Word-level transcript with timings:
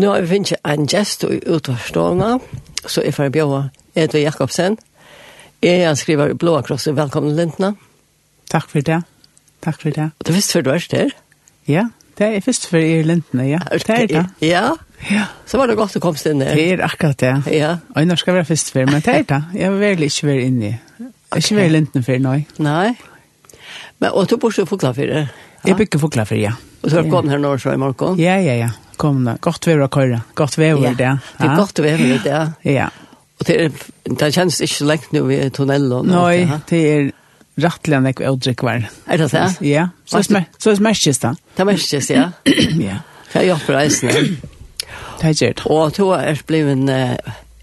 Nå 0.00 0.08
har 0.08 0.22
vi 0.24 0.30
finnet 0.30 0.56
en 0.64 0.86
gjest 0.88 1.26
utforstående, 1.28 2.38
så 2.88 3.02
er 3.04 3.12
får 3.12 3.32
bjøre 3.34 3.58
Edvig 3.98 4.22
Jakobsen. 4.22 4.78
Jeg 5.60 5.96
skriver 6.00 6.32
Blåa 6.40 6.62
Krosset. 6.64 6.94
Velkommen, 6.96 7.34
Lintna. 7.36 7.74
Takk 8.48 8.70
for 8.70 8.86
det. 8.86 9.02
Takk 9.60 9.82
for 9.82 9.92
det. 9.92 10.06
Og 10.16 10.24
det 10.24 10.32
er 10.32 10.38
først 10.38 10.54
før 10.56 10.64
du 10.64 10.70
er 10.72 10.86
der? 10.94 11.12
Ja, 11.68 11.84
det 12.16 12.30
er 12.36 12.46
først 12.46 12.70
før 12.70 12.80
jeg 12.80 13.02
er 13.02 13.10
Lintna, 13.10 13.44
ja. 13.44 13.58
Det 13.74 13.90
er 13.98 14.06
det. 14.06 14.24
Ja. 14.40 14.62
Ja. 15.10 15.26
Så 15.44 15.60
var 15.60 15.68
det 15.68 15.76
godt 15.76 16.00
å 16.00 16.02
komme 16.06 16.32
inn 16.32 16.40
der. 16.46 16.54
Det 16.56 16.64
er 16.78 16.84
akkurat 16.86 17.20
det. 17.20 17.34
Ja. 17.58 17.74
Og 17.92 18.08
nå 18.08 18.16
skal 18.16 18.32
jeg 18.32 18.40
være 18.40 18.50
først 18.54 18.72
før, 18.72 18.88
men 18.88 19.04
det 19.04 19.18
er 19.18 19.28
det. 19.34 19.42
Jeg 19.58 19.74
vil 19.74 19.84
virkelig 19.84 20.12
ikke 20.14 20.30
være 20.30 20.48
inne. 20.48 20.72
Okay. 20.96 21.44
Ikke 21.44 21.60
være 21.60 21.76
Lintna 21.76 22.04
før, 22.08 22.24
nå. 22.24 22.34
Nei. 22.70 22.88
Men, 23.98 24.10
og 24.14 24.32
du 24.32 24.38
bor 24.40 24.56
så 24.56 24.64
i 24.64 24.72
Fuglafyrer? 24.72 25.28
Jeg 25.66 25.76
bygger 25.76 26.06
Fuglafyrer, 26.08 26.44
ja. 26.48 26.56
Och 26.80 26.90
så 26.90 26.96
har 26.96 27.02
gått 27.02 27.28
här 27.28 27.38
norr 27.38 27.58
så 27.58 27.72
i 27.72 27.76
morgon. 27.76 28.18
Ja, 28.18 28.40
ja, 28.40 28.54
ja. 28.54 28.70
Kom 28.96 29.24
då. 29.24 29.36
Gott 29.40 29.66
väder 29.66 29.80
och 29.80 29.94
köra. 29.94 30.20
Gott 30.34 30.58
väder 30.58 30.84
ja. 30.84 30.90
där. 30.90 31.18
Det 31.38 31.44
är 31.44 31.56
gott 31.56 31.78
väder 31.78 32.20
det. 32.24 32.70
Ja. 32.70 32.90
Och 33.38 33.44
det 33.46 33.64
är 33.64 33.72
det 34.04 34.32
känns 34.32 34.60
inte 34.60 34.74
så 34.74 34.84
längt 34.84 35.12
nu 35.12 35.34
i 35.34 35.50
tunneln. 35.50 36.06
Nej, 36.06 36.50
det 36.68 36.76
är 36.76 37.12
rattligen 37.56 38.06
ek 38.06 38.62
var. 38.62 38.84
Är 39.04 39.18
det 39.18 39.28
så? 39.28 39.64
Ja. 39.64 39.88
Så 40.04 40.22
smärs 40.22 40.44
så 40.58 40.76
smärs 40.76 41.04
det. 41.04 41.34
Det 41.56 41.78
smärs 41.78 42.10
ja. 42.10 42.32
Ja. 42.44 42.96
Jag 43.32 43.46
jobbar 43.46 43.66
på 43.66 43.72
resan. 43.72 44.10
Det 45.20 45.26
är 45.26 45.46
det. 45.46 45.66
Och 45.66 45.92
då 45.96 46.14
är 46.14 46.40
bliven 46.46 46.88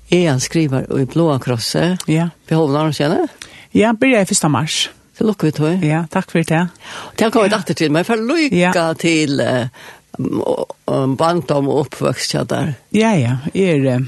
är 0.10 0.30
en 0.30 0.40
skrivare 0.40 1.02
i 1.02 1.06
blåa 1.06 1.40
krosser. 1.40 1.98
Ja. 2.06 2.30
Behöver 2.48 2.74
någon 2.74 2.94
känna? 2.94 3.28
Ja, 3.72 3.94
blir 3.94 4.10
jag 4.10 4.28
första 4.28 4.50
mars. 4.50 4.90
Så 5.18 5.26
lukker 5.26 5.50
vi 5.50 5.56
til. 5.58 5.86
Ja, 5.88 6.04
takk 6.14 6.30
for 6.30 6.46
det. 6.46 6.68
Det 7.18 7.32
kommer 7.34 7.50
ja. 7.50 7.58
etter 7.58 7.78
til 7.78 7.94
meg, 7.94 8.06
for 8.06 8.22
lykke 8.22 8.54
ja. 8.54 8.88
til 9.02 9.42
uh, 9.42 9.70
barndom 11.18 11.70
og 11.72 11.88
oppvøkst 11.88 12.38
der. 12.52 12.76
Ja, 12.94 13.16
ja, 13.18 13.38
jeg 13.58 13.80
er 13.80 13.98
uh, 13.98 14.06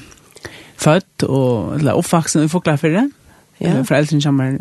født 0.77 1.25
og 1.25 1.79
eller, 1.79 1.97
oppvaksen 1.97 2.45
i 2.45 2.51
Foklafyrre. 2.51 3.07
Ja. 3.59 3.81
Foreldrene 3.81 4.21
kommer 4.21 4.59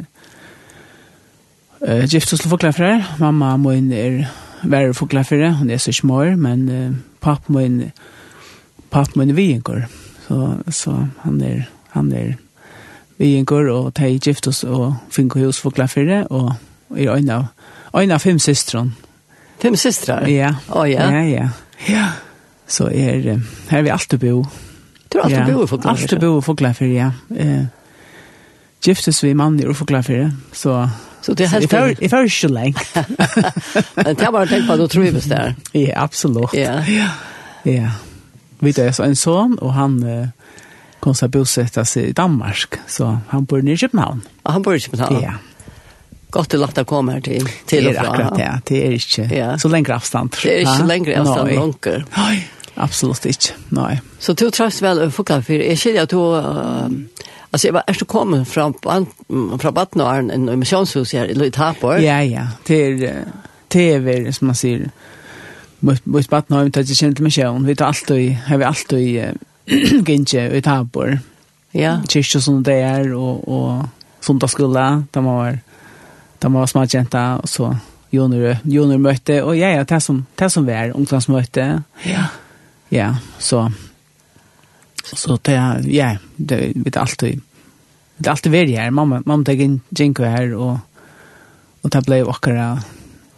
uh, 1.85 2.05
gift 2.09 2.33
hos 2.33 2.47
Foklafyrre. 2.49 3.05
Mamma 3.21 3.57
min 3.61 3.93
er 3.93 4.25
verre 4.65 4.97
Foklafyrre, 4.97 5.53
hun 5.61 5.71
er 5.71 5.85
så 5.85 5.93
smår, 5.93 6.35
men 6.41 6.69
uh, 6.73 6.97
papp 7.21 7.53
min, 7.53 7.91
papp 8.91 9.17
min 9.21 9.37
er 9.37 9.37
vinger. 9.37 9.85
Så, 10.25 10.57
så 10.73 10.97
han 11.27 11.41
er, 11.45 11.69
han 11.93 12.13
er 12.13 12.37
vi 13.19 13.35
ingår 13.37 13.69
og 13.73 13.93
de 13.99 14.13
gift 14.23 14.47
oss 14.49 14.63
og 14.65 14.95
finner 15.11 15.47
hos 15.47 15.59
for 15.61 15.75
klafere 15.75 16.25
og 16.31 16.53
er 16.97 17.11
en 17.17 17.31
av, 17.31 17.49
en 17.95 18.15
av 18.15 18.23
fem 18.23 18.39
systeren. 18.39 18.95
Fem 19.59 19.77
systrar? 19.77 20.27
Ja. 20.31 20.55
Å 20.71 20.83
oh, 20.83 20.87
ja. 20.87 21.11
ja. 21.11 21.25
Ja, 21.27 21.49
ja. 21.89 22.07
Så 22.69 22.91
er, 22.93 23.41
her 23.71 23.79
er 23.79 23.83
vi 23.83 23.91
alltid 23.91 24.21
bo. 24.23 24.45
Du 25.09 25.19
har 25.19 25.25
alltid 25.25 25.41
ja. 25.41 25.57
bo 25.57 25.65
i 25.65 25.67
Foklafyr? 25.67 26.03
Alltid 26.03 26.21
bo 26.21 26.39
i 26.39 26.43
Foklafyr, 26.45 26.93
ja. 26.93 27.11
Eh, 27.35 27.65
giftes 28.85 29.23
vi 29.25 29.35
mann 29.35 29.59
i 29.61 29.75
Foklafyr, 29.75 30.31
så... 30.53 30.89
Så 31.23 31.35
det 31.35 31.49
er 31.49 31.51
helt 31.57 31.71
før. 31.71 31.89
I 31.99 32.09
før 32.09 32.29
ikke 32.29 32.49
lengt. 32.49 32.79
Men 33.97 34.15
det 34.15 34.23
er 34.23 34.31
bare 34.31 34.47
å 34.47 34.61
på 34.69 34.75
at 34.77 34.79
du 34.79 34.87
trives 34.87 35.25
der. 35.29 35.57
Ja, 35.75 36.05
absolutt. 36.05 36.55
Ja. 36.55 36.77
Ja. 36.87 37.09
ja. 37.67 37.91
Vi 38.63 38.73
er 38.79 38.93
så 38.95 39.09
en 39.09 39.19
son, 39.19 39.59
og 39.59 39.75
han... 39.75 39.99
Eh, 40.07 40.29
kom 41.09 41.17
seg 41.17 41.33
bosette 41.33 41.85
seg 41.89 42.11
i 42.11 42.17
Danmark. 42.17 42.81
Så 42.87 43.19
han 43.33 43.47
bor 43.49 43.63
nere 43.65 43.79
i 43.79 43.85
Köpenhamn. 43.85 44.25
Ja, 44.45 44.53
han 44.57 44.65
bor 44.67 44.77
i 44.77 44.83
Köpenhamn. 44.85 45.23
Ja. 45.25 45.39
Godt 46.31 46.51
til 46.53 46.65
at 46.67 46.77
han 46.77 46.85
komma 46.85 47.17
her 47.17 47.25
til, 47.25 47.49
till 47.67 47.89
och 47.89 47.95
från. 47.95 48.05
Det 48.05 48.09
är 48.09 48.13
akkurat 48.13 48.37
det. 48.37 48.61
Det 48.67 48.87
er 48.87 48.91
ikke 48.91 49.29
ja. 49.37 49.59
så 49.59 49.69
längre 49.69 49.95
avstand. 49.95 50.37
Det 50.43 50.57
är 50.57 50.61
inte 50.61 50.85
längre 50.85 51.21
avstånd 51.21 51.55
långt. 51.55 51.87
Nei. 52.17 52.45
Absolutt 52.79 53.25
ikke, 53.27 53.57
nei. 53.75 53.97
Så 54.21 54.33
du 54.33 54.51
trøst 54.51 54.83
vel, 54.83 54.99
över 54.99 55.11
fulla 55.11 55.43
för 55.43 55.55
jag 55.55 55.79
känner 55.79 56.03
att 56.03 56.09
du... 56.09 56.17
Uh, 56.17 56.89
Alltså 57.51 57.69
jag 57.69 57.73
var 57.73 57.83
ärst 57.87 58.07
kommen 58.07 58.47
från, 58.47 58.75
från 59.61 59.75
Batnaren, 59.75 60.31
en 60.31 60.59
missionshus 60.59 61.13
här 61.13 61.43
i 61.45 61.51
Tappor. 61.51 61.99
Ja, 61.99 62.23
ja. 62.23 62.47
Det 62.67 62.97
Till 62.99 63.13
TV, 63.69 64.33
som 64.33 64.47
man 64.47 64.55
säger. 64.55 64.91
Mot 66.05 66.29
Batnaren, 66.29 66.71
det 66.71 66.81
är 66.81 67.05
inte 67.05 67.23
mission. 67.23 67.67
Vi 67.67 67.77
tar 67.77 67.87
alltid, 67.87 68.35
har 68.35 68.57
vi 68.59 68.65
alltid 68.65 69.39
gynje 70.07 70.49
i 70.57 70.63
tabor. 70.65 71.19
Ja. 71.77 71.99
Kyrkjø 72.09 72.41
som 72.41 72.63
det 72.65 72.81
er, 72.83 73.13
og, 73.17 73.45
og 73.49 74.25
sundagsskola, 74.25 74.89
da 75.15 75.23
man 75.25 75.39
var, 75.39 75.59
da 76.43 76.49
man 76.49 76.65
var 76.65 76.71
smadjenta, 76.73 77.25
og 77.43 77.49
så 77.49 77.73
joner, 78.15 78.61
joner 78.65 79.01
møte, 79.03 79.43
og 79.45 79.57
ja, 79.59 79.75
ja, 79.77 79.85
det 79.85 80.01
som, 80.03 80.25
det 80.39 80.51
som 80.53 80.67
vi 80.67 80.73
er, 80.73 80.95
ungdomsmøte. 80.97 81.69
Ja. 82.09 82.29
Ja, 82.91 83.15
så, 83.39 83.67
så 85.05 85.37
det, 85.45 85.55
er, 85.55 85.83
ja, 85.93 86.15
det 86.37 86.73
vet 86.75 86.97
alltid, 86.97 87.43
det 88.17 88.27
er 88.27 88.33
alltid 88.33 88.55
vært 88.55 88.73
her, 88.73 88.93
mamma, 88.97 89.21
mamma 89.27 89.45
tar 89.45 89.61
inn 89.61 89.81
Jinko 89.93 90.25
her, 90.25 90.55
og, 90.57 90.79
og 91.85 91.93
det 91.93 92.05
ble 92.07 92.23
akkurat, 92.25 92.89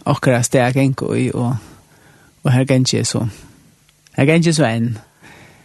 akkurat 0.07 0.47
steg 0.47 0.79
Jinko 0.79 1.11
i, 1.19 1.33
og, 1.35 1.57
og 2.45 2.53
her 2.55 2.69
gikk 2.69 3.03
så, 3.11 3.25
her 4.15 4.31
gikk 4.31 4.55
så 4.55 4.69
enn, 4.71 4.93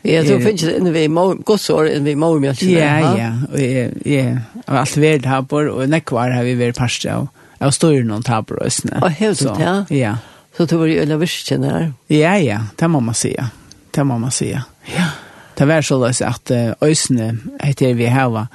Ja, 0.06 0.22
så 0.26 0.38
finnes 0.40 0.62
det 0.62 0.76
inne 0.80 0.94
ved 0.94 1.42
godsår 1.46 1.90
inne 1.90 2.06
ved 2.06 2.20
mormjølk. 2.22 2.62
Ja, 2.70 3.16
ja, 3.18 3.32
ja, 3.58 3.88
ja. 4.06 4.28
Og 4.68 4.78
alt 4.84 4.98
vi 4.98 5.16
på 5.18 5.24
tabor, 5.26 5.72
og 5.74 5.90
nekvar 5.90 6.36
har 6.36 6.46
vi 6.46 6.56
vært 6.60 6.78
parste 6.78 7.10
av, 7.12 7.28
av 7.60 7.74
større 7.74 8.06
noen 8.06 8.26
tabor 8.26 8.62
og 8.62 8.74
sånne. 8.74 9.02
Og 9.02 9.20
helt 9.20 9.42
så. 9.42 9.56
ja. 9.60 9.76
Ja. 9.90 10.16
Så 10.56 10.66
det 10.66 10.78
var 10.80 10.88
jo 10.88 11.02
øyla 11.04 11.18
virkjen 11.20 11.64
her. 11.68 11.90
Ja, 12.10 12.38
ja, 12.40 12.60
det 12.80 12.88
må 12.88 13.00
man 13.00 13.14
säga. 13.16 13.50
Det 13.92 14.04
må 14.04 14.18
man 14.18 14.32
säga. 14.32 14.64
Ja. 14.96 15.10
Det 15.58 15.68
var 15.68 15.82
så 15.82 15.98
løs 16.00 16.22
at 16.22 16.52
øysene 16.84 17.38
heter 17.64 17.94
vi 17.94 18.06
hava. 18.06 18.48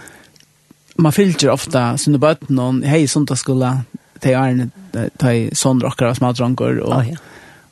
Man 0.96 1.12
fylter 1.12 1.50
ofta 1.50 1.96
sånne 1.96 2.18
bøtten 2.18 2.58
och 2.58 2.84
hei, 2.84 3.06
sånt 3.06 3.32
skulle, 3.38 3.84
til 4.20 4.36
arne 4.36 4.70
til 4.92 5.50
sånne 5.56 5.84
rockere 5.84 6.10
og 6.10 6.16
smadronger, 6.16 6.80
og, 6.82 6.92
och 6.92 7.04
ja. 7.04 7.16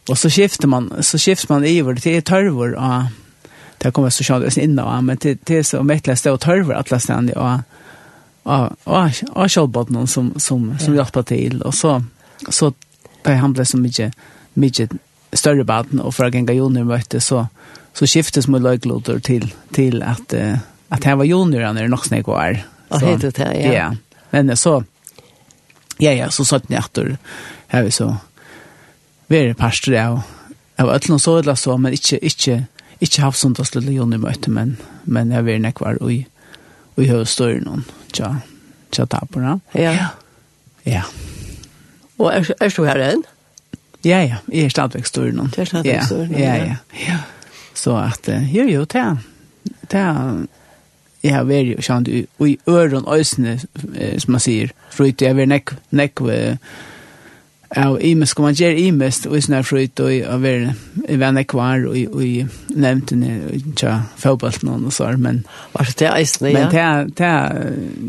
og 0.09 0.19
så 0.19 0.31
skifter 0.31 0.69
man, 0.69 0.91
så 1.03 1.19
skifter 1.19 1.55
man 1.55 1.65
i 1.65 1.83
det 1.83 2.17
er 2.17 2.21
tørvor 2.21 2.75
och 2.75 3.05
det 3.79 3.91
kommer 3.91 4.11
så 4.11 4.25
sjön 4.25 4.51
innan 4.57 5.05
men 5.05 5.17
det 5.21 5.39
det 5.45 5.65
så 5.65 5.83
mättla 5.83 6.17
stå 6.17 6.33
och 6.33 6.41
törver 6.41 6.75
alla 6.75 7.01
ständigt 7.01 7.37
och 7.37 7.59
och 8.43 8.71
och 8.85 9.11
och 9.33 9.53
självbot 9.53 9.89
någon 9.89 10.07
som 10.07 10.35
som 10.37 10.79
som 10.79 10.95
hjälper 10.95 11.23
till. 11.23 11.63
Och 11.63 11.75
så 11.75 12.03
så 12.49 12.73
på 13.23 13.31
han 13.31 13.53
blev 13.53 13.65
så 13.65 13.77
mycket 13.77 14.15
mycket 14.55 14.91
större 15.33 15.65
baden 15.65 16.01
och 16.01 16.15
för 16.15 16.25
att 16.25 16.35
gänga 16.35 16.53
junior 16.53 16.85
mötte 16.85 17.21
så 17.21 17.47
så 17.93 18.07
skiftes 18.07 18.49
med 18.49 18.63
löglotor 18.63 19.19
till 19.19 19.55
till 19.73 20.03
att 20.03 20.35
att 20.89 21.05
han 21.05 21.19
var 21.19 21.25
junior 21.25 21.73
när 21.73 21.83
det 21.83 21.89
nog 21.89 22.07
snägg 22.07 22.27
var. 22.27 22.63
Så 22.91 23.07
heter 23.07 23.33
det 23.37 23.61
ja. 23.63 23.73
Ja. 23.73 23.97
Men 24.31 24.57
så 24.57 24.85
ja 25.99 26.13
ja 26.13 26.31
så 26.31 26.45
satt 26.45 26.69
ni 26.69 26.77
efter. 26.77 27.19
Här 27.67 27.83
vi 27.83 27.91
så 27.91 28.17
vi 29.27 29.39
är 29.39 29.55
pastor 29.55 29.93
där 29.93 30.11
och 30.11 30.21
av 30.77 30.91
öllum 30.91 31.19
så 31.19 31.39
eller 31.39 31.55
så 31.55 31.77
men 31.77 31.93
inte 31.93 32.25
inte 32.25 32.65
ikke 33.01 33.23
haft 33.23 33.39
sånt 33.39 33.61
at 33.63 33.75
lille 33.77 33.95
Jonny 33.95 34.19
møte, 34.21 34.51
men, 34.51 34.77
men 35.05 35.33
jeg 35.33 35.47
vil 35.47 35.63
nekvar 35.63 36.01
og 36.01 36.13
i, 36.13 36.21
og 36.97 37.05
i 37.05 37.09
høyestøyre 37.11 37.63
noen, 37.65 37.85
tja, 38.13 38.35
tja 38.95 39.07
tapere. 39.11 39.59
Ja. 39.79 39.95
Ja. 40.89 41.03
Og 42.19 42.33
er, 42.33 42.49
er 42.61 42.75
du 42.75 42.85
her 42.89 43.03
enn? 43.11 43.25
Ja, 44.05 44.21
ja, 44.23 44.39
jeg 44.53 44.69
er 44.69 44.75
stadigvæk 44.75 45.07
større 45.07 45.35
noen. 45.35 45.51
Det 45.55 45.65
er 45.65 45.71
stadigvæk 45.73 46.07
større 46.07 46.27
noen, 46.27 46.41
ja. 46.41 46.55
Ja, 46.55 46.65
ja. 46.65 47.03
ja. 47.07 47.19
Så 47.79 47.95
at, 47.99 48.29
jo, 48.51 48.67
jo, 48.67 48.85
det 48.85 49.01
er, 49.01 49.17
det 49.91 50.01
er, 50.01 50.47
jeg 51.23 51.35
har 51.35 51.47
vært 51.47 51.73
jo, 51.73 51.83
kjent, 51.83 52.11
og 52.39 52.49
i 52.49 52.59
øren 52.69 53.09
øsene, 53.15 53.59
som 53.59 54.35
man 54.35 54.43
sier, 54.43 54.75
for 54.95 55.07
jeg 55.07 55.19
har 55.23 55.39
vært 55.39 55.53
nekvar, 55.55 55.83
nekvar, 55.91 56.59
av 57.77 57.99
imes 58.01 58.33
kan 58.35 58.47
man 58.47 58.55
gjøre 58.57 58.81
imes 58.81 59.27
och 59.27 59.45
snär 59.45 59.63
fruit 59.63 60.01
och 60.01 60.11
av 60.35 60.47
er 60.47 60.75
i 61.09 61.17
vänner 61.17 61.43
kvar 61.43 61.87
och 61.87 62.25
i 62.25 62.47
nämnt 62.69 63.11
ni 63.11 63.63
tja 63.77 64.03
fotboll 64.17 64.53
någon 64.63 64.87
och 64.87 64.93
så 64.93 65.05
men 65.19 65.45
var 65.73 65.89
det 65.99 66.07
är 66.07 66.43
nej 66.43 66.53
men 66.53 66.71
det 66.71 67.15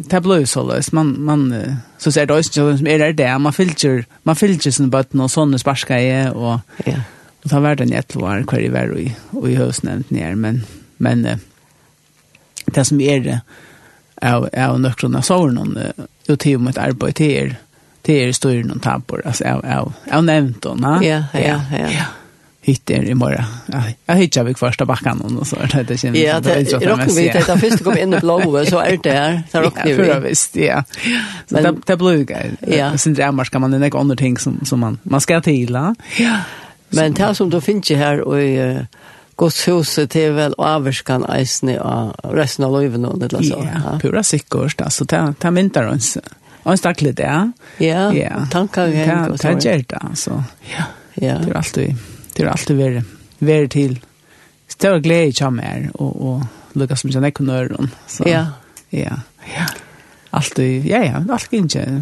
det 0.09 0.19
det 0.19 0.47
så 0.47 0.63
løs, 0.63 0.91
man 0.91 1.15
man 1.19 1.53
så 1.97 2.11
ser 2.11 2.25
det 2.25 2.39
ut 2.39 2.53
som 2.53 2.87
är 2.87 2.99
det 2.99 3.13
där 3.13 3.39
man 3.39 3.53
filter 3.53 4.05
man 4.23 4.35
filter 4.35 4.71
sen 4.71 4.89
bøtten, 4.89 5.21
og 5.21 5.31
sånne 5.31 5.59
sparska 5.59 5.99
är 5.99 6.33
och 6.33 6.59
ja. 6.85 7.01
og 7.43 7.49
ta 7.49 7.59
verden 7.59 7.93
i 7.93 7.95
et 7.95 8.15
år, 8.15 8.43
hver 8.43 8.59
i 8.59 8.67
hver, 8.67 9.13
og 9.31 9.49
i 9.49 9.55
höst 9.55 9.83
nämnt 9.83 10.11
ner 10.11 10.35
men 10.35 10.65
men 10.97 11.39
det 12.75 12.87
som 12.87 13.01
er 13.01 13.19
det 13.19 13.39
er 14.21 14.67
av 14.67 14.79
några 14.79 15.17
av 15.17 15.21
sån 15.21 15.77
och 16.29 16.39
till 16.39 16.59
med 16.59 16.69
ett 16.69 16.77
arbete 16.77 17.23
här 17.23 17.68
det 18.09 18.23
är 18.23 18.31
står 18.31 18.51
ju 18.51 18.63
någon 18.63 18.79
tappor 18.79 19.21
alltså 19.25 19.43
av 19.43 19.65
av 19.65 19.93
av 20.11 20.23
nämnt 20.23 20.61
då 20.61 20.73
va 20.73 20.99
ja 21.03 21.23
ja 21.33 21.61
ja. 21.71 22.05
hittar 22.61 23.03
i 23.03 23.13
morgon 23.13 23.43
jag 24.05 24.15
hittar 24.15 24.43
vi 24.43 24.53
första 24.53 24.85
backen 24.85 25.21
och 25.21 25.47
så 25.47 25.55
där 25.55 25.83
det 25.83 25.97
känns 25.97 26.17
ja 26.17 26.39
det 26.39 26.73
rockar 26.73 27.15
vi 27.15 27.27
det 27.27 27.47
där 27.47 27.57
först 27.57 27.83
kom 27.83 27.97
in 27.97 28.13
i 28.13 28.19
blåa 28.19 28.65
så 28.65 28.79
är 28.79 28.91
det 28.91 29.09
där 29.09 29.43
där 29.51 29.61
rockar 29.61 29.85
vi. 29.85 29.95
för 29.95 30.19
visst 30.19 30.55
ja. 30.55 30.83
Så 31.49 31.55
det 31.55 31.75
det 31.85 31.97
blue 31.97 32.23
guy 32.23 32.77
ja. 32.77 32.97
sen 32.97 33.13
där 33.13 33.31
man 33.31 33.45
ska 33.45 33.59
man 33.59 33.71
den 33.71 33.93
andra 33.93 34.15
ting 34.15 34.37
som 34.37 34.65
som 34.65 34.79
man 34.79 34.99
man 35.03 35.21
ska 35.21 35.41
till 35.41 35.71
ja. 36.17 36.37
Men 36.89 37.13
det 37.13 37.35
som 37.35 37.49
då 37.49 37.61
finns 37.61 37.91
ju 37.91 37.95
här 37.95 38.21
och 38.21 38.37
Guds 39.37 39.67
huset 39.67 40.15
är 40.15 40.31
väl 40.31 40.53
avskan 40.57 41.23
eisne 41.31 41.77
og 41.79 42.33
resten 42.35 42.65
av 42.65 42.73
loven 42.75 43.05
og 43.05 43.21
det 43.21 43.29
så. 43.31 43.61
Ja, 43.63 43.99
pura 44.01 44.23
sikkert 44.23 44.81
alltså 44.81 45.05
det 45.05 45.33
det 45.41 45.51
myntar 45.51 45.87
oss. 45.87 46.17
Og 46.63 46.71
en 46.71 46.77
stacklig 46.77 47.17
det. 47.17 47.51
Ja. 47.79 48.11
Ja. 48.13 48.45
Tankar 48.51 48.87
jag. 48.87 49.37
Det 49.37 49.45
är 49.45 49.83
det 49.87 50.15
så. 50.15 50.43
Ja. 50.77 50.83
Ja. 51.13 51.37
Det 51.37 51.49
er 51.49 51.57
alltid 51.57 51.95
det 52.35 52.43
er 52.45 52.49
alltid 52.49 52.77
värre 52.77 53.03
värre 53.39 53.67
til. 53.67 53.99
stor 54.67 54.99
glädje 54.99 55.31
kommer 55.31 55.89
og, 55.93 56.21
og 56.21 56.43
lukka 56.73 56.95
som 56.95 57.09
jag 57.11 57.33
kunde 57.33 57.53
höra 57.53 57.89
så. 58.07 58.23
Ja. 58.27 58.45
Ja. 58.89 59.19
Ja. 59.55 59.65
Alltid, 60.29 60.85
ja 60.85 61.03
ja, 61.03 61.23
allt 61.29 61.53
ikke, 61.53 62.01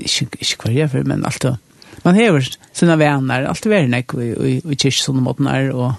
ikke, 0.00 0.24
inte 0.24 0.56
kvar 0.56 0.88
för 0.88 1.02
men 1.02 1.24
alltid, 1.24 1.56
man 2.02 2.14
hever 2.14 2.48
sina 2.72 2.96
vänner 2.96 3.44
allt 3.44 3.66
värre 3.66 4.04
og, 4.08 4.20
og 4.64 4.76
kyrkje 4.76 5.02
sånne 5.02 5.20
måten 5.20 5.46
her, 5.46 5.72
og, 5.74 5.92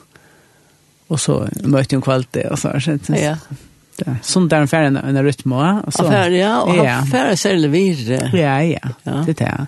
og 1.07 1.19
så 1.19 1.50
möter 1.63 1.98
en 1.98 2.01
kvalitet 2.01 2.45
og 2.51 2.59
så 2.59 2.80
så, 2.80 2.98
så. 3.04 3.13
Ja 3.13 3.38
sånt 4.21 4.49
där 4.49 4.57
ungefär 4.57 4.81
en, 4.81 4.97
en 4.97 5.23
rytm 5.23 5.51
och 5.51 5.94
så. 5.94 6.05
Affär, 6.05 6.29
ja, 6.29 6.61
och 6.61 6.75
ja. 6.75 6.95
affär 6.95 7.35
säljer 7.35 7.69
vi. 7.69 8.19
Ja, 8.33 8.63
ja, 8.63 8.79
ja. 9.03 9.23
Det 9.25 9.41
er 9.41 9.45
det. 9.45 9.67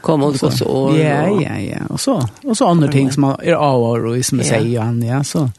Kom 0.00 0.22
og 0.22 0.36
så 0.38 0.50
så. 0.50 0.94
Ja, 0.98 1.28
ja, 1.40 1.58
ja. 1.58 1.78
Och 1.88 2.00
så 2.00 2.28
och 2.44 2.56
så 2.56 2.66
andra 2.66 2.88
ting 2.88 3.12
som 3.12 3.24
är 3.24 3.52
av 3.52 3.82
och 3.82 4.24
som 4.24 4.38
jag 4.38 4.46
säger 4.46 4.80
han 4.80 5.02
ja 5.02 5.24
så. 5.24 5.50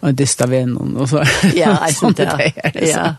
Och 0.00 0.14
det 0.14 0.40
vennen 0.46 0.76
og 0.76 1.02
och 1.02 1.08
så. 1.08 1.22
Ja, 1.54 1.78
jeg 1.86 1.94
sånt 1.94 2.16
där. 2.16 2.52
Ja. 2.74 3.14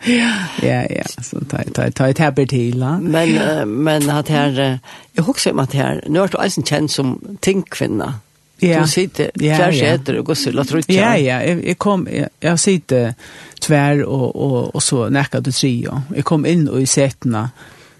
Ja, 0.62 0.85
ja, 0.89 1.03
så 1.21 1.39
ta 1.39 1.57
ta 1.74 1.91
ta 1.91 2.07
ett 2.07 2.19
happy. 2.19 2.74
Men 3.01 3.83
men 3.83 4.09
att 4.09 4.29
her, 4.29 4.79
jag 5.13 5.24
husker 5.24 5.51
om 5.51 5.59
at 5.59 5.74
her, 5.74 6.03
nu 6.07 6.19
er 6.19 6.27
du 6.27 6.38
alltså 6.38 6.62
kjent 6.62 6.91
som 6.91 7.38
tänkvinna. 7.41 8.13
Ja. 8.59 8.81
Du 8.81 8.88
sitter 8.88 9.31
tvär 9.39 9.71
ja, 9.71 9.86
äter 9.86 10.18
och 10.18 10.25
går 10.25 10.36
sulla 10.36 10.63
tror 10.63 10.83
jag. 10.88 10.98
Ja 10.98 11.18
ja, 11.18 11.44
jag 11.44 11.77
kom 11.77 12.07
jag 12.39 12.59
sitter 12.59 13.13
tvär 13.59 14.04
och 14.04 14.36
och 14.36 14.75
och 14.75 14.83
så 14.83 15.09
näka 15.09 15.39
du 15.39 15.51
tre 15.51 15.88
jag 16.15 16.25
kom 16.25 16.45
in 16.45 16.68
och 16.68 16.81
i 16.81 16.86
sätena. 16.86 17.50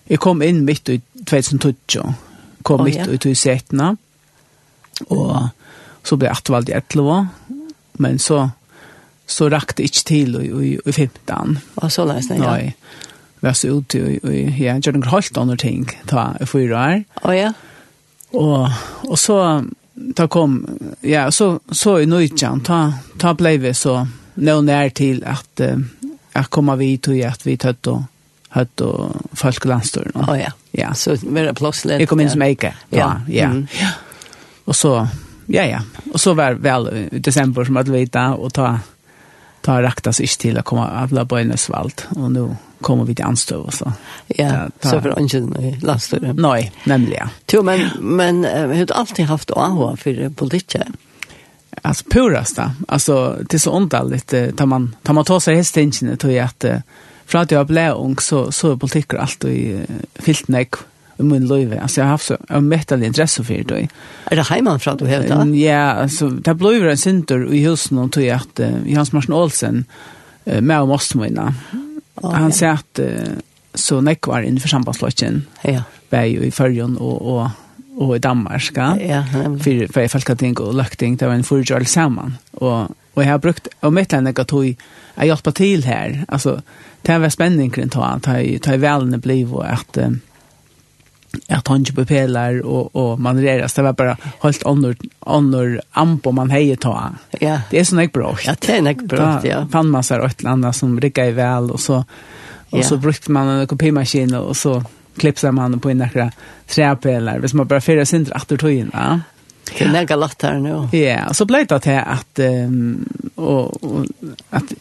Jag 0.04 0.20
kom 0.20 0.42
in 0.42 0.66
mitt 0.66 0.90
i 0.90 1.02
2012. 1.26 2.14
Kom 2.62 2.82
oh, 2.82 2.84
mitt 2.84 3.08
ut 3.08 3.26
i 3.26 3.36
sätena. 3.36 3.98
Och 5.08 5.38
så 6.04 6.16
blev 6.16 6.30
jag 6.30 6.54
vald 6.54 6.70
i 6.70 6.72
11 6.72 7.28
men 7.94 8.20
så 8.20 8.50
så 9.26 9.50
rakte 9.50 9.84
inte 9.84 10.04
till 10.04 10.36
och 10.36 10.66
i 10.66 10.92
15. 10.94 11.60
Och 11.76 11.94
så 11.94 12.06
läste 12.06 12.34
jag. 12.34 12.42
Nej. 12.42 12.76
har 13.42 13.54
så 13.54 13.68
ut 13.68 13.96
i 13.96 14.20
ja, 14.24 14.66
jag 14.66 14.86
gjorde 14.86 14.98
några 14.98 15.10
helt 15.10 15.38
andra 15.38 15.58
ting 15.58 15.90
ta 16.06 16.36
fyra 16.46 16.86
år. 16.86 17.04
Oh 17.24 17.38
ja. 17.38 17.54
Och 18.32 18.70
och 19.10 19.20
så 19.20 19.64
ta 20.16 20.28
kom 20.28 20.68
ja 21.02 21.32
så 21.32 21.60
så 21.72 22.00
i 22.00 22.06
nöjtan 22.06 22.62
ta 22.62 22.94
ta 23.18 23.34
blev 23.34 23.74
så 23.74 24.08
nå 24.34 24.62
när 24.62 24.90
till 24.90 25.24
att 25.24 25.60
uh, 25.62 25.78
att 26.34 26.48
komma 26.48 26.76
vi 26.76 26.98
till 26.98 27.28
att 27.28 27.48
vi 27.48 27.58
tött 27.58 27.88
och 27.88 28.02
hött 28.50 28.82
och 28.82 29.16
folklandstör 29.34 30.12
no. 30.14 30.32
Oh, 30.32 30.40
ja. 30.40 30.52
Ja, 30.72 30.94
så 30.94 31.16
mer 31.24 31.46
det 31.46 31.54
plötsligt. 31.54 32.00
Jag 32.00 32.10
kom 32.10 32.20
in 32.20 32.30
som 32.30 32.42
Eike. 32.42 32.74
Ja, 32.90 32.98
ja. 32.98 33.22
ja. 33.28 33.46
Mm. 33.46 33.68
ja. 33.80 33.88
Och 34.66 34.76
så 34.76 35.08
ja 35.46 35.66
ja, 35.66 35.82
och 36.14 36.22
så 36.22 36.34
var 36.34 36.54
väl 36.54 37.08
i 37.12 37.20
december 37.20 37.66
som 37.66 37.78
att 37.78 37.88
vita 37.88 38.34
och 38.34 38.54
ta 38.54 38.80
da 39.68 39.82
raktas 39.84 40.22
ikke 40.24 40.42
til 40.46 40.60
å 40.60 40.64
komme 40.66 40.88
av 40.88 41.14
la 41.16 41.26
bøynes 41.28 41.68
og 41.70 42.32
nå 42.32 42.48
kommer 42.82 43.08
vi 43.08 43.16
til 43.18 43.26
anstøv 43.26 43.66
også. 43.68 43.92
Ja, 44.38 44.68
da, 44.70 44.90
så 44.92 45.00
for 45.02 45.18
ikke 45.18 45.42
noe 45.48 45.74
landstøv. 45.82 46.28
Nei, 46.38 46.70
nemlig, 46.86 47.18
ja. 47.18 47.28
Jo, 47.52 47.64
men, 47.66 47.88
men 48.00 48.44
uh, 48.46 48.70
har 48.70 48.86
du 48.86 48.94
alltid 48.94 49.26
haft 49.32 49.52
AHA 49.52 49.96
for 49.98 50.30
politikere? 50.38 50.92
Alltså 51.82 52.06
purasta. 52.10 52.72
Alltså 52.88 53.38
det 53.50 53.58
är 53.58 53.60
så 53.60 53.72
ontaligt 53.72 54.34
tar 54.56 54.66
man 54.66 54.96
tar 55.04 55.14
man 55.14 55.26
tar 55.26 55.40
sig 55.40 55.56
häst 55.56 55.78
inte 55.78 56.18
tror 56.18 56.34
jag 56.34 56.46
att 56.46 56.66
från 57.26 57.42
att 57.42 57.52
jag 57.52 57.68
blev 57.68 57.94
ung 57.94 58.16
så 58.18 58.52
så 58.52 58.72
är 58.72 58.76
politiker 58.76 59.18
alltid 59.18 59.86
fyllt 60.16 60.48
näck 60.48 60.76
i 61.20 61.26
min 61.26 61.48
liv. 61.48 61.74
Altså, 61.74 62.02
jeg 62.02 62.06
har 62.06 62.16
haft 62.16 62.30
så 62.30 62.38
omvettelig 62.50 63.10
interesse 63.10 63.44
for 63.44 63.70
det. 63.70 63.84
Er 64.32 64.40
det 64.40 64.48
heimanfra 64.52 64.96
du 64.96 65.06
hevde? 65.10 65.36
Um, 65.36 65.54
ja, 65.58 66.02
altså, 66.04 66.30
det 66.30 66.58
ble 66.60 66.76
jo 66.78 66.90
en 66.90 67.02
sinter 67.02 67.46
i 67.50 67.64
husen, 67.66 68.02
og 68.04 68.12
tog 68.16 68.28
at 68.34 68.64
uh, 68.64 68.80
Hans 68.96 69.14
Marsen 69.16 69.38
Olsen, 69.38 69.86
uh, 70.46 70.60
med 70.62 70.90
måste 70.90 71.18
Mostemøyna, 71.18 71.52
okay. 72.16 72.40
han 72.40 72.56
sier 72.56 72.82
at 72.82 73.04
uh, 73.04 73.38
så 73.78 74.02
nekk 74.02 74.30
var 74.30 74.46
innenfor 74.46 74.72
sambandslåtjen, 74.74 75.44
ja. 75.68 75.86
var 76.14 76.28
jo 76.30 76.46
i 76.46 76.54
Førjon 76.54 76.98
og, 76.98 77.18
og 77.22 77.48
og 77.98 78.12
i 78.14 78.22
Danmark, 78.22 78.76
ja, 78.78 78.92
ja 79.02 79.24
for, 79.26 79.88
for 79.90 80.04
jeg 80.04 80.12
følte 80.14 80.36
ting 80.38 80.60
og 80.62 80.76
løkting, 80.78 81.16
det 81.18 81.26
var 81.26 81.34
en 81.34 81.48
forgjørelse 81.48 81.98
sammen, 81.98 82.36
og, 82.54 82.92
og 83.16 83.22
jeg 83.24 83.32
har 83.32 83.42
brukt, 83.42 83.70
og 83.82 83.94
mitt 83.96 84.14
lenge 84.14 84.46
tog 84.46 84.68
hun, 84.68 84.84
jeg 85.18 85.32
hjelper 85.32 85.56
til 85.58 85.86
her, 85.88 86.20
altså, 86.28 86.60
det 87.08 87.16
var 87.24 87.34
spenning 87.34 87.72
kring 87.74 87.90
ta, 87.90 88.12
ta 88.22 88.38
i 88.38 88.82
velene 88.84 89.18
bliv, 89.18 89.56
og 89.58 89.66
at, 89.66 89.98
um, 90.04 90.20
att 91.48 91.68
han 91.68 91.84
på 91.84 92.06
pelar 92.06 92.66
och 92.66 92.96
och 92.96 93.20
man 93.20 93.42
reras 93.42 93.74
det 93.74 93.82
var 93.82 93.94
bara 93.94 94.18
helt 94.44 94.66
annor 94.66 94.96
annor 95.20 95.82
ampo 95.92 96.32
man 96.32 96.50
hejer 96.50 96.76
ta. 96.76 97.10
Ja. 97.40 97.62
Det 97.70 97.80
är 97.80 97.84
sån 97.84 98.00
ett 98.00 98.14
bra. 98.14 98.38
Ja, 98.46 98.56
det 98.60 98.78
är 98.78 98.88
ett 98.88 99.08
bra. 99.08 99.42
Ja. 99.44 99.68
Fann 99.72 99.90
man 99.90 100.04
så 100.04 100.26
ett 100.26 100.44
landa 100.44 100.74
som 100.74 101.00
rycka 101.00 101.26
i 101.26 101.32
väl 101.32 101.72
och 101.72 101.80
så 101.80 101.96
och 102.70 102.80
ja. 102.80 102.84
så 102.84 102.98
brukte 102.98 103.32
man 103.32 103.48
en 103.48 103.68
kopimaskin 103.68 104.36
och 104.36 104.58
så 104.58 104.84
klipsar 105.18 105.52
man 105.52 105.80
på 105.80 105.94
några 105.94 106.32
träpelar. 106.68 107.40
hvis 107.40 107.54
man 107.54 107.68
bara 107.68 107.82
fyra 107.82 108.06
sin 108.06 108.28
att 108.32 108.48
det 108.48 108.58
tog 108.58 108.86
va. 108.94 109.22
Det 109.78 109.84
är 109.84 109.88
några 109.88 110.30
her 110.42 110.60
nu. 110.60 110.98
Ja, 110.98 111.28
og 111.30 111.36
så 111.36 111.46
ble 111.46 111.66
det 111.66 111.82
til 111.82 112.02
att 112.06 112.40
um, 112.40 113.06
och, 113.36 113.84
og, 113.84 114.06
att 114.50 114.74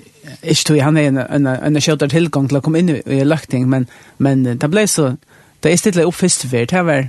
Ikke 0.43 0.64
tog 0.64 0.81
han 0.82 0.97
er 0.97 1.08
en, 1.08 1.19
en, 1.19 1.47
en, 1.47 1.76
en 1.76 1.81
kjøter 1.82 2.11
tilgang 2.11 2.49
til 2.49 2.58
å 2.58 2.62
komme 2.64 2.82
inn 2.82 2.91
i 2.91 3.23
løkting, 3.25 3.69
men, 3.70 3.87
men 4.19 4.44
det 4.47 4.70
ble 4.70 4.87
så 4.91 5.12
det 5.62 5.73
er 5.73 5.81
stille 5.81 6.06
opp 6.06 6.19
først 6.19 6.47
for, 6.47 6.69
det 6.70 6.85
var 6.87 7.08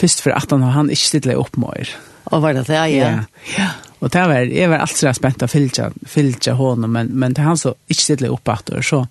først 0.00 0.22
for 0.24 0.36
18 0.36 0.62
år, 0.62 0.74
han 0.76 0.90
ikke 0.92 1.10
stille 1.10 1.36
opp 1.40 1.56
mer. 1.60 1.92
Og 2.30 2.42
var 2.42 2.56
det 2.56 2.66
det, 2.68 2.80
ja? 2.94 3.12
Ja. 3.56 3.68
Og 4.00 4.12
det 4.12 4.22
var, 4.30 4.48
jeg 4.48 4.70
var 4.70 4.80
alltid 4.84 5.12
spent 5.16 5.42
å 5.44 5.50
fylte, 5.50 5.90
fylte 6.08 6.54
hånden, 6.56 6.92
men, 6.92 7.12
men 7.12 7.36
det 7.36 7.44
han 7.44 7.58
så 7.60 7.74
ikke 7.90 8.06
stille 8.06 8.32
opp 8.32 8.48
at 8.48 8.72
år, 8.72 8.84
så, 8.86 9.04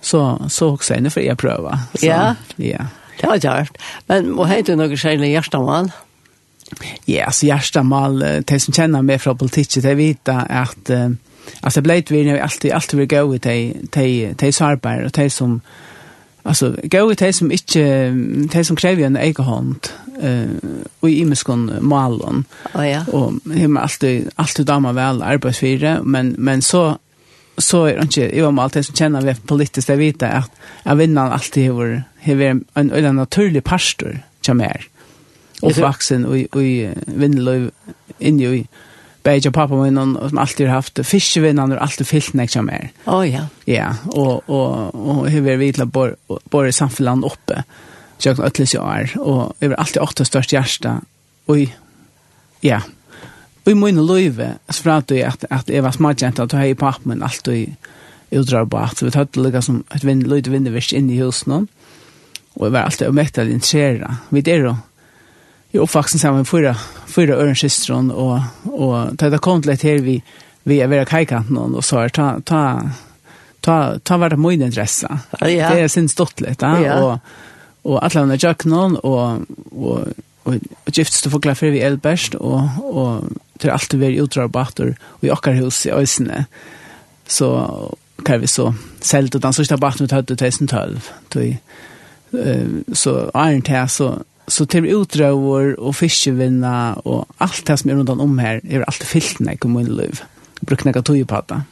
så, 0.00 0.22
så 0.52 0.72
også 0.74 0.98
jeg, 0.98 1.12
for 1.12 1.24
jeg 1.24 1.38
prøve. 1.40 1.74
Så, 1.96 2.06
ja. 2.06 2.34
Ja. 2.62 2.88
Det 3.16 3.30
var 3.30 3.40
klart. 3.40 3.78
Men 4.10 4.30
må 4.36 4.46
hente 4.46 4.76
noe 4.76 4.98
særlig 5.00 5.32
hjertemann? 5.32 5.90
Ja, 7.08 7.26
altså 7.30 7.48
hjertemann, 7.48 8.20
de 8.46 8.60
som 8.60 8.74
känner 8.74 9.02
mig 9.02 9.18
från 9.22 9.38
politiken 9.38 9.82
de 9.82 9.94
vet 9.94 10.28
at, 10.28 10.90
uh, 10.90 11.10
altså 11.62 11.82
bleit 11.82 12.10
vi 12.10 12.28
alltid, 12.30 12.72
alltid 12.72 12.98
vill 12.98 13.08
gå 13.08 13.34
i 13.34 13.38
de, 13.38 13.56
de, 13.94 14.06
de, 14.34 14.52
de, 14.52 14.52
de, 14.52 15.10
de, 15.10 15.28
de, 15.30 15.60
Alltså 16.46 16.76
gå 16.82 17.12
ut 17.12 17.18
det 17.18 17.32
som 17.32 17.52
inte 17.52 18.10
det 18.52 18.64
som 18.64 18.76
kräver 18.76 19.02
en 19.02 19.16
egen 19.16 19.44
hand 19.44 19.88
eh 20.20 20.44
och 21.00 21.10
i 21.10 21.24
meskon 21.24 21.72
malen. 21.80 22.44
Oh, 22.74 22.88
ja. 22.88 23.04
Och 23.12 23.32
hemma 23.54 23.80
alltid 23.80 24.30
alltid 24.34 24.66
damer 24.66 24.92
väl 24.92 25.22
arbetsfyra 25.22 26.02
men 26.02 26.34
men 26.38 26.62
så 26.62 26.98
så 27.58 27.84
är 27.84 27.96
det 27.96 28.02
inte 28.02 28.38
jag 28.38 28.48
om 28.48 28.58
allt 28.58 28.72
det 28.72 28.82
som 28.82 28.94
känner 28.94 29.20
vi 29.20 29.34
politiskt 29.34 29.86
det 29.86 29.96
vet 29.96 30.22
att 30.22 30.50
jag 30.82 30.96
vinner 30.96 31.30
alltid 31.30 31.64
hur 31.64 32.02
hur 32.16 32.42
en 32.42 32.64
en 32.74 33.16
naturlig 33.16 33.64
pastor 33.64 34.18
kommer. 34.46 34.86
Och 35.62 35.72
vuxen 35.72 36.26
och 36.26 36.36
och 36.52 36.62
vinner 37.06 37.70
inne 38.18 38.44
i 38.44 38.66
bäge 39.26 39.50
pappa 39.50 39.74
min 39.74 39.98
och 39.98 40.28
som 40.28 40.38
alltid 40.38 40.66
har 40.66 40.74
haft 40.74 41.06
fiskevinnan 41.06 41.72
och 41.72 41.82
alltid 41.82 42.06
fyllt 42.06 42.32
när 42.32 42.48
jag 42.54 42.64
mer. 42.64 42.90
Oh 43.04 43.30
ja. 43.30 43.46
Ja, 43.64 43.94
och 44.06 44.50
och 44.50 44.94
och 44.94 45.30
hur 45.30 45.40
vi 45.40 45.56
vill 45.56 45.86
bor 45.86 46.16
bor 46.26 46.68
i 46.68 46.72
samfälland 46.72 47.24
uppe. 47.24 47.64
Så 48.18 48.28
jag 48.28 48.40
ötlis 48.40 48.74
jag 48.74 49.00
är 49.00 49.18
och 49.18 49.56
över 49.60 49.74
alltid 49.74 50.02
åtta 50.02 50.24
störst 50.24 50.52
hjärta. 50.52 51.00
Oj. 51.46 51.76
Ja. 52.60 52.80
Vi 53.64 53.74
måste 53.74 54.00
løyve, 54.00 54.54
så 54.68 54.82
för 54.82 54.90
at 54.90 55.10
jeg 55.10 55.82
var 55.82 55.96
Eva 55.96 56.10
at 56.10 56.52
jeg 56.52 56.58
ha 56.58 56.66
i 56.66 56.74
pappa 56.74 57.00
men 57.02 57.22
og 57.22 57.66
utdrar 58.30 58.64
på 58.64 58.78
at 58.78 59.02
vi 59.02 59.10
tatt 59.10 59.36
lika 59.36 59.60
som 59.60 59.84
et 59.94 60.04
vind 60.04 60.22
løyde 60.22 60.50
vindevish 60.50 60.94
inn 60.94 61.10
i 61.10 61.18
husen. 61.18 61.68
Och 62.54 62.72
var 62.72 62.80
alltid 62.80 63.14
mäktigt 63.14 63.50
intresserade. 63.50 64.16
Vi 64.28 64.40
det 64.40 64.62
då 64.62 64.76
jag 65.76 66.08
sammen 66.08 66.36
med 66.36 66.48
fyra, 66.48 66.76
fyra 67.06 67.34
örnsystron 67.34 68.10
och 68.10 68.40
og, 68.64 69.12
og 69.12 69.16
det 69.30 69.38
kom 69.38 69.62
till 69.62 69.78
her 69.82 69.98
vi 69.98 70.22
vi 70.64 70.80
är 70.80 70.86
väl 70.86 71.06
kajkant 71.06 71.50
någon 71.50 71.74
og 71.74 71.84
så 71.84 72.04
er 72.04 72.08
ta 72.08 72.40
ta 72.44 72.90
ta 73.60 73.98
ta 73.98 74.16
vart 74.16 74.38
min 74.38 74.62
interesse. 74.62 75.08
Ja. 75.40 75.46
Det 75.46 75.82
er 75.82 75.88
sin 75.88 76.08
stottligt, 76.08 76.62
ja. 76.62 77.02
og 77.04 77.18
och 77.82 78.04
alla 78.04 78.22
under 78.22 78.54
og, 78.74 79.04
og, 79.04 79.46
og, 79.72 80.08
og 80.44 80.54
och 80.86 80.92
gifts 80.92 81.22
få 81.22 81.40
för 81.54 81.70
vi 81.70 81.80
elbest 81.80 82.34
og, 82.34 82.68
og 82.82 83.24
til 83.58 83.70
allt 83.70 83.94
vi 83.94 84.06
är 84.06 84.22
utrabatter 84.22 84.94
og 85.20 85.24
i 85.24 85.30
okkar 85.30 85.52
hus 85.52 85.86
i 85.86 85.90
ösne. 85.90 86.44
Så 87.26 87.96
kan 88.24 88.40
vi 88.40 88.46
så 88.46 88.74
sälja 89.00 89.38
den 89.38 89.52
sista 89.52 89.76
batten 89.76 90.04
ut 90.04 90.10
2012. 90.10 91.10
Då 91.28 91.40
så 92.94 93.30
är 93.34 93.60
det 93.60 93.68
här 93.68 93.86
så 93.86 94.22
så 94.48 94.66
til 94.70 94.86
utrøver 94.94 95.74
og 95.78 95.94
fiskevinna 95.98 96.74
og 97.04 97.26
alt 97.42 97.64
det 97.66 97.78
som 97.80 97.90
er 97.90 97.98
rundt 97.98 98.10
om 98.22 98.38
her, 98.38 98.60
er 98.62 98.84
alltid 98.86 99.08
fyllt 99.10 99.40
nek 99.46 99.64
om 99.66 99.78
min 99.78 99.90
liv. 99.98 100.22
Bruk 100.66 100.84
nek 100.86 101.00
av 101.00 101.06
tog 101.06 101.22
på 101.28 101.40
det. 101.50 101.62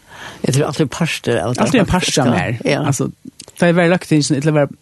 Jeg 0.44 0.56
tror 0.56 0.66
alltid 0.70 0.90
parster 0.92 1.38
av 1.40 1.54
det. 1.54 1.62
Alltid 1.62 1.80
en 1.80 1.90
parster 1.90 2.30
mer. 2.30 2.58
Ja. 2.64 2.82
Altså, 2.86 3.10
det 3.54 3.68
er 3.68 3.76
veldig 3.76 3.92
lagt 3.94 4.12
inn, 4.12 4.24
det 4.24 4.54
er 4.54 4.72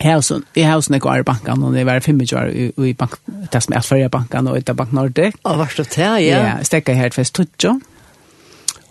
Hausen, 0.00 0.46
i 0.56 0.62
hausen 0.64 0.96
er 0.96 1.00
kvar 1.04 1.20
banken, 1.28 1.62
og 1.66 1.74
det 1.76 1.82
var 1.84 2.00
fem 2.00 2.20
år 2.24 2.48
i 2.86 2.92
bank, 2.96 3.18
det 3.52 3.60
som 3.60 3.74
er 3.76 3.84
fyrir 3.84 4.08
banken, 4.08 4.48
og 4.48 4.56
etter 4.56 4.72
bank 4.72 4.94
Nordic. 4.96 5.36
Og 5.44 5.58
hva 5.58 5.66
det 5.76 5.86
det, 5.92 6.06
ja. 6.24 6.38
Ja, 6.40 6.54
stekket 6.64 6.96
her 6.96 7.12
til 7.12 7.28
tutjo. 7.28 7.74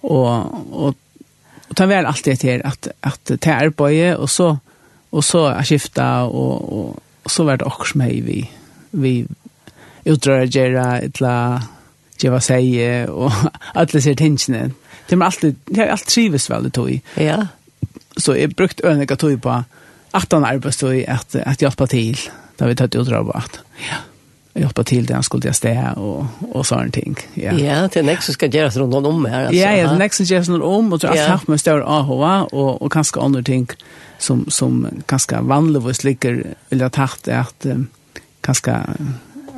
Og, 0.03 0.29
og, 0.71 0.93
og 1.69 1.77
det 1.77 1.87
vel 1.89 2.05
alltid 2.05 2.37
til 2.43 2.61
at, 2.63 2.91
at 3.03 3.19
det 3.25 3.47
er 3.47 3.65
arbeid, 3.65 4.15
og 4.21 4.29
så, 4.29 4.51
og 5.11 5.23
så 5.25 5.47
skifta, 5.65 6.27
og, 6.29 6.73
og 6.77 7.08
Og 7.23 7.31
så 7.31 7.43
var 7.43 7.59
det 7.59 7.67
også 7.67 7.97
med 7.97 8.21
vi 8.25 8.39
vi 8.91 9.25
utdrar 10.09 10.47
gera 10.49 10.97
etla 11.03 11.33
geva 12.19 12.39
seie 12.43 13.05
og 13.07 13.31
alle 13.79 14.01
ser 14.01 14.17
tingene. 14.19 14.71
Det 15.09 15.17
er 15.17 15.25
alltid, 15.25 15.55
det 15.69 15.83
er 15.83 15.93
alt 15.93 16.09
trives 16.09 16.49
vel 16.49 16.67
det 16.67 16.73
tog. 16.77 16.91
Ja. 17.17 17.39
Så 18.17 18.35
jeg 18.37 18.55
brukte 18.55 18.85
øynene 18.85 19.15
tog 19.15 19.41
på 19.41 19.61
18 20.13 20.45
arbeidstog 20.45 20.95
at, 21.07 21.35
at 21.35 21.61
hjelpa 21.61 21.85
til 21.89 22.17
da 22.59 22.67
vi 22.67 22.75
tatt 22.75 22.97
utdrar 22.99 23.23
på 23.23 23.37
at. 23.37 23.61
Ja 23.85 24.01
hjälpa 24.59 24.83
till 24.83 25.05
det 25.05 25.13
han 25.13 25.23
skulle 25.23 25.47
jag 25.47 25.55
stä 25.55 25.93
och 25.95 26.25
och 26.51 26.65
sån 26.65 26.91
ting. 26.91 27.15
Ja. 27.33 27.51
Ja, 27.51 27.89
det 27.93 28.01
nästa 28.03 28.31
ska 28.33 28.45
göras 28.45 28.75
runt 28.75 28.93
om 28.95 29.25
här 29.25 29.39
alltså. 29.45 29.55
Ja, 29.55 29.71
ja, 29.71 29.87
det 29.87 29.97
nästa 29.97 30.23
görs 30.23 30.49
runt 30.49 30.63
om 30.63 30.93
och 30.93 31.01
så 31.01 31.07
att 31.07 31.27
haft 31.27 31.47
med 31.47 31.59
stor 31.59 31.83
AHA 31.85 32.43
och 32.43 32.81
och 32.81 32.91
kanske 32.91 33.19
andra 33.19 33.41
ting 33.41 33.67
som 34.17 34.45
som 34.49 34.87
ganska 35.07 35.41
vanligtvis 35.41 36.03
ligger 36.03 36.43
vill 36.69 36.79
jag 36.79 36.91
tacht 36.91 37.27
att 37.27 37.65
ganska 38.41 38.85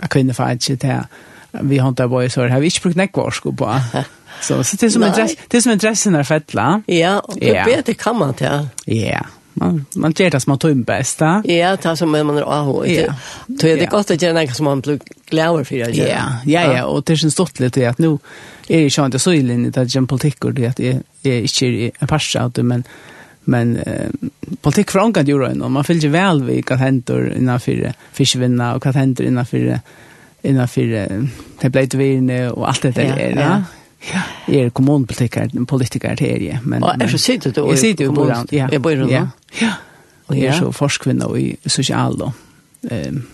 jag 0.01 0.10
kunde 0.10 0.34
få 0.34 0.43
ett 0.43 0.84
här. 0.84 1.05
Vi 1.51 1.77
har 1.77 1.89
inte 1.89 2.08
bara 2.08 2.29
så 2.29 2.48
har 2.48 2.60
vi 2.60 2.65
inte 2.65 2.79
brukt 2.81 2.98
näckvarsko 2.98 3.53
på. 3.53 3.75
Så 4.41 4.63
så 4.63 4.75
det 4.75 4.86
är 4.86 4.89
som 4.89 5.03
en 5.03 5.12
dress, 5.12 5.36
det 5.48 5.58
är 5.58 5.62
som 5.62 5.72
en 5.72 5.77
dress 5.77 6.05
när 6.05 6.24
fettla. 6.24 6.81
Ja, 6.86 7.20
och 7.20 7.38
det 7.39 7.63
vet 7.65 7.86
det 7.86 7.93
kan 7.93 8.17
man 8.17 8.34
ta. 8.34 8.67
Ja 8.86 9.25
man 9.53 9.86
man 9.96 10.13
gör 10.17 10.29
det 10.29 10.39
som 10.39 10.51
man 10.51 10.60
tror 10.60 10.74
bäst 10.74 11.22
va? 11.22 11.43
Ja 11.46 11.77
ta 11.77 11.96
som 11.96 12.12
man 12.12 12.29
har 12.29 12.41
ah 12.41 12.86
ja. 12.88 13.13
Tror 13.60 13.70
jag 13.70 13.79
det 13.79 13.88
kostar 13.88 14.15
ju 14.15 14.34
något 14.34 14.55
som 14.55 14.63
man 14.63 14.81
blir 14.81 15.00
glad 15.29 15.67
för 15.67 15.75
det 15.75 15.98
ja 15.98 16.24
ja 16.46 16.74
ja. 16.74 16.86
Och 16.86 17.03
det 17.03 17.17
syns 17.17 17.34
stort 17.34 17.60
lite 17.60 17.89
att 17.89 17.98
nu 17.98 18.17
är 18.67 18.79
ju 18.79 19.05
inte 19.05 19.20
så 19.20 19.34
illa 19.34 19.53
i 19.53 19.70
det 19.70 19.96
gym 19.96 20.08
politik 20.08 20.46
och 20.46 20.53
det 20.53 20.67
att 20.67 20.75
det 20.75 21.00
är 21.24 21.63
inte 21.63 21.91
en 22.00 22.08
parse 22.08 22.41
av 22.41 22.51
det, 22.51 22.63
men 22.63 22.84
men 23.43 23.77
eh, 23.77 24.10
politik 24.62 24.91
från 24.91 25.13
kan 25.13 25.25
ju 25.25 25.53
då 25.53 25.70
man 25.70 25.84
följer 25.84 26.10
väl 26.10 26.43
vid 26.43 26.65
vad 26.70 26.79
händer 26.79 27.38
innanför 27.38 27.93
fiskvinna 28.13 28.75
och 28.75 28.86
vad 28.86 28.96
händer 28.96 29.24
innanför 29.24 29.79
innanför 30.41 30.81
det 31.62 31.70
blir 31.70 32.22
det 32.22 32.50
och 32.50 32.70
allt 32.70 32.81
det 32.81 32.91
där 32.91 33.34
ja. 33.36 33.63
Ja. 34.01 34.22
Er 34.48 34.70
kommunpolitiker, 34.70 35.50
politiker 35.67 36.15
til 36.15 36.27
er, 36.27 36.43
jeg. 36.43 36.60
men... 36.63 36.84
Og 36.84 36.96
er 37.01 37.08
så 37.08 37.17
sitter 37.17 37.51
du 37.51 37.72
i 37.72 38.05
kommunen? 38.05 38.48
Ja. 38.51 38.67
Jeg 38.72 38.81
bor 38.81 38.91
i 38.91 39.12
Ja. 39.12 39.27
ja. 39.62 39.74
Og 40.27 40.38
jeg 40.38 40.46
er 40.46 40.58
så 40.58 40.72
forskvinne 40.72 41.27
i 41.39 41.55
sosial, 41.67 42.22
og 42.22 42.31
Um, 42.81 43.27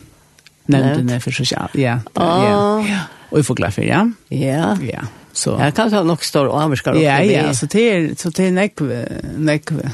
Nevndene 0.67 1.21
for 1.23 1.31
sosial, 1.31 1.69
ja. 1.75 1.99
Ja. 2.19 3.03
Og 3.31 3.37
jeg 3.37 3.45
får 3.45 3.53
glad 3.53 3.71
for, 3.71 3.81
ja. 3.81 4.03
Ja. 4.31 4.75
Ja. 4.83 5.05
Så. 5.33 5.57
Jeg 5.57 5.73
kan 5.73 5.91
ta 5.91 6.03
nok 6.03 6.23
større 6.23 6.61
ameriskere. 6.61 6.99
Ja, 6.99 7.21
ja, 7.23 7.53
så 7.53 7.65
det 7.65 7.83
er, 7.93 8.15
så 8.17 8.29
det 8.29 8.47
er 8.47 8.51
nekve, 8.51 9.05
nekve 9.37 9.91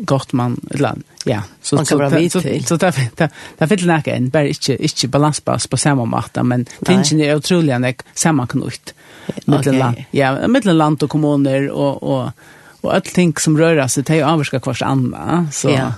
gott 0.00 0.32
man 0.32 0.60
eller 0.70 0.94
ja 1.24 1.42
så 1.62 1.76
man 1.76 1.84
kan 1.84 1.98
vara 1.98 2.08
vid 2.08 2.32
så 2.32 2.40
så 2.40 2.76
där 2.76 2.94
där 3.16 3.30
där 3.58 3.66
vill 3.66 3.86
näka 3.86 4.16
en 4.16 4.28
bara 4.28 4.46
inte 4.46 4.82
inte 4.82 5.08
balanspass 5.08 5.66
på 5.66 5.76
samma 5.76 6.04
matta 6.04 6.42
men 6.42 6.66
tingen 6.84 7.20
är 7.20 7.36
otroligt 7.36 7.80
nek 7.80 8.02
samma 8.14 8.46
knut 8.46 8.94
mellan 9.44 9.96
ja 10.10 10.48
mellan 10.48 10.78
land 10.78 11.02
och 11.02 11.10
kommuner 11.10 11.70
och 11.70 12.02
och 12.02 12.30
och 12.80 12.94
allting 12.94 13.34
som 13.36 13.58
rör 13.58 13.88
sig 13.88 14.02
det 14.02 14.18
är 14.18 14.24
avskar 14.24 14.60
kvars 14.60 14.82
andra 14.82 15.46
så 15.52 15.70
ja. 15.70 15.92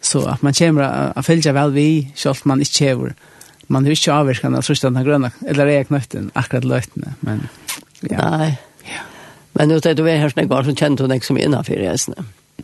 så 0.00 0.26
att 0.26 0.42
man 0.42 0.52
kommer 0.52 0.82
att 0.82 1.26
följa 1.26 1.52
väl 1.52 1.72
vi 1.72 2.12
så 2.14 2.30
att 2.30 2.44
man 2.44 2.58
inte 2.58 2.72
kör 2.72 3.14
man 3.66 3.84
hur 3.84 3.92
inte 3.92 4.12
avskan 4.12 4.54
av 4.54 4.62
första 4.62 4.90
den 4.90 5.04
gröna 5.04 5.30
eller 5.46 5.66
är 5.66 5.84
knutten 5.84 6.30
akkurat 6.34 6.64
lötne 6.64 7.12
men 7.20 7.48
ja. 8.00 8.30
nej 8.30 8.58
ja. 8.82 9.00
men 9.52 9.68
nu 9.68 9.78
det 9.78 9.94
du 9.94 10.10
är 10.10 10.16
här 10.16 10.28
snägg 10.28 10.48
var 10.48 10.62
så 10.62 10.74
känner 10.74 10.96
du 10.96 11.14
inte 11.14 11.26
som 11.26 11.38
innanför 11.38 11.74
resne 11.74 12.14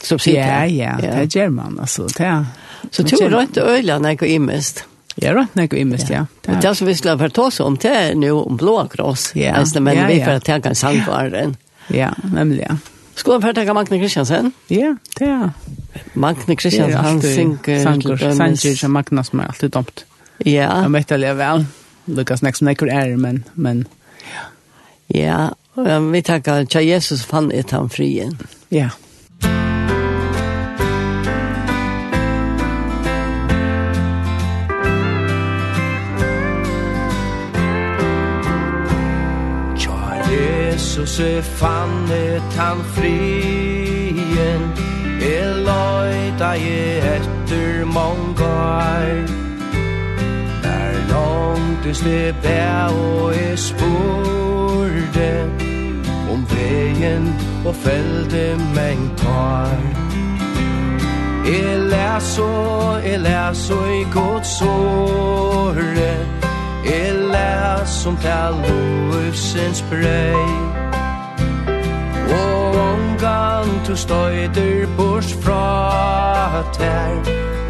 som 0.02 0.18
sitter. 0.18 0.40
Ja, 0.40 0.64
ja, 0.66 0.96
det 1.00 1.12
gjør 1.12 1.28
German, 1.40 1.78
altså. 1.80 2.08
Det 2.08 2.26
er, 2.26 2.44
så 2.90 3.02
du 3.02 3.16
er 3.20 3.30
rønt 3.32 3.58
øyla 3.58 3.98
når 3.98 4.16
jeg 4.16 4.38
imest. 4.38 4.84
Ja, 5.22 5.34
rønt 5.36 5.54
når 5.54 5.68
jeg 5.68 5.80
imest, 5.80 6.10
ja. 6.10 6.24
Det 6.46 6.62
det 6.62 6.76
som 6.76 6.88
vi 6.88 6.94
skulle 6.94 7.16
ha 7.18 7.28
oss 7.42 7.60
om, 7.60 7.76
det 7.76 7.92
er 7.92 8.14
nå 8.18 8.32
om 8.42 8.56
blå 8.56 8.80
kross. 8.90 9.32
Ja, 9.36 9.60
ja, 9.60 9.80
Men 9.80 10.06
vi 10.08 10.18
får 10.24 10.42
tenke 10.44 10.68
en 10.68 10.74
sangvaren. 10.74 11.56
Ja, 11.88 12.10
nemlig, 12.32 12.64
ja. 12.68 12.76
Skulle 13.14 13.38
vi 13.46 13.54
tenke 13.54 13.74
Magne 13.74 13.98
Kristiansen? 14.00 14.52
Ja, 14.68 14.96
det 15.18 15.28
er. 15.28 15.50
Magne 16.14 16.56
Kristiansen, 16.56 17.04
han 17.04 17.22
synker... 17.22 17.82
Sanger, 17.82 18.16
sanger 18.16 18.76
som 18.76 18.90
Magne 18.90 19.24
som 19.24 19.40
er 19.40 19.52
alltid 19.52 19.70
dumt. 19.70 20.04
Ja. 20.44 20.82
Jeg 20.82 20.92
vet 20.92 21.12
aldri 21.14 21.34
vel. 21.38 21.66
Lukas 22.06 22.42
nek 22.42 22.58
som 22.58 22.68
nekker 22.68 22.90
er, 22.90 23.14
men, 23.16 23.44
men, 23.54 23.86
ja. 24.34 24.50
Ja, 25.76 25.98
vi 26.00 26.22
tenker, 26.22 26.66
tja 26.66 26.82
Jesus 26.82 27.24
fann 27.28 27.52
et 27.52 27.70
han 27.70 27.88
frien. 27.92 28.36
Ja. 28.74 28.90
Jesus 40.94 41.20
er 41.20 41.42
fannet 41.42 42.42
han 42.56 42.78
frien. 42.94 44.62
Er 45.22 45.54
loida 45.66 46.52
i 46.54 46.98
etter 47.16 47.84
mongar 47.84 49.02
Der 50.62 50.92
langtest 51.10 52.04
det 52.04 52.34
bæ 52.42 52.86
og 52.86 53.34
jeg 53.34 53.58
spurde 53.58 55.50
Om 56.32 56.46
veien 56.50 57.34
og 57.66 57.74
felde 57.74 58.56
meng 58.74 59.18
tar 59.18 59.78
Jeg 61.46 61.78
læs 61.78 62.38
og 62.38 63.02
jeg 63.04 63.20
læs 63.20 63.70
og 63.70 64.00
i 64.00 64.04
gods 64.12 64.62
åre 64.62 66.14
Jeg 66.84 67.23
som 67.86 68.16
til 68.16 68.30
lovsens 68.64 69.84
brøy 69.90 70.34
Og 72.30 72.74
omgang 72.92 73.84
tu 73.86 73.96
støyder 73.96 74.86
bors 74.96 75.34
fra 75.44 76.62
tær 76.72 77.14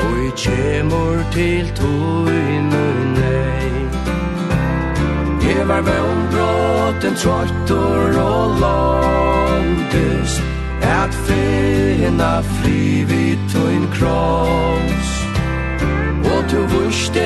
Og 0.07 0.27
i 0.27 0.31
tjemur 0.37 1.25
til 1.33 1.73
tøyne 1.77 2.87
nøy 3.19 3.71
Jeg 5.49 5.69
var 5.69 5.83
vannbrått 5.91 7.05
en 7.05 7.17
trottor 7.17 8.21
og 8.23 8.61
langtust 8.65 10.43
At 10.83 11.15
finna 11.27 12.41
fri 12.41 13.05
vid 13.09 13.39
tuin 13.53 13.89
kross. 13.97 15.14
Du 16.55 16.61
vurste 16.71 17.23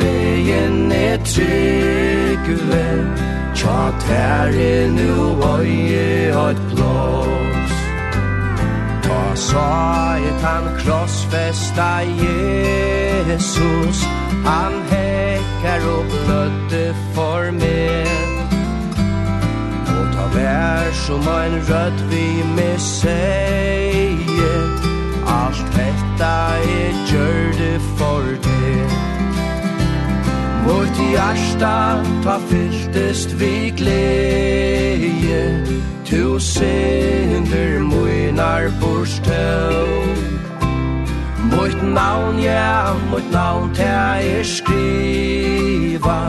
veien 0.00 0.90
er 0.92 1.18
tryggve 1.22 2.86
Tja 3.54 3.82
tære 4.02 4.88
nu 4.90 5.12
oi 5.46 5.74
et 5.94 6.62
plås. 6.70 7.74
Ta 9.06 9.22
sa 9.34 9.68
et 10.18 10.42
han 10.46 10.66
krossfesta 10.80 11.90
Jesus. 12.22 14.02
Han 14.48 14.74
hekkar 14.90 15.86
og 15.94 16.04
blødde 16.14 16.86
for 17.14 17.52
meg 17.60 18.08
Og 19.94 20.06
ta 20.16 20.26
vær 20.34 20.90
som 21.04 21.30
en 21.36 21.60
rødt 21.70 22.02
vi 22.10 22.26
med 22.56 22.78
seg 22.78 23.79
Alt 25.30 25.62
detta 25.76 26.34
er 26.58 26.94
gjørde 27.10 27.72
for 27.98 28.26
deg 28.46 28.96
Vårt 30.66 30.98
hjärsta 31.12 32.02
ta 32.24 32.36
fylltest 32.50 33.32
vi 33.40 33.70
glädje. 33.76 35.44
Tu 36.04 36.38
synder 36.38 37.78
munar 37.80 38.70
borstøv 38.80 39.88
Mot 41.50 41.82
navn, 41.94 42.42
ja, 42.42 42.94
mot 43.10 43.32
navn 43.32 43.74
ta 43.74 44.18
er 44.20 44.42
skriva. 44.42 46.20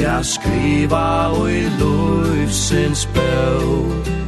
Ja, 0.00 0.22
skriva 0.22 1.26
og 1.32 1.50
i 1.52 1.64
lovsins 1.80 3.06
bøv 3.06 4.25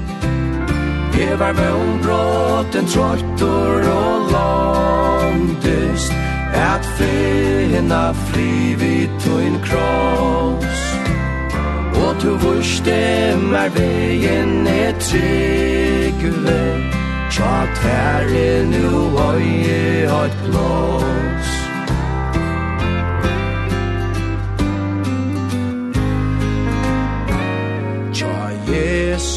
Jeg 1.18 1.32
Evar 1.32 1.52
med 1.52 2.02
bråten 2.02 2.86
trottor 2.86 3.82
og 3.90 4.30
langdust 4.32 6.12
At 6.54 6.84
finna 6.98 8.12
fri 8.12 8.74
vid 8.78 9.08
tuin 9.20 9.58
kross. 9.66 10.82
Og 12.06 12.22
du 12.22 12.30
vurste 12.36 13.36
mer 13.50 13.68
vegen 13.74 14.66
er 14.66 14.92
tryggve 15.00 16.60
Tja 17.30 17.66
tverre 17.80 18.64
nu 18.70 18.86
oi 19.26 19.46
oi 19.66 20.06
oi 20.22 20.30
oi 20.54 21.57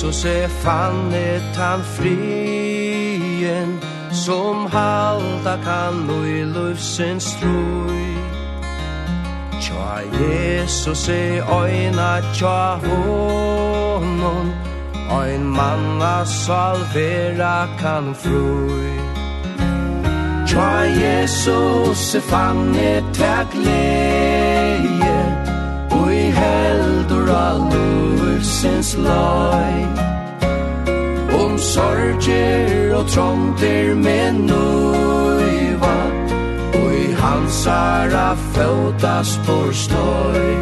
Jesus 0.02 0.26
er 0.26 0.48
fannet 0.48 1.58
han 1.58 1.82
frien 1.84 3.80
Som 4.12 4.66
halda 4.66 5.58
kan 5.64 6.10
og 6.10 6.28
i 6.28 6.44
løvsens 6.44 7.24
strøy 7.24 8.18
Tja 9.62 10.02
Jesus 10.18 11.10
er 11.10 11.46
oina 11.54 12.22
tja 12.34 12.82
honom 12.82 14.50
Ein 15.22 15.46
manna 15.46 16.26
salvera 16.26 17.68
kan 17.80 18.16
frui. 18.16 18.98
Tja 20.48 20.72
Jesus 20.98 22.16
er 22.16 22.26
fannet 22.32 23.04
tja 23.14 23.44
gleie 23.54 25.20
Og 25.92 26.14
i 26.14 26.32
heldur 26.42 27.36
allur 27.38 28.11
frelsens 28.42 28.98
lai 28.98 29.86
Om 31.44 31.58
sorger 31.58 32.96
og 32.96 33.08
trångter 33.08 33.96
med 33.96 34.34
nøyva 34.34 35.98
Og 36.74 36.94
i 36.94 37.14
hansara 37.14 38.36
føda 38.54 39.24
spår 39.24 39.72
støy. 39.72 40.56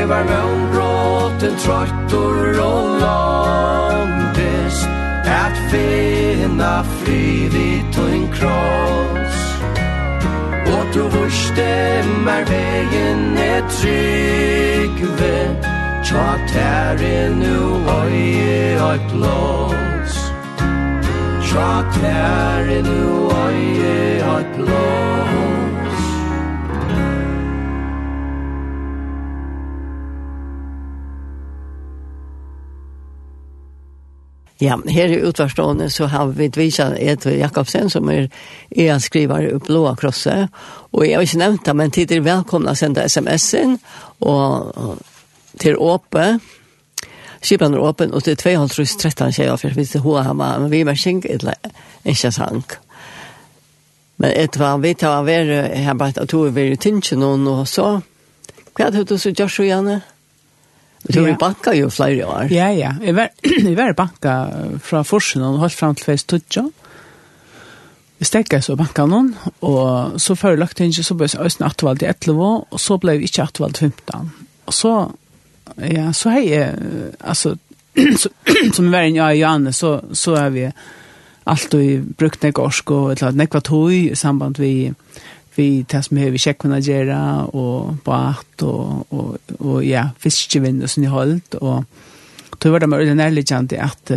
Evar 0.00 0.24
møn 0.30 0.60
gråten 0.74 1.56
trøttor 1.64 2.60
og 2.64 3.00
langtes 3.04 4.86
At 5.24 5.56
finna 5.70 6.82
frid 6.82 7.54
i 7.54 7.72
tøyn 7.94 8.26
kross. 8.34 9.38
Og 10.74 10.94
du 10.94 11.02
vurste 11.16 11.70
mer 12.26 12.44
vegen 12.50 13.38
er 13.38 13.62
trygg 13.68 14.50
Tart 16.10 16.50
her 16.50 16.98
nu 17.38 17.58
oi 17.86 18.78
oi 18.82 18.98
blås 19.12 20.14
Tart 21.50 21.98
her 22.02 22.82
nu 22.82 23.02
oi 23.30 23.60
oi 24.32 24.44
blås 24.56 26.00
Ja, 34.58 34.80
her 34.86 35.08
i 35.08 35.20
utvarstående 35.20 35.90
så 35.90 36.06
har 36.06 36.26
vi 36.26 36.50
visat 36.56 36.96
Edvard 36.98 37.38
Jakobsen 37.38 37.90
som 37.90 38.10
er 38.10 38.26
er 38.70 38.98
skrivare 38.98 39.52
upp 39.52 39.66
Blåa 39.66 39.94
Krosset. 39.94 40.48
Og 40.92 41.06
jeg 41.06 41.14
har 41.14 41.22
ikke 41.22 41.38
nevnt 41.38 41.66
det, 41.66 41.76
men 41.76 41.90
tid 41.90 42.12
er 42.12 42.20
velkomna 42.20 42.74
å 42.74 42.74
sende 42.74 43.06
sms-en 43.08 43.78
Og 44.20 44.74
til 45.60 45.76
åpe, 45.76 46.38
Skipan 47.40 47.72
er 47.72 47.80
åpen, 47.80 48.12
og 48.12 48.24
det 48.24 48.34
er 48.36 48.58
2.13 48.60 49.32
tjejer, 49.32 49.56
for 49.56 49.76
hvis 49.76 49.94
det 49.94 50.02
hoa 50.04 50.26
hama, 50.26 50.52
men 50.60 50.70
vi 50.72 50.82
var 50.84 50.98
kjeng, 50.98 51.22
eller 51.24 51.56
ikke 52.04 52.32
sang. 52.36 52.64
Men 54.20 54.34
et 54.36 54.58
var, 54.60 54.76
vi 54.82 54.92
tar 54.94 55.22
av 55.22 55.28
være, 55.28 55.62
her 55.72 55.96
bare 55.96 56.20
at 56.20 56.34
hun 56.36 56.52
var 56.54 56.68
i 56.68 56.76
tynnskje 56.76 57.16
noen, 57.16 57.46
og 57.48 57.62
så, 57.68 57.94
hva 58.76 58.90
hadde 58.90 59.06
du 59.08 59.16
så 59.16 59.32
gjør 59.32 59.54
så 59.54 59.64
gjerne? 59.64 60.02
Du 61.08 61.22
har 61.22 61.38
banka 61.40 61.72
jo 61.72 61.88
flere 61.88 62.26
år. 62.28 62.52
Ja, 62.52 62.68
ja, 62.76 62.92
jeg 63.00 63.16
var, 63.16 63.32
jeg 63.48 63.72
var 63.78 63.96
banka 63.96 64.34
fra 64.84 65.00
forsen, 65.08 65.40
og 65.46 65.62
holdt 65.64 65.78
frem 65.78 65.96
til 65.96 66.10
fest 66.10 66.28
tutsja. 66.28 66.66
Vi 68.20 68.28
stekket 68.28 68.66
så 68.66 68.76
banka 68.76 69.06
noen, 69.08 69.32
og 69.64 70.20
så 70.20 70.36
før 70.36 70.60
lagt 70.60 70.84
inn, 70.84 70.92
så 70.92 71.16
ble 71.16 71.30
jeg 71.30 71.40
også 71.40 71.64
atvalgt 71.64 72.04
i 72.04 72.10
11, 72.12 72.36
og 72.68 72.84
så 72.84 73.00
ble 73.00 73.16
jeg 73.16 73.30
ikke 73.30 73.48
atvalgt 73.48 73.80
15. 73.80 74.28
Og 74.68 74.76
så 74.76 74.94
ja, 75.76 76.12
så 76.12 76.28
hej 76.28 76.74
alltså 77.18 77.56
som 78.72 78.94
är 78.94 79.02
jag 79.02 79.30
och 79.30 79.36
Janne 79.36 79.72
så 79.72 80.04
så 80.12 80.34
är 80.34 80.50
vi 80.50 80.72
alltid 81.44 82.04
brukt 82.04 82.42
nek 82.42 82.58
orsk 82.58 82.90
och 82.90 83.12
ett 83.12 83.34
nekva 83.34 83.60
tøy 83.60 84.10
i 84.10 84.16
samband 84.16 84.58
vi 84.58 84.92
vi 85.54 85.84
tas 85.84 86.06
som 86.06 86.16
vi 86.16 86.38
checkar 86.38 86.68
Nigeria 86.68 87.44
och 87.44 87.94
bart 88.04 88.62
och 88.62 89.12
och 89.12 89.36
och 89.58 89.84
ja 89.84 90.10
fiskevinn 90.18 90.82
och 90.82 90.90
sån 90.90 91.04
i 91.04 91.40
och 91.60 91.84
då 92.58 92.70
var 92.70 92.80
det 92.80 92.86
mer 92.86 93.14
närligt 93.14 93.52
att 93.52 93.72
att 93.72 94.10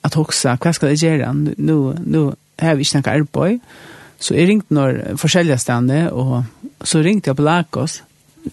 att 0.00 0.14
huxa 0.14 0.58
vad 0.64 0.74
ska 0.74 0.86
det 0.86 1.02
göra 1.02 1.32
nu 1.32 1.94
nu 2.06 2.32
här 2.58 2.74
vi 2.74 2.84
snackar 2.84 3.22
boy 3.32 3.58
så 4.18 4.34
är 4.34 4.46
ringt 4.46 4.70
när 4.70 5.16
försäljare 5.16 5.58
stannar 5.58 6.08
och 6.08 6.42
så 6.80 6.98
ringte 6.98 7.30
jag 7.30 7.36
på 7.36 7.42
Lagos 7.42 8.02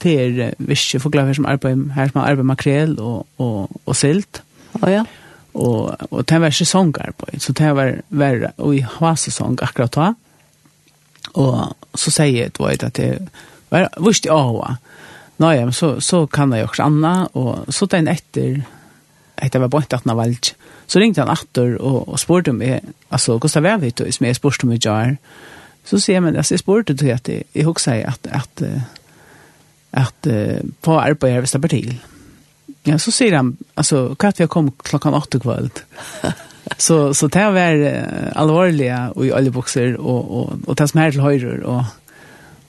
til 0.02 0.40
visse 0.58 1.00
forklarer 1.00 1.38
som 1.38 1.46
arbeid, 1.50 1.90
her 1.96 2.10
som 2.12 2.22
arbeid 2.24 2.48
makrel 2.50 2.96
og, 3.00 3.28
og, 3.38 3.70
og 3.86 3.98
silt. 3.98 4.42
Å 4.80 4.82
oh, 4.82 4.90
ja. 4.92 5.04
Og, 5.54 6.10
og 6.10 6.24
det 6.30 6.40
var 6.42 6.54
sesongarbeid, 6.54 7.38
så 7.42 7.54
det 7.54 7.74
var 7.78 8.00
verre, 8.10 8.54
og 8.58 8.74
i 8.74 8.82
hva-sesong 8.82 9.60
akkurat 9.62 9.94
da. 9.94 10.08
Og 11.38 11.98
så 11.98 12.14
sier 12.14 12.48
jeg 12.48 12.56
til 12.58 12.88
at 12.88 12.98
det 12.98 13.12
var 13.74 13.92
vist 14.02 14.26
i 14.26 14.34
Aua. 14.34 14.78
Nå 15.42 15.52
ja, 15.54 15.70
så, 15.74 15.96
så 16.02 16.26
kan 16.30 16.54
jeg 16.54 16.68
også 16.68 16.86
anna, 16.86 17.14
og 17.34 17.70
så 17.74 17.86
den 17.90 18.10
etter, 18.10 18.64
etter 19.42 19.62
var 19.62 19.72
bort 19.74 19.94
at 19.94 20.06
han 20.06 20.14
var 20.14 20.24
valgt, 20.26 20.54
så 20.88 21.02
ringte 21.02 21.24
han 21.24 21.32
atter 21.34 21.78
og, 21.80 22.10
og 22.10 22.20
spurte 22.22 22.54
meg, 22.54 22.86
altså, 23.10 23.38
hvordan 23.38 23.66
var 23.66 23.80
vi 23.82 23.92
til, 23.92 24.12
som 24.14 24.28
jeg 24.28 24.38
spurte 24.38 24.70
meg 24.70 24.84
jar 24.84 25.16
Så 25.84 26.00
sier 26.00 26.16
jeg, 26.16 26.24
men 26.24 26.36
altså, 26.36 26.54
jeg 26.54 26.60
spurte 26.60 26.94
til 26.96 27.12
at 27.12 27.30
jeg, 27.30 27.44
jeg 27.56 27.66
husker 27.66 28.06
at, 28.08 28.28
at, 28.32 28.62
at 28.62 29.03
at 29.94 30.30
uh, 30.30 30.60
på 30.84 30.98
arbeid 30.98 31.36
her 31.38 31.46
hvis 31.46 31.56
det 31.56 31.62
blir 31.64 31.74
til. 31.74 31.94
Ja, 32.88 32.98
så 33.00 33.14
sier 33.16 33.38
han, 33.38 33.54
altså, 33.80 34.10
hva 34.18 34.30
er 34.30 34.38
vi 34.38 34.46
har 34.46 34.52
kommet 34.52 34.82
klokken 34.84 35.16
åtte 35.16 35.40
kveld? 35.44 35.84
så, 36.78 36.98
så 37.18 37.30
det 37.32 37.44
var 37.56 37.84
uh, 37.84 38.32
alvorlige 38.44 39.02
og 39.14 39.28
i 39.28 39.34
alle 39.36 39.54
bukser, 39.56 39.98
og, 40.00 40.32
og, 40.40 40.64
og 40.68 40.80
det 40.80 40.90
som 40.92 41.04
er 41.04 41.14
til 41.16 41.24
høyre, 41.24 41.60
og, 41.64 41.84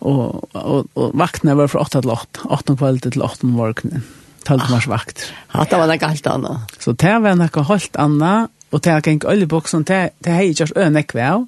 og, 0.04 0.44
og, 0.52 0.92
og 0.94 1.16
vaktene 1.18 1.56
var 1.58 1.72
fra 1.72 1.86
åtte 1.86 2.04
til 2.04 2.14
åtte, 2.14 2.44
åtte 2.52 2.76
kveld 2.78 3.02
til 3.08 3.24
åtte 3.24 3.48
om 3.48 3.56
morgenen. 3.58 4.04
Taldmars 4.44 4.84
vakt. 4.90 5.22
Ah, 5.56 5.64
det 5.64 5.78
var 5.80 5.88
noe 5.88 6.08
alt 6.10 6.26
annet. 6.28 6.74
Så 6.82 6.92
det 7.00 7.14
var 7.24 7.38
noe 7.40 7.62
helt 7.70 7.96
annet, 7.96 8.52
og 8.74 8.82
det 8.84 8.92
var 8.92 9.08
ikke 9.08 9.30
alle 9.32 9.48
bukser, 9.48 9.86
det, 9.88 10.00
det 10.20 10.34
har 10.34 10.44
jeg 10.44 10.54
ikke 10.54 10.74
øyne 10.74 10.90
ønekve 10.90 11.28
av, 11.30 11.46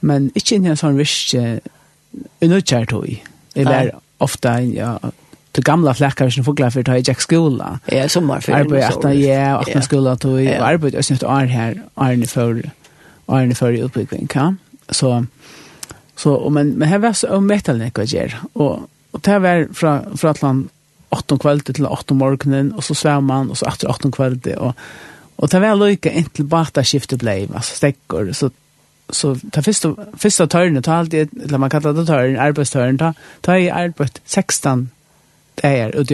men 0.00 0.30
ikke 0.38 0.56
inn 0.56 0.68
i 0.68 0.72
en 0.72 0.80
sånn 0.80 0.96
virkje, 0.96 1.60
unnøtkjært 2.40 2.94
høy. 2.96 3.18
Det 3.54 3.66
var 3.68 3.92
ofta 4.20 4.62
ja 4.62 4.98
till 5.52 5.64
gamla 5.64 5.94
fläckar 5.94 6.30
som 6.30 6.44
fåglar 6.44 6.70
för 6.70 6.80
att 6.80 6.88
i 6.88 7.10
Jack 7.10 7.20
skola. 7.20 7.78
Ja, 7.86 8.08
sommarferien. 8.08 8.60
Arbete, 8.60 9.12
ja, 9.12 9.58
och 9.58 9.68
ja. 9.74 9.82
skola 9.82 10.16
tog 10.16 10.40
ja. 10.40 10.60
och 10.60 10.66
arbete 10.66 10.98
och 10.98 11.04
snitt 11.04 11.22
är 11.22 11.46
här, 11.46 11.82
är 11.94 12.26
för, 12.26 12.70
är 13.26 13.54
för 13.54 13.72
utbyggning, 13.72 14.28
ja. 14.34 14.54
Så, 14.88 15.26
så, 16.16 16.50
men, 16.50 16.68
men 16.70 16.88
här 16.88 16.98
var 16.98 17.12
så 17.12 17.36
omättande 17.36 17.84
mycket 17.84 18.14
att 18.14 18.32
Och, 18.52 18.78
och 19.10 19.20
det 19.20 19.30
här 19.30 19.38
var 19.38 19.74
från, 19.74 20.16
från 20.16 20.30
att 20.30 20.70
8 21.10 21.38
kvällen 21.38 21.74
til 21.74 21.86
8 21.86 22.14
morgonen 22.14 22.72
og 22.72 22.84
så 22.84 22.94
svär 22.94 23.20
man 23.20 23.50
og 23.50 23.56
så 23.56 23.66
efter 23.66 23.90
8 23.90 24.10
kvällen 24.10 24.58
og 24.58 24.74
och 25.36 25.50
ta 25.50 25.58
väl 25.58 25.78
lika 25.78 26.10
intill 26.10 26.44
bara 26.44 26.84
skiftet 26.84 27.18
blev 27.18 27.56
alltså 27.56 27.74
stäckor 27.74 28.32
så 28.32 28.50
så 29.12 29.36
ta 29.50 29.62
första 29.62 29.94
första 30.16 30.46
törnet 30.46 30.84
ta 30.84 30.94
alltid 30.94 31.42
eller 31.44 31.58
man 31.58 31.70
kallar 31.70 31.92
det 31.92 32.06
törn 32.06 32.38
arbetstörn 32.38 32.98
ta 32.98 33.14
ta 33.40 33.58
i 33.58 33.70
arbet 33.70 34.20
16 34.24 34.90
det 35.54 35.68
är 35.68 35.96
ut 35.96 36.10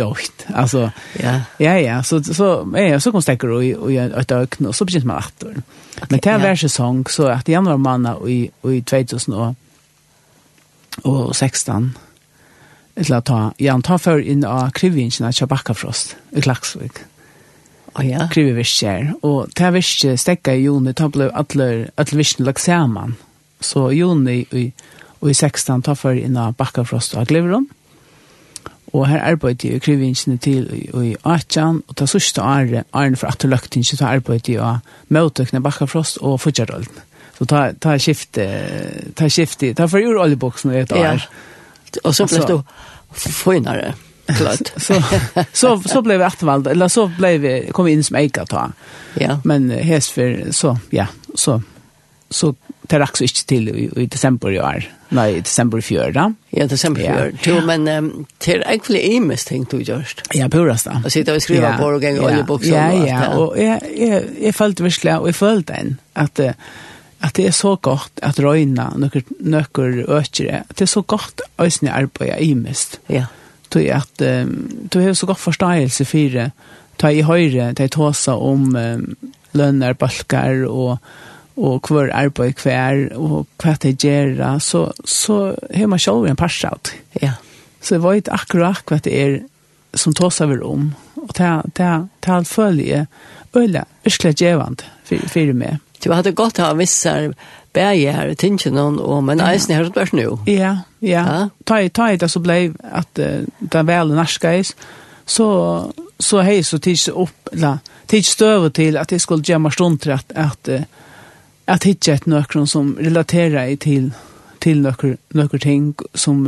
alltså 0.54 0.90
ja. 1.22 1.40
ja 1.58 1.78
ja 1.78 2.02
så 2.02 2.22
så 2.24 2.74
är 2.76 2.86
jag 2.86 3.02
så 3.02 3.12
kon 3.12 3.22
stäcker 3.22 3.48
och 3.48 3.92
jag 3.92 4.20
ett 4.20 4.32
ökn 4.32 4.66
och 4.66 4.74
så 4.74 4.86
precis 4.86 5.04
man 5.04 5.16
åter 5.16 5.62
men 6.08 6.20
det 6.22 6.26
är 6.26 6.38
värre 6.38 6.56
säsong 6.56 7.06
så 7.06 7.26
att 7.26 7.48
januari 7.48 7.78
månad 7.78 8.16
och 8.16 8.30
i 8.30 8.50
och 8.60 8.74
i 8.74 8.82
2000 8.82 9.34
och 9.34 9.54
och 11.02 11.36
16 11.36 11.98
eller 12.94 13.20
ta 13.20 13.54
jag 13.56 13.84
tar 13.84 13.98
för 13.98 14.18
in 14.20 14.44
av 14.44 14.70
krivingen 14.70 15.28
att 15.28 15.34
köpa 15.34 15.60
i 16.30 16.40
Klaxvik 16.40 16.92
oh, 17.98 18.06
ja. 18.06 18.26
krivevirskjer. 18.32 19.14
Og 19.26 19.52
det 19.56 19.72
virket 19.76 20.20
stekka 20.20 20.54
i 20.56 20.66
juni, 20.66 20.94
da 20.96 21.08
ble 21.12 21.30
alle, 21.32 21.70
alle 21.96 22.20
visken 22.20 22.46
lagt 22.48 22.64
sammen. 22.64 23.16
Så 23.60 23.88
juni 23.96 24.42
i, 24.52 24.68
og 25.22 25.32
i 25.32 25.34
16 25.34 25.82
tar 25.86 25.98
for 25.98 26.16
inn 26.16 26.36
av 26.40 26.56
Bakkafrost 26.58 27.16
og 27.16 27.28
Gliverom. 27.30 27.68
Og 28.94 29.08
her 29.10 29.20
arbeidde 29.26 29.72
jeg 29.72 29.82
krivingene 29.82 30.38
til 30.40 30.68
i 30.72 31.16
Atjan, 31.26 31.82
og 31.88 31.96
ta 31.98 32.06
sørste 32.08 32.44
året, 32.44 32.86
året 32.94 33.18
for 33.18 33.28
at 33.28 33.44
løkting, 33.44 33.84
så 33.84 33.98
arbeidde 34.06 34.54
jeg 34.54 34.62
av 34.62 34.78
møtøkene 35.12 35.60
Bakkafrost 35.64 36.22
og 36.22 36.40
Fudjarolden. 36.40 37.02
Så 37.36 37.44
ta, 37.44 37.66
ta 37.76 37.98
skifte, 38.00 38.46
ta 39.16 39.28
skifte, 39.28 39.74
ta 39.76 39.88
for 39.90 40.00
ur 40.00 40.22
oljeboksen 40.22 40.72
i 40.72 40.80
et 40.84 40.92
år. 40.96 41.04
Ja. 41.04 42.00
Og 42.04 42.14
så 42.16 42.24
ble 42.28 42.44
det 42.48 42.60
finare 43.20 43.92
klart. 44.26 44.72
så, 44.76 45.02
så, 45.52 45.82
så 45.88 46.02
blev 46.02 46.18
vi 46.18 46.24
eftervalda, 46.24 46.70
eller 46.70 46.88
så 46.88 47.06
blev 47.18 47.40
vi, 47.40 47.70
kom 47.72 47.84
vi 47.84 47.92
in 47.92 48.04
som 48.04 48.16
eka 48.16 48.46
ta. 48.46 48.72
Ja. 49.14 49.40
Men 49.44 49.70
hes 49.70 50.10
för, 50.10 50.52
så, 50.52 50.78
ja, 50.90 51.06
så, 51.34 51.62
så 52.30 52.54
det 52.82 53.02
också 53.02 53.24
inte 53.24 53.46
till 53.46 53.68
i, 53.68 53.90
i 53.96 54.06
december 54.06 54.52
i 54.52 54.60
år. 54.60 54.84
Nej, 55.08 55.36
i 55.36 55.40
december 55.40 55.78
i 55.78 55.82
fjörda. 55.82 56.34
Ja, 56.50 56.66
december 56.66 57.00
i 57.00 57.04
fjörda. 57.04 57.38
Jo, 57.42 57.60
men 57.66 57.88
um, 57.88 58.26
till 58.38 58.62
är 58.62 58.68
egentligen 58.68 59.12
imes 59.12 59.44
ting 59.44 59.66
du 59.70 59.82
görst. 59.82 60.22
Ja, 60.34 60.48
purast 60.48 60.84
det. 60.84 61.02
Och 61.04 61.12
sitta 61.12 61.34
och 61.34 61.42
skriva 61.42 61.78
på 61.78 61.84
och 61.84 62.02
gänga 62.02 62.16
ja. 62.16 62.24
oljeboxen. 62.24 62.72
Ja, 62.74 62.92
ja, 62.92 63.06
ja. 63.06 63.36
och 63.36 63.62
jag, 63.62 63.80
jag, 63.96 64.22
jag 64.40 64.54
följde 64.54 64.82
verkligen, 64.82 65.18
och 65.18 65.28
jag 65.28 65.36
följde 65.36 65.72
den, 65.72 65.96
att 66.12 66.40
att 66.40 66.56
at 67.20 67.34
det 67.34 67.46
er 67.46 67.50
så 67.50 67.76
godt 67.76 68.20
at 68.22 68.38
røyna 68.38 68.90
nøkker, 68.96 69.22
nøkker 69.40 70.04
økere, 70.08 70.62
det 70.68 70.82
er 70.82 70.86
så 70.86 71.02
godt 71.02 71.40
øsne 71.58 71.92
arbeidet 71.92 72.40
i 72.40 72.54
mest. 72.54 73.00
Ja. 73.08 73.14
Yeah 73.14 73.26
tog 73.76 73.92
at 73.92 74.24
um, 74.24 74.56
du 74.92 75.00
har 75.00 75.14
så 75.14 75.28
godt 75.28 75.44
forståelse 75.44 76.08
for 76.08 76.50
ta 76.98 77.12
i 77.12 77.24
høyre, 77.26 77.72
ta 77.76 77.84
i 77.84 77.92
tåsa 77.92 78.36
om 78.40 78.74
um, 78.74 79.06
lønner, 79.56 79.94
balkar 79.94 80.64
og 80.66 80.98
og 81.56 81.88
hver 81.88 82.10
arbeid 82.12 82.60
hver, 82.60 82.98
og 83.16 83.46
hva 83.62 83.72
det 83.80 83.94
gjør, 84.04 84.58
så, 84.60 84.90
så 85.04 85.54
har 85.74 85.88
man 85.88 85.98
selv 85.98 86.28
en 86.28 86.36
parsout. 86.36 86.92
Ja. 87.22 87.32
Så 87.80 87.96
jeg 87.96 88.04
vet 88.04 88.28
akkurat 88.32 88.84
hva 88.84 88.98
det 89.00 89.14
er 89.16 89.38
som 89.96 90.12
tås 90.12 90.42
over 90.44 90.60
om, 90.66 90.90
og 91.16 91.32
det 91.38 91.46
er 91.80 92.04
alt 92.28 92.48
følge, 92.48 93.06
øyla, 93.56 93.86
virkelig 94.04 94.36
gjevand 94.36 94.84
for, 95.04 95.28
for 95.32 95.52
meg. 95.56 95.78
Du 96.04 96.12
hadde 96.12 96.36
godt 96.36 96.60
ha 96.60 96.74
visse 96.76 97.12
bæje 97.76 98.14
her 98.16 98.32
i 98.32 98.38
tingen 98.40 98.78
og 98.80 99.22
men 99.24 99.42
eisen 99.44 99.76
her 99.76 99.90
utvers 99.90 100.14
nu. 100.16 100.38
Ja, 100.48 100.78
ja. 101.04 101.48
Ta 101.68 101.82
i 101.84 101.92
ta 101.92 102.10
i 102.12 102.18
det 102.20 102.30
så 102.32 102.40
blei 102.40 102.72
at 102.82 103.12
det 103.16 103.86
vel 103.86 104.14
narskais, 104.16 104.74
så 105.26 105.46
så 106.18 106.40
hei 106.40 106.62
så 106.64 106.78
tids 106.80 107.08
opp, 107.12 107.50
la, 107.60 107.76
tids 108.08 108.32
støve 108.36 108.70
til 108.74 108.96
at 108.96 109.12
jeg 109.12 109.20
skulle 109.20 109.44
gjemme 109.44 109.72
stund 109.72 110.00
til 110.04 110.14
at, 110.16 110.32
at, 110.32 110.70
at 111.66 111.84
hitje 111.84 112.14
et 112.14 112.26
nøkron 112.26 112.66
som 112.66 112.94
relaterer 112.96 113.72
i 113.72 113.76
til, 113.76 114.12
til 114.64 114.80
nøkker, 114.84 115.16
nøkker 115.36 115.62
ting 115.62 115.92
som, 116.14 116.46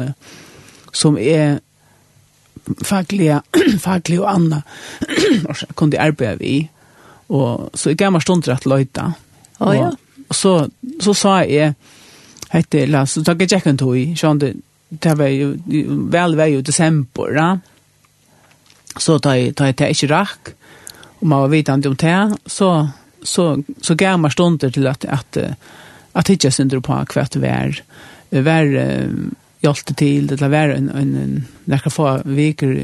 som 0.93 1.19
er 1.21 1.59
fagliga, 2.85 3.43
faglig 3.87 4.21
og 4.23 4.31
anna 4.33 4.63
kunne 5.75 5.97
jeg 5.97 6.05
arbeide 6.05 6.39
vi 6.41 6.57
Og, 7.29 7.71
så 7.75 7.91
jeg 7.91 7.99
gjemme 8.01 8.21
stund 8.25 8.43
til 8.43 8.55
at 8.55 8.65
løyta. 8.65 9.11
Å 9.61 9.73
ja. 9.77 9.89
Og 10.29 10.37
så, 10.37 10.53
så 11.01 11.15
sa 11.17 11.35
jeg, 11.49 11.75
hette 12.53 12.85
la 12.89 13.05
så 13.09 13.23
takk 13.25 13.45
jeg 13.45 13.55
tjekken 13.55 13.81
tog 13.81 13.97
i, 13.99 14.11
sånn 14.17 14.41
det, 14.43 14.55
det 14.89 15.17
var 15.19 15.33
jo, 15.33 15.51
vel 16.13 16.37
var 16.39 16.53
jo 16.53 16.63
desember, 16.65 17.33
da. 17.37 17.49
Så 18.99 19.19
tar 19.23 19.37
jeg, 19.39 19.55
tar 19.57 19.71
jeg 19.71 19.79
til 19.79 19.95
ikke 19.95 20.13
rakk, 20.13 20.53
og 21.19 21.27
man 21.29 21.45
var 21.45 21.53
vidende 21.53 21.91
om 21.91 21.99
det, 21.99 22.17
så, 22.51 22.71
så, 23.23 23.51
så 23.85 23.97
gav 23.99 24.19
man 24.21 24.33
stunder 24.33 24.73
til 24.75 24.89
at, 24.91 25.05
at, 25.05 25.39
at 26.19 26.33
ikke 26.33 26.53
synder 26.55 26.83
på 26.85 26.97
hva 27.13 27.27
det 27.29 27.43
var, 27.43 27.81
var 28.31 28.73
hjelte 29.65 29.95
til, 29.99 30.29
det 30.31 30.51
var 30.51 30.75
en, 30.75 30.91
en, 30.95 31.15
en, 31.19 31.39
nekker 31.71 31.93
få 31.93 32.11
viker, 32.25 32.75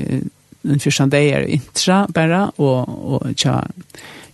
en 0.64 0.80
første 0.80 1.08
dag 1.12 1.30
er 1.30 1.46
intra 1.56 2.04
bare, 2.14 2.48
og, 2.58 2.88
og 2.88 3.30
tja, 3.38 3.60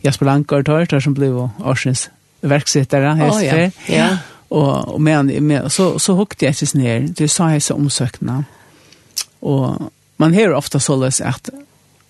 Jasper 0.05 0.31
Lankar 0.31 0.65
tar, 0.65 0.89
tar 0.89 1.05
som 1.05 1.15
blev 1.17 1.37
årsens 1.61 2.09
verksättare 2.41 3.07
hästar. 3.07 3.41
Oh, 3.41 3.45
ja. 3.55 3.71
ja. 3.87 4.19
Och, 4.49 4.89
och 4.89 5.01
men, 5.01 5.27
men 5.27 5.71
så 5.71 5.99
så 5.99 6.15
hukte 6.15 6.45
jag 6.45 6.57
sig 6.57 6.69
ner. 6.81 7.01
Det 7.01 7.29
sa 7.29 7.53
jag 7.53 7.63
så 7.63 7.75
omsökna. 7.75 8.45
Och 9.41 9.77
man 10.17 10.33
hör 10.33 10.53
ofta 10.53 10.81
så 10.81 10.97
läs 10.97 11.21
att 11.21 11.51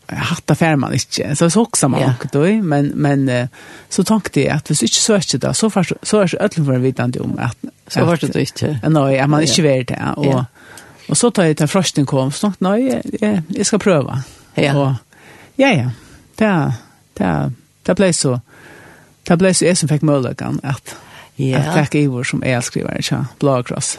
hatta 0.06 0.54
fär 0.54 0.76
man 0.76 0.92
inte. 0.92 1.36
Så 1.36 1.50
så 1.50 1.62
också 1.62 1.88
man 1.88 2.00
yeah. 2.00 2.14
då, 2.32 2.46
men 2.62 2.86
men 2.86 3.48
så 3.88 4.04
tänkte 4.04 4.40
jag 4.40 4.56
att 4.56 4.70
hvis 4.70 4.82
inte 4.82 4.94
söker 4.94 5.38
det 5.38 5.54
så 5.54 5.70
fast 5.70 5.92
så 6.02 6.20
är 6.20 6.42
öllum 6.42 6.66
för 6.66 6.78
vitande 6.78 7.20
om 7.20 7.38
att 7.38 7.56
så 7.88 8.04
vart 8.04 8.20
det 8.20 8.40
inte. 8.40 8.78
Nej, 8.88 9.26
man 9.26 9.40
är 9.40 9.60
inte 9.60 9.94
det 9.94 10.12
och 10.16 10.44
och 11.08 11.16
så 11.16 11.30
tar 11.30 11.44
jag 11.44 11.56
till 11.56 11.66
frosten 11.66 12.06
kom 12.06 12.32
så 12.32 12.52
nej, 12.58 13.02
jag, 13.20 13.42
jag 13.48 13.66
ska 13.66 13.78
pröva. 13.78 14.22
Ja. 14.54 14.78
Och, 14.78 14.92
ja 15.56 15.68
ja. 15.68 15.90
Det 16.34 16.74
det 17.14 17.52
det 17.82 17.94
blev 17.94 18.12
så 18.12 18.40
Det 19.30 19.38
ble 19.38 19.52
så 19.54 19.68
jeg 19.68 19.78
som 19.78 19.88
fikk 19.88 20.02
muligheten 20.02 20.58
at 20.66 20.96
Ja. 21.36 21.46
Yeah. 21.46 21.68
Att 21.68 21.74
tacka 21.74 21.98
i 21.98 22.24
som 22.24 22.42
är 22.44 22.60
skrivare 22.60 23.02
så 23.02 23.24
blåkross. 23.38 23.98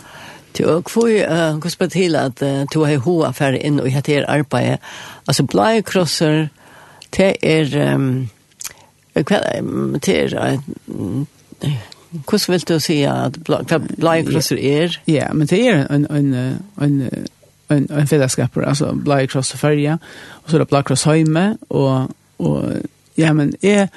Till 0.52 0.66
och 0.66 0.92
för 0.92 1.08
eh 1.10 1.60
kus 1.60 1.76
på 1.76 1.90
till 1.90 2.16
att 2.16 2.40
du 2.72 2.80
har 2.80 2.98
hoa 2.98 3.28
affär 3.28 3.54
in 3.54 3.80
och 3.80 3.90
heter 3.90 4.30
arbeid. 4.30 4.78
Altså 5.26 5.44
blåkrossar 5.44 6.50
det 7.10 7.38
är 7.42 7.76
ehm 7.76 8.30
det 9.14 10.08
är 10.08 10.60
Hvordan 12.12 12.40
vil 12.48 12.60
du 12.60 12.80
säga 12.80 13.14
att 13.14 13.38
blåkrossar 13.98 14.58
er? 14.58 15.02
Ja, 15.06 15.34
men 15.34 15.48
det 15.48 15.68
är 15.68 15.88
en 15.90 16.08
en 16.10 16.34
en 16.82 17.10
en 17.70 17.88
en 17.90 18.08
fällskapare 18.08 18.66
alltså 18.66 18.94
blåkrossar 18.94 19.58
färja 19.58 20.00
och 20.30 20.50
så 20.50 20.56
är 20.56 20.60
det 20.60 20.70
blåkross 20.70 21.06
hemme 21.06 21.58
och 21.68 22.10
och 22.38 22.64
ja 23.16 23.34
men 23.34 23.54
är 23.62 23.90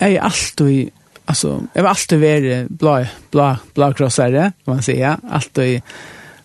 jeg 0.00 0.14
er 0.14 0.22
alltid, 0.22 0.90
altså, 1.26 1.60
jeg 1.74 1.84
var 1.84 1.90
alltid 1.90 2.18
vara 2.18 2.62
blå, 2.68 2.94
blå, 3.30 3.48
blå 3.74 3.92
krossere, 3.92 4.52
kan 4.64 4.74
man 4.74 4.82
säga. 4.82 5.18
Alltid, 5.30 5.80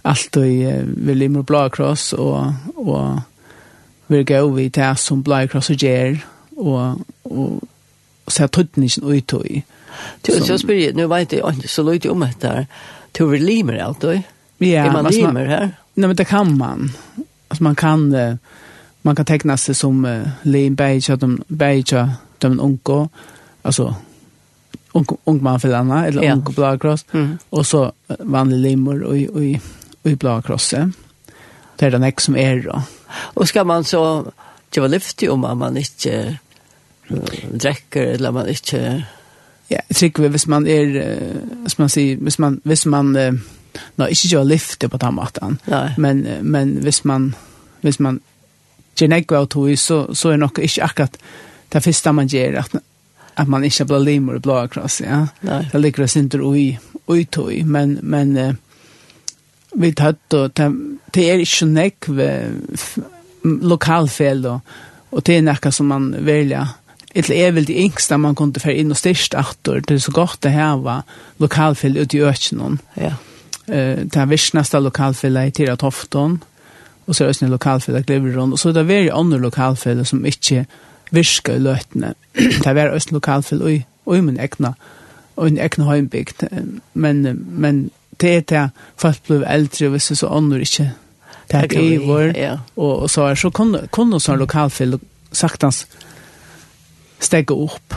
alltid 0.03 0.83
vil 0.85 1.21
jeg 1.21 1.31
med 1.31 1.43
blå 1.43 1.69
kross, 1.69 2.13
og, 2.13 2.53
og 2.75 3.21
vil 4.07 4.25
gå 4.25 4.41
vi 4.55 4.69
til 4.69 4.83
jeg 4.83 4.97
som 4.97 5.23
blå 5.23 5.45
kross 5.51 5.69
og 5.69 5.75
gjør, 5.75 6.19
og, 6.57 6.99
og, 7.23 7.63
og 8.25 8.31
så 8.31 8.43
jeg 8.43 8.51
tøtten 8.51 8.83
ikke 8.83 9.01
noe 9.01 9.17
ut 9.17 9.33
i. 9.45 9.63
Så 10.25 10.59
jeg 10.73 10.93
nå 10.95 11.07
vet 11.07 11.33
jeg 11.33 11.55
ikke 11.55 11.71
så 11.71 11.83
lite 11.87 12.11
om 12.11 12.23
dette 12.25 12.51
her, 12.51 12.65
Du 13.15 13.23
å 13.23 13.31
være 13.31 13.47
limer 13.47 13.77
alltid. 13.79 14.25
Ja, 14.59 14.89
er 14.89 14.91
man 14.91 15.07
limer 15.07 15.47
her? 15.47 15.69
Nej, 15.95 16.07
men 16.09 16.17
det 16.19 16.27
kan 16.27 16.57
man. 16.57 16.91
Alltså 17.47 17.63
man 17.63 17.75
kan 17.75 18.11
man 19.01 19.15
kan 19.15 19.25
teckna 19.25 19.57
sig 19.57 19.75
som 19.75 20.05
uh, 20.05 20.27
lim 20.43 20.75
beige 20.75 21.15
de 21.15 21.37
beige 21.47 22.09
de 22.41 22.59
onko 22.59 23.07
alltså 23.65 23.95
ung 24.91 25.05
ung 25.23 25.43
man 25.43 25.59
för 25.59 25.73
Anna 25.73 26.07
eller 26.07 26.23
ja. 26.23 26.33
ung 26.33 26.43
blå 26.43 26.77
cross 26.77 27.05
mm. 27.11 27.37
och 27.49 27.67
så 27.67 27.91
vanlig 28.19 28.57
limor 28.57 29.03
och 29.03 29.15
och 29.15 29.43
och 30.03 30.11
i 30.11 30.15
blå 30.15 30.41
cross. 30.41 30.73
Det 31.75 31.85
är 31.85 31.91
den 31.91 32.03
ex 32.03 32.23
som 32.23 32.37
är 32.37 32.61
då. 32.61 32.81
Och 33.09 33.47
ska 33.47 33.63
man 33.63 33.83
så 33.83 34.31
det 34.69 34.81
var 34.81 34.87
lyftig 34.87 35.31
om 35.31 35.39
man 35.39 35.77
inte 35.77 36.37
uh, 37.11 37.17
dricker 37.51 38.03
eller 38.03 38.31
man 38.31 38.49
inte 38.49 39.05
Ja, 39.67 39.79
trick 39.95 40.19
vi 40.19 40.27
hvis 40.27 40.47
man 40.47 40.67
er, 40.67 40.85
uh, 40.85 41.67
som 41.67 41.81
man 41.81 41.89
sier, 41.89 42.17
hvis 42.21 42.39
man, 42.39 42.61
hvis 42.63 42.85
man, 42.85 43.15
uh, 43.17 43.33
nå, 43.97 44.05
ikke 44.05 44.27
gjør 44.27 44.43
lyfte 44.45 44.89
på 44.89 44.97
den 45.01 45.15
måten, 45.17 45.57
Nei. 45.65 45.89
men, 45.97 46.21
men 46.41 46.75
hvis 46.85 47.01
man, 47.05 47.31
hvis 47.81 47.97
man 47.99 48.19
gjør 48.95 49.09
nekva 49.09 49.41
av 49.41 49.47
tog, 49.49 49.71
så, 49.77 50.03
så 50.13 50.29
er 50.29 50.37
nok 50.37 50.61
ikke 50.61 50.83
akkurat 50.85 51.17
det 51.73 51.81
første 51.83 52.13
man 52.13 52.29
gjør, 52.29 52.59
at 52.61 52.77
at 53.37 53.47
man 53.47 53.63
ikke 53.63 53.85
blir 53.85 54.03
limer 54.03 54.37
i 54.37 54.39
blå 54.43 54.67
kross, 54.71 55.01
ja. 55.01 55.25
Nei. 55.41 55.63
Det 55.71 55.81
ligger 55.81 56.03
oss 56.03 56.15
inte 56.17 56.39
ui, 56.39 56.77
ui 57.07 57.25
tog, 57.25 57.65
men, 57.65 57.99
men 58.01 58.37
uh, 58.37 58.53
vi 59.75 59.93
tatt 59.93 60.19
då, 60.27 60.47
det 60.47 61.29
är 61.29 61.39
inte 61.39 61.65
näck 61.65 62.05
lokalfel 63.43 64.41
då, 64.41 64.61
och 65.09 65.21
det 65.21 65.37
är 65.37 65.41
nekka 65.41 65.71
som 65.71 65.87
man 65.87 66.15
väljer. 66.19 66.67
Det 67.13 67.43
är 67.45 67.51
väl 67.51 67.65
det 67.65 67.79
yngste 67.79 68.17
man 68.17 68.35
kunde 68.35 68.59
få 68.59 68.71
in 68.71 68.91
och 68.91 68.97
styrst 68.97 69.33
attor, 69.33 69.81
det 69.87 69.93
er 69.93 69.99
så 69.99 70.11
gott 70.11 70.45
att 70.45 70.79
var 70.83 71.03
lokalfel 71.37 71.97
ute 71.97 72.17
i 72.17 72.21
öknen. 72.21 72.79
Ja. 72.93 73.13
Eh, 73.67 73.97
det 74.03 74.17
er 74.17 74.25
vissnaste 74.25 74.79
lokalfel 74.79 75.37
i 75.37 75.51
Tira 75.51 75.75
Tofton, 75.75 76.43
og 77.05 77.09
och 77.09 77.15
så 77.15 77.23
är 77.23 77.27
det 77.27 77.41
en 77.41 77.51
lokalfel 77.51 77.95
i 77.95 78.01
gliver 78.01 78.29
runt, 78.29 78.59
så 78.59 78.69
är 78.69 78.73
det 78.73 78.83
veldig 78.83 79.09
andre 79.09 79.39
lokalfel 79.39 80.05
som 80.05 80.25
inte 80.25 80.65
virka 81.11 81.55
i 81.55 81.59
løtene. 81.59 82.13
det 82.35 82.75
var 82.75 82.95
østen 82.95 83.15
lokalfyll 83.15 83.67
i, 83.69 83.75
i 84.15 84.21
min 84.21 84.39
egna, 84.39 84.73
og 85.35 85.47
en 85.47 85.59
egna 85.59 85.89
heimbygd. 85.89 86.47
Men, 86.93 87.23
men 87.47 87.89
det 88.21 88.35
er 88.35 88.41
det 88.41 88.69
folk 88.97 89.23
blev 89.27 89.43
eldre, 89.47 89.89
hvis 89.89 90.07
det 90.07 90.17
så 90.17 90.27
ånder 90.27 90.57
ikke 90.57 90.91
det 91.51 91.61
er 91.61 91.79
i 91.79 91.97
vår, 91.97 92.31
ja. 92.37 92.57
og, 92.75 92.99
og 92.99 93.09
så, 93.09 93.21
er, 93.29 93.35
så 93.37 93.51
kunne, 93.53 93.83
kunne 93.93 94.19
sånn 94.19 94.39
lokalfyll 94.41 94.97
saktans 95.35 95.83
stegge 97.21 97.53
opp. 97.53 97.93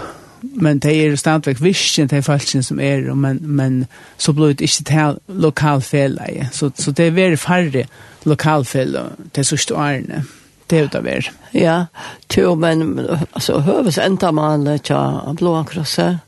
Men 0.60 0.78
det 0.84 0.92
er 0.92 1.16
stadigvæk 1.16 1.62
visken 1.64 2.10
til 2.10 2.22
folkene 2.22 2.62
som 2.62 2.80
er, 2.80 3.08
men, 3.14 3.40
men 3.42 3.86
så 4.18 4.34
blir 4.36 4.52
det 4.52 4.68
ikke 4.68 4.84
til 4.90 5.16
lokalfellet. 5.28 6.52
Så, 6.52 6.70
så 6.76 6.92
det 6.92 7.06
er 7.06 7.16
veldig 7.16 7.38
færre 7.40 7.86
lokalfellet 8.28 9.32
til 9.34 9.48
sørste 9.48 9.74
årene. 9.74 10.22
Mm 10.22 10.37
det 10.70 10.84
utav 10.84 11.06
er. 11.06 11.30
Ja, 11.54 11.84
to, 12.28 12.54
men 12.54 12.98
altså, 13.34 13.60
høves 13.60 13.98
enda 13.98 14.30
man 14.30 14.78
tja 14.84 15.32
blåa 15.36 15.64
krosse. 15.64 16.18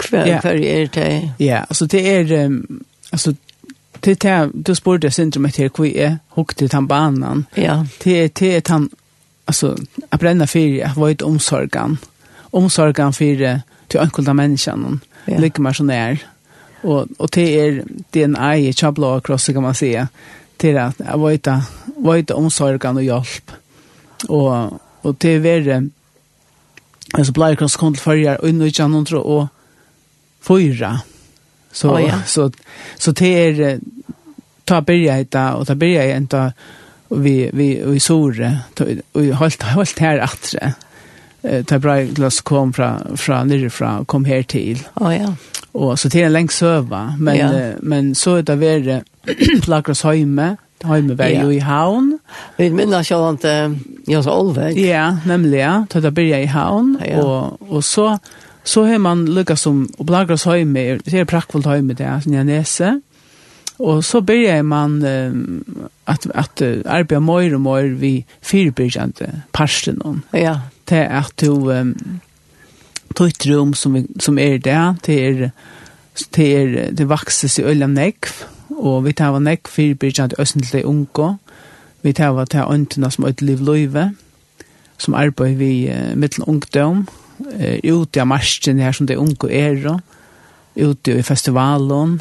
Hver, 0.00 0.26
ja. 0.26 0.40
hver 0.40 0.56
er 0.64 0.86
det. 0.86 1.32
Ja, 1.38 1.64
altså 1.68 1.86
det 1.86 2.00
er, 2.08 2.46
um, 2.46 2.84
altså, 3.12 3.34
det 4.04 4.24
är 4.24 4.50
du 4.66 4.74
spurte 4.74 5.04
jeg 5.04 5.12
syndrom 5.12 5.44
etter 5.44 5.68
hvor 5.68 5.84
jeg 5.84 6.16
hukte 6.28 6.68
den 6.68 6.88
banan. 6.88 7.46
Ja. 7.56 7.84
Det 8.04 8.24
er, 8.24 8.28
det 8.28 8.56
är 8.56 8.72
han 8.72 8.90
alltså 9.44 9.76
att 10.08 10.20
bränna 10.20 10.46
för 10.46 10.84
att 10.84 10.96
vara 10.96 11.10
ett 11.10 11.22
omsorgan. 11.22 11.98
Omsorgan 12.52 13.12
för 13.12 13.60
til 13.88 14.00
enkelte 14.00 14.34
menneskene, 14.34 15.00
Ja. 15.26 15.38
Ligger 15.38 15.62
meg 15.62 15.76
så 15.76 15.84
där. 15.84 16.16
Og, 16.82 17.08
og 17.18 17.34
det 17.34 17.60
er 17.60 17.82
det 18.14 18.22
är 18.22 18.26
DNA 18.26 18.56
i 18.56 18.72
chabla 18.72 19.20
cross 19.20 19.46
kan 19.46 19.62
man 19.62 19.74
säga 19.74 20.08
till 20.56 20.78
att 20.78 21.00
vara 21.14 21.62
vøyte 22.04 22.34
omsorgen 22.34 23.00
og 23.00 23.06
hjelp. 23.06 23.54
Og, 24.28 24.80
og 25.02 25.18
til 25.20 25.38
å 25.38 25.44
være, 25.44 25.78
altså 27.14 27.36
blei 27.36 27.54
kross 27.56 27.78
kom 27.80 27.94
til 27.96 28.04
førre, 28.04 28.36
og 28.40 28.48
inn 28.48 28.60
ikke 28.62 28.88
ikke 28.88 29.04
tror 29.12 29.30
og 29.36 29.48
fyra. 30.40 30.98
Så, 31.72 31.92
oh, 31.92 32.00
ja. 32.02 32.22
så, 32.26 32.50
så 32.98 33.12
til 33.12 33.60
er, 33.60 33.78
ta 34.66 34.80
byrja 34.80 35.16
hita, 35.20 35.46
og 35.56 35.66
ta 35.66 35.74
byrja 35.78 36.06
hita, 36.10 36.50
vi 37.10 37.50
vi 37.52 37.82
vi 37.84 38.00
sore 38.00 38.58
och 39.12 39.22
holdt, 39.22 39.62
holdt 39.62 39.98
här 39.98 40.18
att 40.18 40.54
eh 41.42 41.64
ta 41.64 41.78
bra 41.78 42.02
glas 42.02 42.40
kom 42.40 42.72
från 42.72 43.16
från 43.16 43.48
nerifrån 43.48 44.04
kom 44.04 44.24
här 44.24 44.42
till. 44.42 44.78
Ja 45.00 45.14
ja. 45.14 45.34
Och 45.72 45.98
så 45.98 46.10
till 46.10 46.24
en 46.24 46.32
lång 46.32 46.48
söva 46.48 47.16
men 47.18 47.74
men 47.80 48.14
så 48.14 48.42
det 48.42 48.56
var 48.56 48.78
det 48.78 49.02
Lakros 49.66 50.02
hemme 50.02 50.56
Heime 50.88 51.16
var 51.18 51.28
jo 51.28 51.50
i 51.52 51.60
havn. 51.60 52.14
Vi 52.56 52.70
minner 52.72 53.04
ikke 53.04 53.18
at 53.28 53.44
Jans 54.08 54.28
Olvek. 54.30 54.78
Ja, 54.80 55.10
nemlig, 55.28 55.60
ja. 55.60 55.74
Tøyt 55.90 56.06
da 56.06 56.12
byrja 56.14 56.40
i 56.44 56.48
havn. 56.50 56.94
Ja. 57.04 57.20
Og, 57.22 57.60
og 57.68 57.84
så, 57.84 58.14
så 58.64 58.86
har 58.88 58.98
man 59.02 59.26
lukket 59.28 59.60
som 59.60 59.84
Oblagras 60.00 60.46
Heime, 60.48 60.98
det 61.04 61.14
er 61.14 61.28
prakkvolt 61.28 61.68
Heime 61.68 61.96
det, 61.98 62.10
som 62.24 62.34
jeg 62.34 62.48
nese. 62.48 62.94
Og 63.80 64.04
så 64.04 64.20
byrja 64.20 64.60
man 64.62 64.98
um, 65.04 65.88
at, 66.08 66.26
at 66.36 66.62
uh, 66.64 66.80
arbeid 66.84 67.24
mer 67.24 67.54
og 67.56 67.62
mer 67.64 67.94
vi 68.00 68.24
fyrbyrjande 68.44 69.30
parsten. 69.56 70.24
Ja. 70.36 70.58
Til 70.86 71.06
at 71.08 71.32
du 71.40 71.70
um, 71.72 71.94
tog 73.16 73.26
et 73.32 73.46
rom 73.48 73.74
som, 73.74 73.96
som 74.20 74.38
er 74.38 74.58
det, 74.60 74.80
til 75.02 75.20
er, 75.20 75.50
til 76.32 76.56
er, 76.56 76.90
det 76.92 77.08
vakses 77.08 77.58
i 77.58 77.68
øyla 77.68 77.88
nekv. 77.88 78.32
Ja 78.44 78.56
og 78.80 79.04
vi 79.04 79.12
tar 79.12 79.34
var 79.34 79.42
nekk 79.44 79.68
til 79.68 80.34
østentlig 80.38 80.84
unge, 80.84 81.38
vi 82.02 82.12
tar 82.12 82.32
var 82.32 82.44
til 82.44 82.64
øntene 82.64 83.10
som 83.10 83.24
øyde 83.24 83.44
liv 83.44 83.60
løyve, 83.60 84.14
som 84.98 85.14
arbeid 85.14 85.56
vi 85.56 85.90
uh, 85.90 86.16
mittel 86.16 86.44
ungdom, 86.46 87.08
uh, 87.40 87.78
ute 87.84 88.20
av 88.20 88.26
marsjen 88.26 88.80
her 88.80 88.92
som 88.92 89.06
det 89.06 89.16
unge 89.16 89.50
er, 89.50 90.00
ute 90.76 91.18
i 91.18 91.22
festivalen. 91.22 92.20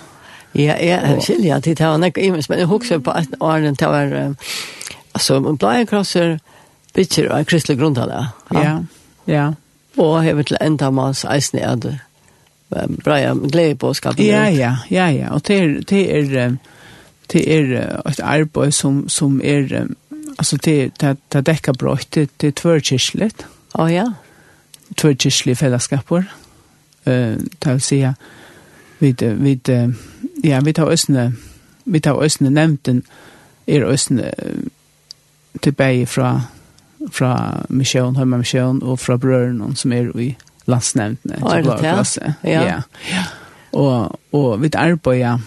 Ja, 0.56 0.76
jeg 0.82 1.22
skiljer 1.22 1.56
at 1.56 1.66
det 1.66 1.80
var 1.80 1.98
nekk 1.98 2.18
imens, 2.18 2.50
men 2.50 2.60
jeg 2.60 2.68
husker 2.68 3.00
på 3.00 3.12
at 3.12 3.28
åren 3.40 3.76
til 3.76 3.88
var, 3.88 4.36
altså, 5.14 5.40
man 5.40 5.58
blei 5.58 5.86
krosser, 5.86 6.40
bitcher 6.96 7.30
av 7.32 7.46
kristelig 7.46 7.78
grunn 7.80 7.98
av 7.98 8.10
det. 8.10 8.24
Ja, 8.58 8.78
ja. 9.28 9.52
Og 9.98 10.26
jeg 10.26 10.38
vil 10.38 10.46
til 10.46 10.58
enda 10.62 10.90
mas 10.90 11.26
eisne 11.28 11.62
er 11.62 11.76
det 11.76 12.00
bra 12.70 13.20
glede 13.34 13.76
på 13.76 13.90
å 13.90 13.98
skape 13.98 14.24
Ja, 14.24 14.46
ja, 14.50 14.76
ja, 14.92 15.10
ja. 15.10 15.32
Og 15.34 15.42
det 15.48 15.58
er, 15.58 15.72
det 15.90 16.02
er, 16.16 16.58
det 17.34 17.44
er 17.48 18.02
et 18.06 18.20
arbeid 18.20 18.72
som, 18.72 19.08
som 19.10 19.42
er, 19.44 19.88
altså 20.38 20.58
det, 20.58 20.92
det, 21.02 21.18
det 21.34 21.46
dekker 21.46 21.74
brott 21.74 22.08
det, 22.16 22.30
det 22.42 22.48
er 22.48 22.58
tvørkirkelig. 22.62 23.32
Å 23.74 23.84
oh, 23.84 23.90
ja. 23.94 24.06
Tvørkirkelig 24.98 25.58
fellesskaper. 25.58 26.30
Uh, 27.08 27.38
det 27.38 27.74
vil 27.74 27.82
si, 27.82 28.04
vi, 29.00 29.16
vi, 29.20 29.60
ja, 30.44 30.62
vi 30.66 30.74
tar 30.74 30.92
østene, 30.92 31.34
vi 31.86 32.00
tar 32.00 32.22
østene 32.24 32.50
nevnten, 32.50 33.04
er 33.68 33.86
østene 33.86 34.32
tilbake 35.62 36.06
fra, 36.06 36.42
fra 37.12 37.34
misjon, 37.70 38.18
hjemme 38.18 38.42
misjon, 38.44 38.84
og 38.84 39.00
fra 39.00 39.18
brøren 39.18 39.76
som 39.76 39.94
er 39.94 40.12
i 40.20 40.36
landsnevntene. 40.70 41.40
så 41.40 41.56
er 41.56 41.62
det 41.62 41.78
klasse. 41.80 42.34
Ja. 42.44 42.64
ja. 42.64 42.82
Och 43.72 44.16
och 44.32 44.64
vid 44.64 44.76
arbeta 44.76 45.42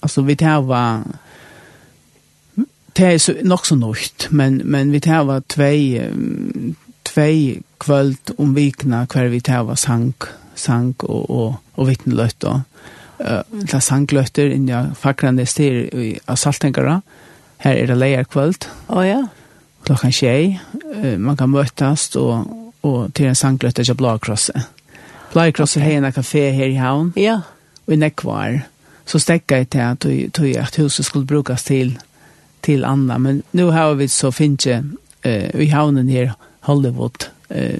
alltså 0.00 0.22
vi 0.22 0.36
tar 0.36 0.60
var 0.60 1.02
det 2.92 3.14
er 3.14 3.18
så 3.18 3.34
nog 3.42 3.66
så 3.66 3.76
nøyt, 3.76 4.28
men 4.30 4.62
men 4.64 4.92
vi 4.92 5.00
tar 5.00 5.24
var 5.24 5.40
två 5.40 6.00
två 7.04 7.60
kvöld 7.80 8.30
om 8.38 8.54
vikna 8.54 9.06
kvar 9.06 9.24
vi 9.24 9.40
tar 9.40 9.62
var 9.62 9.74
sank 9.74 10.24
sank 10.54 11.04
och 11.04 11.30
och 11.30 11.54
och 11.74 11.88
vittnelöt 11.88 12.40
då 12.40 12.60
eh 13.20 13.42
la 13.72 13.80
sanklötter 13.80 14.50
in 14.50 14.68
i 14.68 14.94
fakrande 14.94 15.46
styr 15.46 15.94
i 15.94 16.18
saltengara. 16.36 17.02
Her 17.58 17.74
er 17.74 17.86
det 17.86 17.94
lejer 17.94 18.24
kvöld. 18.24 18.66
Ja 18.88 18.94
oh, 18.94 19.08
ja. 19.08 19.28
Klockan 19.84 20.12
Man 21.18 21.36
kan 21.36 21.50
mötas 21.50 22.16
och 22.16 22.59
og 22.82 23.14
til 23.14 23.26
en 23.26 23.34
sangløtter 23.34 23.84
til 23.84 23.94
Blåkrosset. 23.94 24.62
Blåkrosset 25.32 25.82
okay. 25.82 25.92
har 25.92 26.06
en 26.06 26.12
kafé 26.12 26.50
her 26.50 26.66
i 26.66 26.74
havn, 26.74 27.12
ja. 27.16 27.40
og 27.86 27.94
i 27.94 27.96
Nekvar. 27.96 28.60
Så 29.06 29.18
stekka 29.18 29.56
jeg 29.56 29.70
til 29.70 29.78
at, 29.78 30.32
tog, 30.32 30.46
at 30.46 30.76
huset 30.76 31.04
skulle 31.04 31.26
brukes 31.26 31.62
til, 31.62 31.98
til 32.62 32.84
Anna, 32.84 33.18
men 33.18 33.42
nu 33.52 33.70
har 33.70 33.94
vi 33.94 34.08
så 34.08 34.30
finnes 34.30 34.66
uh, 34.66 35.60
i 35.60 35.66
havnen 35.66 36.08
her, 36.08 36.32
Hollywood, 36.60 37.30
eh 37.50 37.78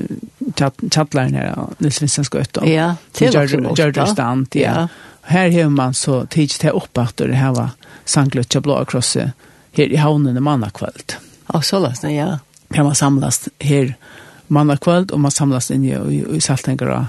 chatlaren 0.91 1.35
här 1.35 1.67
Nils 1.79 2.03
Vincent 2.03 2.29
Skötta. 2.29 2.67
Ja, 2.67 2.97
till 3.13 3.31
George 3.33 4.07
Stand, 4.07 4.47
ja. 4.53 4.89
Här 5.23 5.51
har 5.51 5.69
man 5.69 5.95
så 5.95 6.27
tids 6.27 6.59
til 6.59 6.71
upp 6.71 6.99
att 6.99 7.17
det 7.17 7.35
här 7.35 7.53
var 7.53 7.69
Sanklutcha 8.05 8.61
blå 8.61 8.75
across 8.75 9.17
här 9.17 9.33
i 9.73 9.97
havnen 9.97 10.37
i 10.37 10.41
mannakvällt. 10.41 11.17
Ja, 11.53 11.61
så 11.63 11.79
løsne, 11.79 12.15
ja. 12.15 12.39
Kan 12.75 12.85
man 12.85 12.95
samlas 12.95 13.49
här 13.59 13.95
mandag 14.51 14.81
kvöld 14.81 15.11
och 15.11 15.21
man 15.21 15.31
samlas 15.31 15.71
in 15.71 15.85
i, 15.85 16.25
i 16.37 16.41
Saltengara 16.41 17.07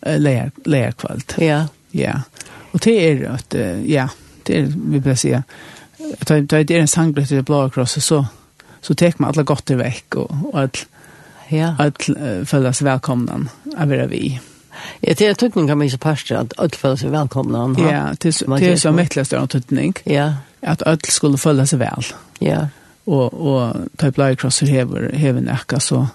lejer, 0.00 0.50
lejerkvöld. 0.64 1.34
Ja. 1.36 1.66
Ja. 1.90 2.22
Och 2.72 2.80
det 2.80 3.10
är 3.10 3.28
att, 3.28 3.54
ja, 3.86 4.08
det 4.42 4.58
är, 4.58 4.74
vi 4.86 4.98
vill 4.98 5.16
säga, 5.16 5.42
det 6.18 6.70
är 6.70 6.70
en 6.70 6.88
sanglet 6.88 7.32
i 7.32 7.34
det 7.34 7.42
blå 7.42 7.70
krosset 7.70 8.04
så, 8.04 8.26
så 8.80 8.94
tek 8.94 9.18
man 9.18 9.30
alla 9.30 9.42
gott 9.42 9.70
i 9.70 9.74
veck 9.74 10.14
och, 10.14 10.30
och 10.52 10.62
att, 10.62 10.86
ja. 11.48 11.76
att 11.78 12.08
uh, 12.08 12.44
följas 12.44 12.82
välkomna 12.82 13.40
av 13.76 13.92
era 13.92 14.06
vi. 14.06 14.40
Ja, 15.00 15.14
det 15.18 15.26
är 15.26 15.34
tuttning 15.34 15.68
kan 15.68 15.78
man 15.78 15.86
ju 15.86 15.98
pasta 15.98 16.38
att 16.38 16.58
öll 16.58 16.70
följa 16.70 17.10
välkomna. 17.10 17.74
Ja, 17.78 18.14
det 18.18 18.28
är, 18.28 18.58
det 18.58 18.72
är 18.72 18.76
så 18.76 18.92
mycket 18.92 19.26
större 19.26 19.46
tuttning. 19.46 19.94
Ja. 20.04 20.34
Att 20.60 20.82
öll 20.82 21.00
skulle 21.08 21.38
följa 21.38 21.64
väl. 21.78 22.04
Ja. 22.38 22.68
Och, 23.04 23.34
och 23.34 23.76
ta 23.96 24.06
i 24.06 24.10
blå 24.10 24.36
krosset 24.36 24.68
hever, 24.68 25.12
hever 25.12 25.40
näka 25.40 25.80
så 25.80 26.06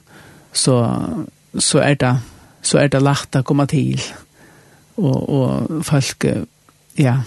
så, 0.53 0.77
så 1.57 1.81
er 1.83 1.97
det 1.99 2.15
så 2.63 2.79
er 2.79 2.87
det 2.87 3.01
lagt 3.03 3.35
å 3.35 3.43
komme 3.43 3.65
til. 3.67 3.99
Og, 4.95 5.17
og 5.29 5.81
folk, 5.83 6.25
ja, 6.95 7.17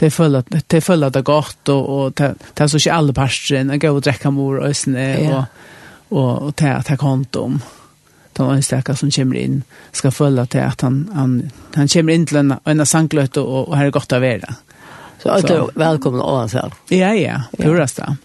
det 0.00 0.10
føler 0.12 0.42
at 0.42 0.66
det 0.72 0.80
føler 0.82 1.12
det 1.14 1.22
godt 1.24 1.70
og 1.70 1.88
og 1.94 2.18
det 2.18 2.60
er 2.60 2.66
så 2.66 2.80
ikke 2.80 2.96
alle 2.96 3.14
parter 3.14 3.60
en 3.60 3.78
gå 3.78 3.92
og 3.94 4.02
drikke 4.02 4.32
mor 4.34 4.58
og 4.58 4.76
sen 4.76 4.96
og 4.96 5.44
og 6.10 6.42
og 6.42 6.56
ta 6.56 6.80
ta 6.82 6.96
kont 6.96 7.36
om 7.36 7.60
den 8.36 8.50
ønstekka 8.50 8.96
som 8.98 9.12
kommer 9.14 9.38
inn 9.38 9.62
skal 9.92 10.10
føle 10.10 10.46
til 10.46 10.64
at 10.66 10.82
han 10.82 11.08
han 11.14 11.36
han 11.76 11.88
kommer 11.88 12.14
inn 12.14 12.26
til 12.26 12.40
en 12.42 12.56
en 12.66 12.86
sankløtt 12.86 13.36
og 13.36 13.68
og 13.68 13.76
her 13.76 13.86
er 13.86 13.90
godt 13.90 14.12
å 14.12 14.20
være. 14.20 14.56
Så 15.22 15.30
alt 15.30 15.50
er 15.50 15.70
velkommen 15.76 16.20
og. 16.20 16.74
Ja 16.90 17.12
ja, 17.14 17.40
purasta. 17.56 18.16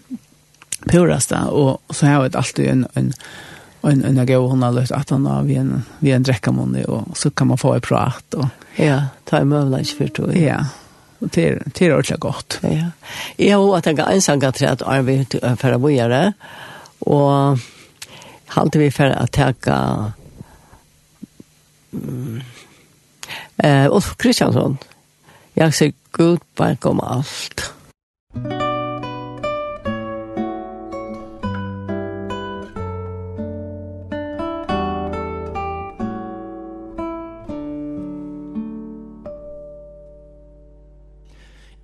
Purasta 0.90 1.46
og 1.52 1.80
så 1.92 2.06
har 2.06 2.24
vi 2.24 2.36
alltid 2.36 2.68
en 2.68 2.86
en 2.96 3.14
en 3.82 4.06
en 4.06 4.28
jag 4.28 4.42
hon 4.42 4.64
har 4.64 4.72
läst 4.72 4.92
att 4.92 5.10
han 5.10 5.26
har 5.26 5.44
vi 5.44 5.56
en 5.56 5.84
vi 6.00 6.12
en 6.12 6.24
det 6.24 6.86
och 6.86 7.18
så 7.18 7.32
kan 7.32 7.48
man 7.48 7.58
få 7.58 7.74
ett 7.74 7.84
prat 7.84 8.34
och 8.34 8.46
ja 8.76 9.04
ta 9.26 9.38
en 9.38 9.50
lunch 9.50 9.98
för 9.98 10.10
då 10.14 10.38
ja 10.38 10.66
och 11.20 11.28
det 11.28 11.62
det 11.66 11.86
är 11.86 11.92
ordentligt 11.92 12.20
gott. 12.20 12.60
Ja. 12.62 12.92
Jag 13.36 13.58
har 13.58 13.78
att 13.78 13.86
jag 13.86 14.14
ensam 14.14 14.42
kan 14.42 14.54
träd 14.54 14.82
arbete 14.86 15.56
för 15.60 15.72
att 15.72 15.82
bojare 15.82 16.34
och 17.00 17.58
halt 18.46 18.76
vi 18.76 18.92
för 18.92 19.06
att 19.06 19.32
ta 19.32 20.12
eh 23.58 23.86
och 23.86 24.04
Kristiansson. 24.18 24.78
Jag 25.54 25.74
säger 25.74 25.94
god 26.12 26.40
bakom 26.56 27.00
allt. 27.00 27.74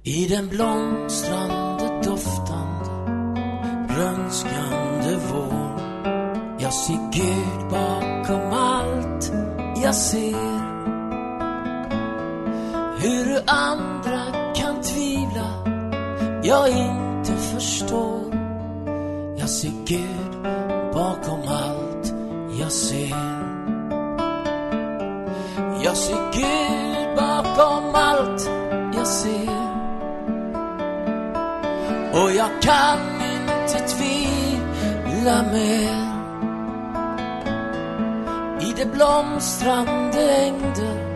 I 0.08 0.28
den 0.28 0.48
blomstrande 0.50 2.02
doftande 2.04 2.89
Grönskande 3.94 5.18
vår. 5.32 5.80
Jag 6.60 6.74
ser 6.74 7.12
Gud 7.12 7.70
bakom 7.72 8.54
allt 8.54 9.32
Jag 9.84 9.96
ser. 9.96 10.65
Hur 13.00 13.41
andra 13.48 14.54
kan 14.56 14.82
tvivla 14.82 15.48
Jag 16.44 16.70
inte 16.70 17.34
förstår. 17.34 18.22
Jag 19.38 19.50
ser 19.50 19.86
Gud 19.86 20.44
bakom 20.94 21.39
allt 21.48 22.13
Jag 22.60 22.72
ser. 22.72 23.15
Jag 25.84 25.98
ser 25.98 26.32
Gud 26.34 27.18
bakom 27.18 27.96
allt 27.96 28.50
Jag 28.96 29.08
ser. 29.08 29.74
Och 32.15 32.32
jag 32.32 32.62
kan 32.62 32.99
inte 33.21 33.88
tvivla 33.88 35.43
mer. 35.51 36.15
I 38.62 38.73
det 38.78 38.86
blomstrande 38.93 40.36
ängder 40.36 41.15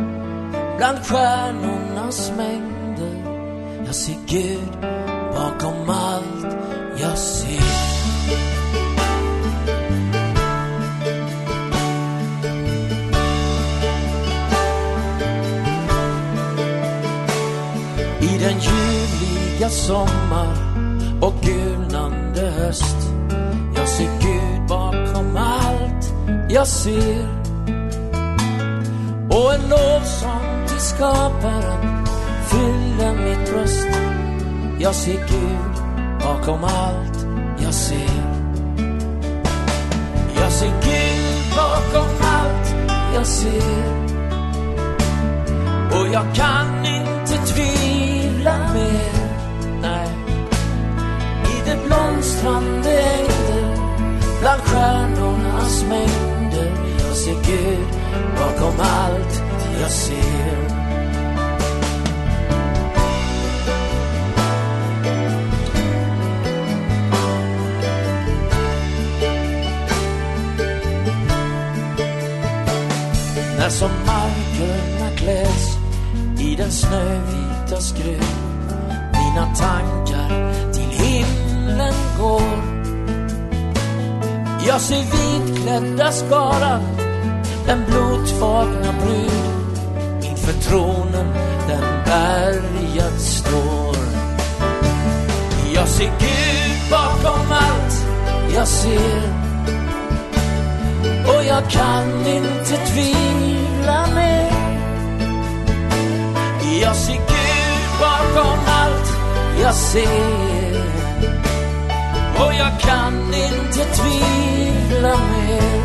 Bland 0.78 1.06
stjärnornas 1.06 2.32
mängder. 2.38 3.24
Jag 3.86 3.96
ser 3.96 4.16
Gud 4.28 4.82
bakom 5.34 5.90
allt 5.90 6.56
jag 6.98 7.18
ser. 7.18 7.90
I 18.22 18.38
den 18.38 18.60
ljuvliga 18.60 19.70
sommar 19.70 20.69
och 21.22 21.34
gulnande 21.42 22.42
höst 22.42 22.98
Jag 23.76 23.88
ser 23.88 24.10
Gud 24.22 24.68
bakom 24.68 25.38
allt 25.38 26.14
jag 26.50 26.68
ser. 26.68 27.28
Och 29.30 29.54
en 29.54 29.70
lovsång 29.70 30.68
till 30.68 30.80
skaparen 30.80 32.06
fyller 32.50 33.14
mitt 33.14 33.52
bröst 33.52 33.88
Jag 34.80 34.96
ser 34.96 35.28
Gud 35.28 35.84
bakom 36.24 36.64
allt 36.64 37.26
jag 37.64 37.74
ser. 37.74 38.24
Jag 40.36 40.52
ser 40.52 40.72
Gud 40.82 41.56
bakom 41.56 42.10
allt 42.22 42.76
jag 43.16 43.26
ser. 43.28 44.10
Och 45.92 46.08
jag 46.14 46.36
kan 46.36 46.86
inte 46.86 47.54
tvivla 47.54 48.74
mer 48.74 49.19
blomstrande 51.90 53.02
ängder 53.02 53.76
Bland 54.42 54.62
stjärnornas 54.62 55.84
mängder. 55.84 56.72
Jag 57.08 57.16
ser 57.18 57.34
Gud 57.34 57.88
bakom 58.36 58.80
allt 58.80 59.44
jag 59.82 59.92
ser. 59.92 60.80
När 73.58 73.70
som 73.70 73.92
markerna 74.06 75.10
kläs 75.18 75.78
I 76.40 76.56
den 76.56 76.72
snövita 76.72 77.82
skruv 77.82 78.24
Mina 79.14 79.56
tankar 79.56 79.99
går. 82.20 82.80
Jag 84.68 84.82
ser 84.82 85.04
vitklädda 85.04 86.12
skara 86.12 86.80
Den 87.66 87.86
blodfagna 87.86 88.94
brud. 89.02 90.30
Inför 90.30 90.54
tronen 90.54 91.34
den 91.68 92.04
berget 92.06 93.22
står. 93.22 93.96
Jag 95.76 95.88
ser 95.88 96.12
Gud 96.20 96.92
bakom 96.92 97.52
allt 97.52 98.06
Jag 98.56 98.68
ser. 98.68 99.22
Och 101.28 101.44
jag 101.44 101.70
kan 101.70 102.28
inte 102.28 102.78
tvivla 102.94 104.08
mer. 104.16 104.52
Jag 106.82 106.96
ser 106.96 107.14
Gud 107.14 108.00
bakom 108.00 108.60
allt 108.68 109.14
Jag 109.62 109.76
ser. 109.76 110.59
Och 112.40 112.54
jag 112.54 112.80
kan 112.80 113.34
inte 113.34 113.86
tvivla 113.86 115.18
mer. 115.18 115.84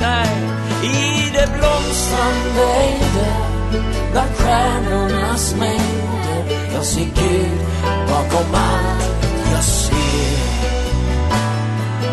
Nej, 0.00 0.28
i 0.82 1.30
det 1.32 1.46
blomstrande 1.46 2.94
där 3.14 3.54
Bland 4.12 4.30
stjärnornas 4.36 5.54
mängder 5.54 6.74
Jag 6.74 6.84
ser 6.84 7.04
Gud 7.04 7.58
bakom 8.08 8.54
allt 8.54 9.26
jag 9.52 9.64
ser. 9.64 10.44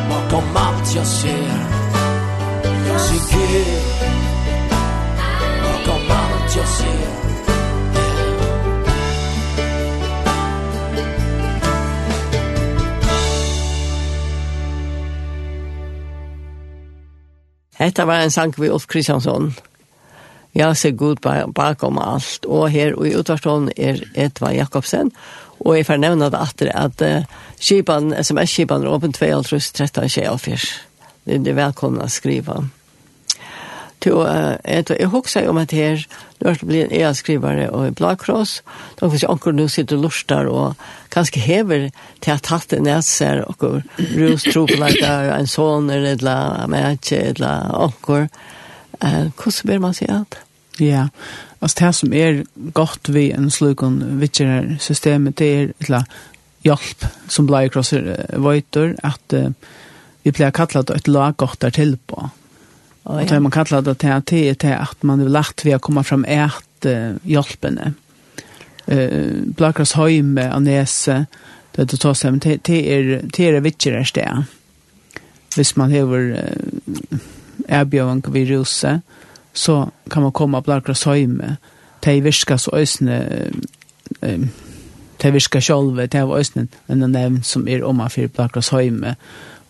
Bakom 0.10 0.44
allt 0.56 0.96
jag 0.96 1.08
ser. 1.08 1.66
Jag 2.88 3.02
ser 3.02 3.38
Gud. 3.38 3.82
Bakom 5.64 6.02
allt 6.12 6.56
jag 6.56 6.68
ser. 6.68 7.31
Hetta 17.82 18.06
var 18.06 18.22
en 18.22 18.32
sang 18.32 18.54
vi 18.58 18.70
Ulf 18.70 18.86
Kristiansson. 18.86 19.56
Ja, 20.54 20.74
ser 20.76 20.92
god 20.92 21.24
bakom 21.56 21.98
alt. 21.98 22.46
Og 22.46 22.70
her 22.70 22.94
og 22.94 23.08
i 23.08 23.16
utvarstånden 23.18 23.72
er 23.78 24.04
Edva 24.14 24.52
Jakobsen. 24.54 25.10
Og 25.60 25.78
jeg 25.78 25.88
får 25.88 26.02
nevne 26.02 26.30
det 26.30 26.42
etter 26.42 26.70
at 26.78 27.02
uh, 27.02 27.42
skipan 27.58 28.14
SMS 28.14 28.54
skipan 28.54 28.86
er 28.86 28.94
åpen 28.94 29.14
2, 29.14 29.42
13, 29.74 30.10
24. 30.10 30.60
Det 31.26 31.42
er 31.48 31.58
velkomna 31.58 32.06
å 32.06 32.12
skrive 32.12 32.60
to 34.02 34.26
ett 34.64 34.90
jeg 34.90 35.08
husker 35.08 35.50
om 35.50 35.58
att 35.58 35.72
här 35.72 36.08
när 36.40 36.54
det 36.54 36.66
blir 36.66 36.94
en 36.94 37.16
skrivare 37.16 37.70
och 37.70 37.86
en 37.86 37.94
Black 37.94 38.22
Cross 38.26 38.64
då 39.00 39.08
jeg 39.08 39.24
jag 39.24 39.56
nu 39.56 39.70
sitter 39.70 39.98
lustar 39.98 40.46
och 40.46 40.76
kanske 41.10 41.40
häver 41.40 41.92
till 42.20 42.34
att 42.34 42.46
hatt 42.46 42.74
en 42.74 42.84
näser 42.84 43.50
och 43.50 43.82
rus 43.98 44.44
tro 44.44 44.68
på 44.68 44.84
att 44.84 45.02
en 45.40 45.48
sån 45.48 45.90
eller 45.90 46.14
ett 46.14 46.22
la 46.22 46.68
med 46.68 46.94
ett 46.94 47.40
la 47.40 47.70
och 47.72 48.10
eh 48.10 49.28
hur 49.64 49.80
man 49.80 49.94
säga 49.94 50.14
alt? 50.14 50.36
ja 50.78 51.10
altså 51.60 51.86
det 51.86 51.94
som 51.94 52.14
är 52.14 52.46
gott 52.56 53.10
vi 53.10 53.32
en 53.32 53.52
slukon 53.52 54.20
vilket 54.20 54.82
systemet 54.82 55.38
det 55.38 55.46
er 55.46 55.74
et 55.80 55.90
la 55.90 56.04
hjälp 56.64 57.06
som 57.28 57.50
uh, 57.50 58.44
vøyter, 58.44 58.96
at 59.04 59.34
att 59.34 59.54
vi 60.24 60.32
blir 60.32 60.52
kallat 60.52 60.90
ett 60.90 61.08
lag 61.08 61.38
godt 61.38 61.62
der 61.62 61.70
till 61.70 61.98
på. 61.98 62.30
Og 63.04 63.30
det 63.30 63.42
man 63.42 63.52
kallar 63.52 63.82
det 63.82 63.98
til 64.00 64.08
att 64.08 64.26
det 64.26 64.64
är 64.64 64.78
att 64.78 65.04
man 65.04 65.32
lagt 65.32 65.66
ved 65.66 65.76
å 65.76 65.80
komme 65.80 66.04
fram 66.04 66.26
et 66.26 66.86
uh, 66.86 67.16
hjälpene. 67.24 67.94
Uh, 68.88 69.54
Blakras 69.58 69.96
høyme 69.98 70.54
og 70.54 70.62
nese, 70.64 71.26
det 71.76 71.90
det 71.92 72.00
tar 72.00 72.14
sig 72.14 72.40
till 72.40 72.60
till 72.60 72.86
er 72.86 73.22
det 73.22 73.48
er 73.48 73.60
vittjere 73.60 74.06
sted. 74.06 74.44
Hvis 75.56 75.78
man 75.78 75.92
har 75.92 76.06
erbjøven 77.68 78.24
vi 78.28 78.46
ruse, 78.46 79.02
så 79.54 79.90
kan 80.12 80.22
man 80.22 80.32
komme 80.32 80.62
Blackras 80.62 81.04
hem. 81.04 81.42
Det 82.04 82.24
virka 82.24 82.58
så 82.58 82.72
øsne 82.74 83.50
um, 84.22 84.50
det 85.22 85.34
virka 85.34 85.60
sjolve, 85.60 86.08
det 86.08 86.28
var 86.28 86.40
øsne 86.40 86.68
en 86.90 87.12
nevn 87.12 87.44
som 87.44 87.68
er 87.68 87.84
om 87.84 88.02
for 88.10 88.28
Blackras 88.28 88.70
hem. 88.70 89.06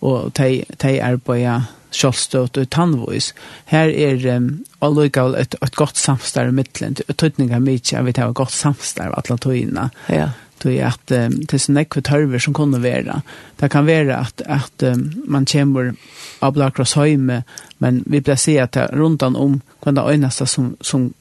Og 0.01 0.31
de, 0.37 0.63
de 0.81 1.01
arbeider 1.03 1.61
kjølstøt 1.95 2.59
og 2.59 2.69
tannvois. 2.73 3.31
Her 3.71 3.91
er 3.91 4.23
um, 4.37 4.51
allikevel 4.83 5.35
et, 5.39 5.55
et 5.61 5.75
godt 5.77 5.99
samstarv 5.99 6.51
i 6.51 6.57
midtelen. 6.61 6.97
Og 7.07 7.17
tøytninga 7.17 7.59
mykje 7.63 7.97
jeg 7.97 8.07
vi 8.07 8.15
tar 8.15 8.29
har 8.29 8.37
godt 8.37 8.55
av 9.01 9.17
alle 9.19 9.37
tøyene. 9.41 9.89
Ja. 10.09 10.31
Tøy 10.61 10.77
at 10.85 11.13
um, 11.17 11.39
det 11.41 11.57
er 11.57 11.63
sånn 11.65 11.81
ekve 11.81 12.03
tørver 12.05 12.43
som 12.43 12.55
kunne 12.57 12.81
være. 12.83 13.21
Det 13.59 13.71
kan 13.73 13.87
være 13.89 14.19
at, 14.19 14.43
at 14.45 14.85
um, 14.87 15.07
man 15.27 15.47
kommer 15.49 15.93
av 16.41 16.53
Blakros 16.57 16.95
høyme, 16.97 17.43
men 17.79 18.03
vi 18.05 18.21
blir 18.21 18.39
se 18.39 18.57
at 18.61 18.75
det 18.77 18.87
er 18.87 18.97
rundt 18.97 19.25
om 19.25 19.59
hva 19.81 19.95
det 19.97 20.05
øyneste 20.13 20.47
som, 20.49 20.75
som, 20.81 21.11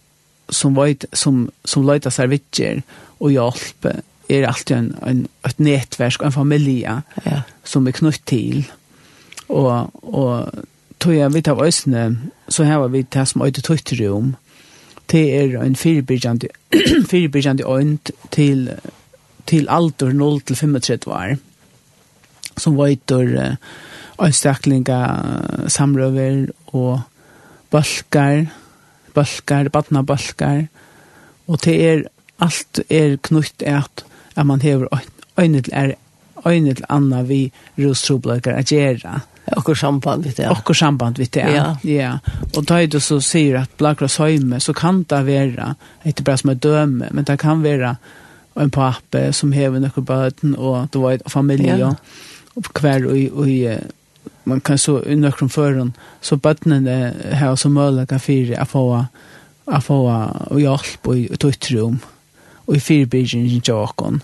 som, 0.48 0.76
vet, 0.76 1.08
som, 1.12 1.48
som 1.64 1.86
løyter 1.86 2.12
servitjer 2.14 2.84
og 3.20 3.34
hjälp 3.34 3.90
er 4.30 4.46
alltid 4.46 4.76
en, 4.76 4.90
en, 5.06 5.22
et 5.46 5.58
nätverk, 5.58 6.22
en 6.22 6.32
familj 6.32 6.82
ja. 6.82 7.42
som 7.64 7.86
är 7.86 7.92
knutt 7.92 8.24
till. 8.24 8.64
Og, 9.50 9.90
og 10.02 10.48
tog 11.02 11.16
jeg 11.16 11.32
vidt 11.34 11.48
av 11.50 11.62
øsene, 11.64 12.04
så 12.48 12.64
her 12.68 12.82
var 12.82 12.92
vi 12.92 13.02
det 13.02 13.26
som 13.28 13.42
øyde 13.42 13.64
tøytterom. 13.66 14.34
Det 15.10 15.22
er 15.34 15.56
en 15.58 15.76
firebyrkjande 15.76 17.66
øynt 17.66 18.10
til, 18.30 18.68
til 19.46 19.66
alder 19.68 20.12
0 20.12 20.40
til 20.40 20.56
35 20.56 21.12
år. 21.12 21.36
Som 22.60 22.78
vøyter 22.78 23.56
øynstaklinga 24.22 25.00
samrøver 25.68 26.46
og 26.66 27.00
balkar, 27.70 28.46
balkar, 29.14 29.68
badnabalkar. 29.68 30.66
Og 31.48 31.64
det 31.64 31.76
er 31.88 32.02
alt 32.40 32.80
er 32.90 33.16
knutt 33.22 33.62
at, 33.66 34.04
at 34.36 34.46
man 34.46 34.62
hever 34.62 34.86
øyne 35.40 35.60
til 35.62 35.74
er 35.74 35.94
øyne 36.46 36.74
til 36.74 36.84
anna 36.88 37.22
vi 37.22 37.52
rustroblager 37.78 38.54
at 38.56 38.66
gjøre. 38.66 39.20
Okkur 39.56 39.74
samband 39.74 40.24
vitt, 40.24 40.38
ja. 40.38 40.50
Okkur 40.52 40.76
samband 40.76 41.18
vitt, 41.18 41.36
ja. 41.36 41.48
ja. 41.50 41.66
ja. 41.82 42.10
Og 42.56 42.66
da 42.68 42.80
du 42.86 43.00
så 43.02 43.18
sier 43.24 43.62
at 43.62 43.72
Blackross 43.80 44.20
Høyme, 44.20 44.60
så 44.60 44.74
kan 44.76 45.02
det 45.10 45.24
være, 45.26 45.74
ikke 46.06 46.26
bare 46.26 46.42
som 46.42 46.52
er 46.52 46.60
døme, 46.60 47.08
men 47.10 47.26
det 47.26 47.38
kan 47.42 47.64
være 47.64 47.96
en 48.60 48.70
pappa 48.70 49.30
som 49.32 49.52
hever 49.54 49.82
noen 49.82 50.06
barn 50.06 50.54
og 50.56 50.90
det 50.92 51.02
var 51.02 51.16
en 51.16 51.32
familie, 51.32 51.78
ja. 51.78 51.94
og 52.56 52.70
hver 52.80 53.06
og, 53.08 53.42
og, 53.42 53.90
man 54.44 54.60
kan 54.64 54.78
så 54.78 54.98
noen 55.06 55.52
føren, 55.52 55.92
så 56.20 56.36
barnen 56.36 56.84
bøtene 56.84 57.36
her 57.38 57.54
som 57.60 57.76
mulig 57.76 58.06
fire, 58.20 58.58
å 58.60 58.66
få, 58.66 58.84
å 59.66 59.80
få 59.84 60.00
hjelp 60.58 61.10
og 61.12 61.38
tøytrom, 61.40 62.00
og 62.66 62.76
i 62.76 62.82
firebyrgen 62.82 63.46
i 63.46 63.60
Jakon. 63.66 64.22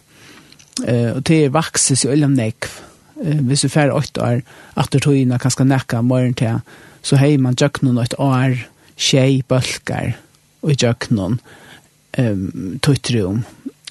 Eh 0.85 1.17
og 1.17 1.23
det 1.29 1.45
er 1.45 1.55
vakses 1.55 2.05
i 2.05 2.13
øyne 2.13 2.29
nekv 2.35 2.69
eh, 3.25 3.41
hvis 3.49 3.67
du 3.67 3.69
fer 3.73 3.93
8 3.93 4.23
år, 4.23 4.43
at 4.77 4.93
du 4.93 4.99
togene 4.99 5.39
kan 5.39 6.05
morgen 6.05 6.35
til, 6.35 6.61
så 7.03 7.17
hei 7.17 7.37
man 7.37 7.55
djøknen 7.55 7.99
et 8.03 8.15
år, 8.19 8.57
tjei 8.97 9.43
bølgar, 9.49 10.17
og 10.63 10.73
i 10.73 10.79
djøknen 10.81 11.39
um, 12.19 12.79
tøytrum. 12.83 13.45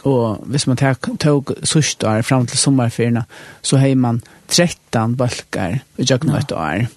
Og 0.06 0.44
hvis 0.52 0.68
man 0.68 0.78
tok, 0.78 1.10
tog 1.20 1.54
sørst 1.64 2.04
år 2.04 2.22
fram 2.22 2.46
til 2.46 2.60
sommerfyrene, 2.60 3.24
så 3.64 3.80
hei 3.82 3.94
man 3.96 4.22
13 4.50 5.16
bølgar 5.18 5.80
i 5.98 6.06
djøknen 6.06 6.36
et 6.36 6.52
år. 6.52 6.88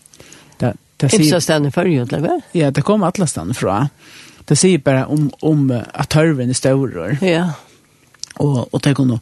Det, 0.59 0.73
det 1.01 1.13
sier, 1.13 1.25
Ipsa 1.25 1.41
stedene 1.45 1.73
før, 1.73 1.89
jo, 1.93 2.09
eller? 2.19 2.43
Ja, 2.57 2.73
det 2.75 2.85
kom 2.85 3.07
alle 3.07 3.29
stedene 3.31 3.57
fra. 3.57 3.85
Det 4.49 4.57
sier 4.59 4.83
bare 4.83 5.07
om, 5.13 5.29
om 5.45 5.69
at 5.71 6.11
tørven 6.11 6.51
er 6.51 6.57
større. 6.57 7.15
Ja. 7.23 7.51
Og, 8.39 8.69
og 8.73 8.83
det 8.85 8.97
kunne 8.97 9.21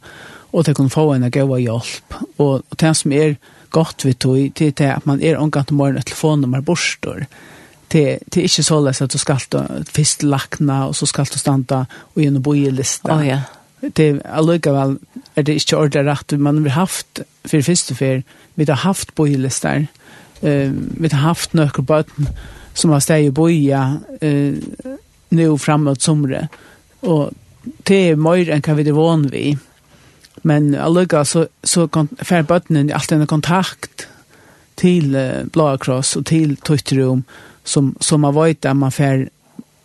og 0.52 0.66
det 0.66 0.76
kunne 0.76 0.92
få 0.92 1.12
en 1.14 1.30
gode 1.30 1.60
hjelp. 1.60 2.16
Og, 2.38 2.62
og 2.62 2.80
det 2.80 2.94
som 2.96 3.12
er 3.12 3.36
godt 3.70 4.06
vi 4.06 4.12
tog, 4.12 4.38
det 4.58 4.80
er 4.80 4.96
at 4.96 5.06
man 5.06 5.22
er 5.22 5.38
omgang 5.40 5.66
til 5.66 5.76
morgen 5.76 5.98
et 5.98 6.06
telefonnummer 6.06 6.60
borstår. 6.64 7.26
Det, 7.92 8.18
det 8.34 8.40
er 8.40 8.48
ikke 8.48 8.66
så 8.66 8.80
løs 8.82 9.02
at 9.02 9.12
du 9.12 9.18
skal 9.18 9.42
først 9.90 10.22
lakna, 10.22 10.86
og 10.88 10.96
så 10.96 11.06
skal 11.06 11.28
du 11.30 11.38
standa 11.38 11.84
og 12.14 12.22
gjennom 12.22 12.42
bojelista. 12.42 13.12
Å 13.12 13.20
oh, 13.20 13.26
ja. 13.26 13.42
Det 13.86 14.06
er 14.08 14.20
allikevel 14.24 14.96
er 15.36 15.44
det 15.46 15.58
ikke 15.60 15.76
ordentlig 15.78 16.06
rett. 16.08 16.34
Man 16.40 16.62
har 16.64 16.80
haft, 16.80 17.20
for 17.46 17.62
første 17.62 17.94
fyr, 17.94 18.22
vi 18.56 18.66
har 18.68 18.82
haft 18.82 19.14
bojelister, 19.14 19.86
uh, 20.42 20.70
vi 20.72 21.12
har 21.12 21.22
haft 21.22 21.54
nøkker 21.54 21.86
bøten 21.86 22.30
som 22.76 22.92
har 22.92 23.04
steg 23.04 23.28
i 23.28 23.34
boja 23.34 23.84
uh, 24.22 24.94
nå 25.36 25.48
framåt 25.60 26.02
somre. 26.02 26.46
Og 27.06 27.30
det 27.88 28.00
er 28.10 28.20
mer 28.20 28.50
enn 28.50 28.64
hva 28.64 28.76
vi 28.78 28.86
er 28.86 28.96
van 28.96 29.26
vi. 29.30 29.46
Men 30.42 30.74
allega 30.74 31.24
så, 31.24 31.46
så 31.64 31.88
fær 32.22 32.42
bøttenen 32.42 32.92
alt 32.94 33.12
en 33.12 33.26
kontakt 33.26 34.08
til 34.76 35.16
uh, 35.16 35.46
Blå 35.52 35.76
Kross 35.80 36.16
og 36.16 36.26
til 36.26 36.56
Tøytterum 36.56 37.24
som, 37.64 37.96
som 38.00 38.20
man 38.20 38.34
vet 38.36 38.64
at 38.64 38.76
man 38.76 38.92
fer 38.94 39.26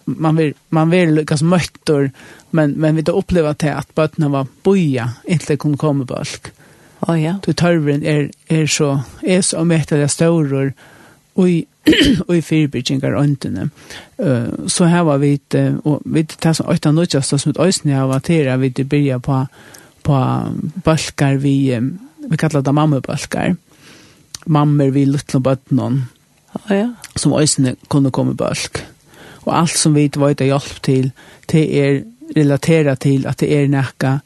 man 0.06 0.38
vill 0.38 0.54
man 0.70 0.92
vill 0.92 1.14
lyckas 1.16 1.42
möttor 1.42 2.10
men 2.52 2.72
men 2.72 2.96
vi 2.96 3.02
då 3.02 3.12
uppleva 3.12 3.54
till 3.54 3.70
att 3.70 3.96
bötterna 3.96 4.30
var 4.30 4.48
boja 4.64 5.10
inte 5.24 5.58
kunde 5.58 5.78
komma 5.78 6.04
bulk. 6.04 6.52
Ja 7.00 7.14
oh, 7.14 7.22
ja. 7.22 7.40
Du 7.46 7.54
tarven 7.54 8.04
är 8.04 8.32
är 8.48 8.68
så 8.68 9.00
är 9.22 9.42
så 9.42 9.64
mättade 9.64 10.08
stora 10.08 10.72
och 11.34 11.50
i 11.50 11.66
och 12.28 12.36
i 12.36 12.42
fyrbyggingar 12.42 13.14
öntene. 13.14 13.70
Uh, 14.20 14.68
så 14.68 14.84
här 14.84 15.04
var 15.04 15.18
vi 15.18 15.40
och 15.84 16.02
vi 16.06 16.26
tar 16.26 16.54
så 16.54 16.64
åtta 16.64 16.92
nutjast 16.92 17.40
som 17.40 17.52
ett 17.52 17.60
ösnä 17.60 18.04
av 18.04 18.12
att 18.12 18.30
vi 18.30 18.70
det 18.70 18.84
börja 18.84 19.20
på 19.20 19.48
på 20.04 20.18
balkar 20.86 21.40
vi 21.42 21.56
vi 22.30 22.38
kallar 22.38 22.62
det 22.62 22.72
mammabalkar. 22.72 23.56
Mammer 24.46 24.90
vi 24.90 25.06
på 25.32 25.40
bøtnon. 25.40 26.06
Oh, 26.54 26.78
ja. 26.78 26.94
Som 27.16 27.34
øysene 27.34 27.76
kunne 27.88 28.12
komme 28.12 28.36
bølg. 28.36 28.84
Og 29.46 29.58
alt 29.58 29.78
som 29.78 29.96
vi 29.96 30.10
var 30.16 30.32
ute 30.32 30.46
hjelp 30.46 30.82
til, 30.84 31.12
det 31.52 31.64
er 31.80 32.04
relatera 32.36 32.96
til 32.96 33.26
at 33.28 33.40
det 33.40 33.50
er 33.52 33.68
nekka 33.68 34.20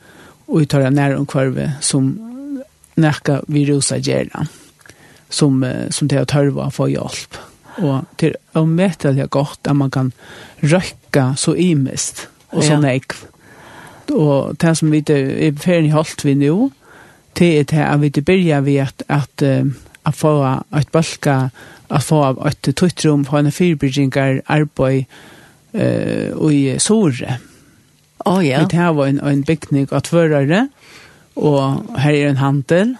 og 0.47 0.59
vi 0.59 0.65
tar 0.65 0.89
nær 0.93 1.15
om 1.17 1.26
kvarve 1.26 1.71
som 1.82 2.11
nekka 3.01 3.41
vi 3.47 3.65
rosa 3.71 3.97
gjerne. 3.97 4.47
som, 5.30 5.65
som 5.89 6.07
det 6.07 6.19
er 6.19 6.26
tørva 6.26 6.69
for 6.71 6.88
hjelp. 6.88 7.38
Og 7.82 8.05
det 8.19 8.28
er 8.28 8.59
omvettelig 8.59 9.30
godt 9.30 9.67
at 9.67 9.76
man 9.76 9.91
kan 9.91 10.11
røkka 10.63 11.34
så 11.36 11.55
imest 11.55 12.28
og 12.51 12.63
så 12.63 12.78
nekv. 12.80 13.15
Ja 13.26 13.34
og 14.12 14.58
det 14.62 14.78
som 14.78 14.91
vi 14.91 15.01
er 15.01 15.56
ferdig 15.62 15.93
holdt 15.93 16.26
vi 16.26 16.36
nå, 16.39 16.70
det 17.38 17.51
er 17.60 17.64
det 17.72 17.86
at 17.86 18.01
vi 18.01 18.10
begynner 18.22 18.62
vi 18.66 18.78
at, 18.78 19.03
at, 19.10 19.43
at 20.06 20.16
få 20.16 20.36
et 20.78 20.91
balka, 20.91 21.49
at 21.89 22.03
få 22.03 22.22
et 22.47 22.76
tøytrum, 22.76 23.26
få 23.26 23.38
en 23.38 23.51
fyrbyggingar 23.51 24.41
arbeid 24.47 25.06
uh, 25.76 26.51
i 26.51 26.78
Sore. 26.80 27.39
Å 28.26 28.38
oh, 28.38 28.41
ja. 28.45 28.64
Det 28.66 28.80
her 28.80 28.93
var 28.97 29.12
en, 29.12 29.20
en 29.22 29.43
bygning 29.45 29.89
av 29.91 30.06
tvørere, 30.08 30.68
og 31.36 31.97
her 31.99 32.16
er 32.16 32.30
en 32.32 32.39
handel, 32.41 32.95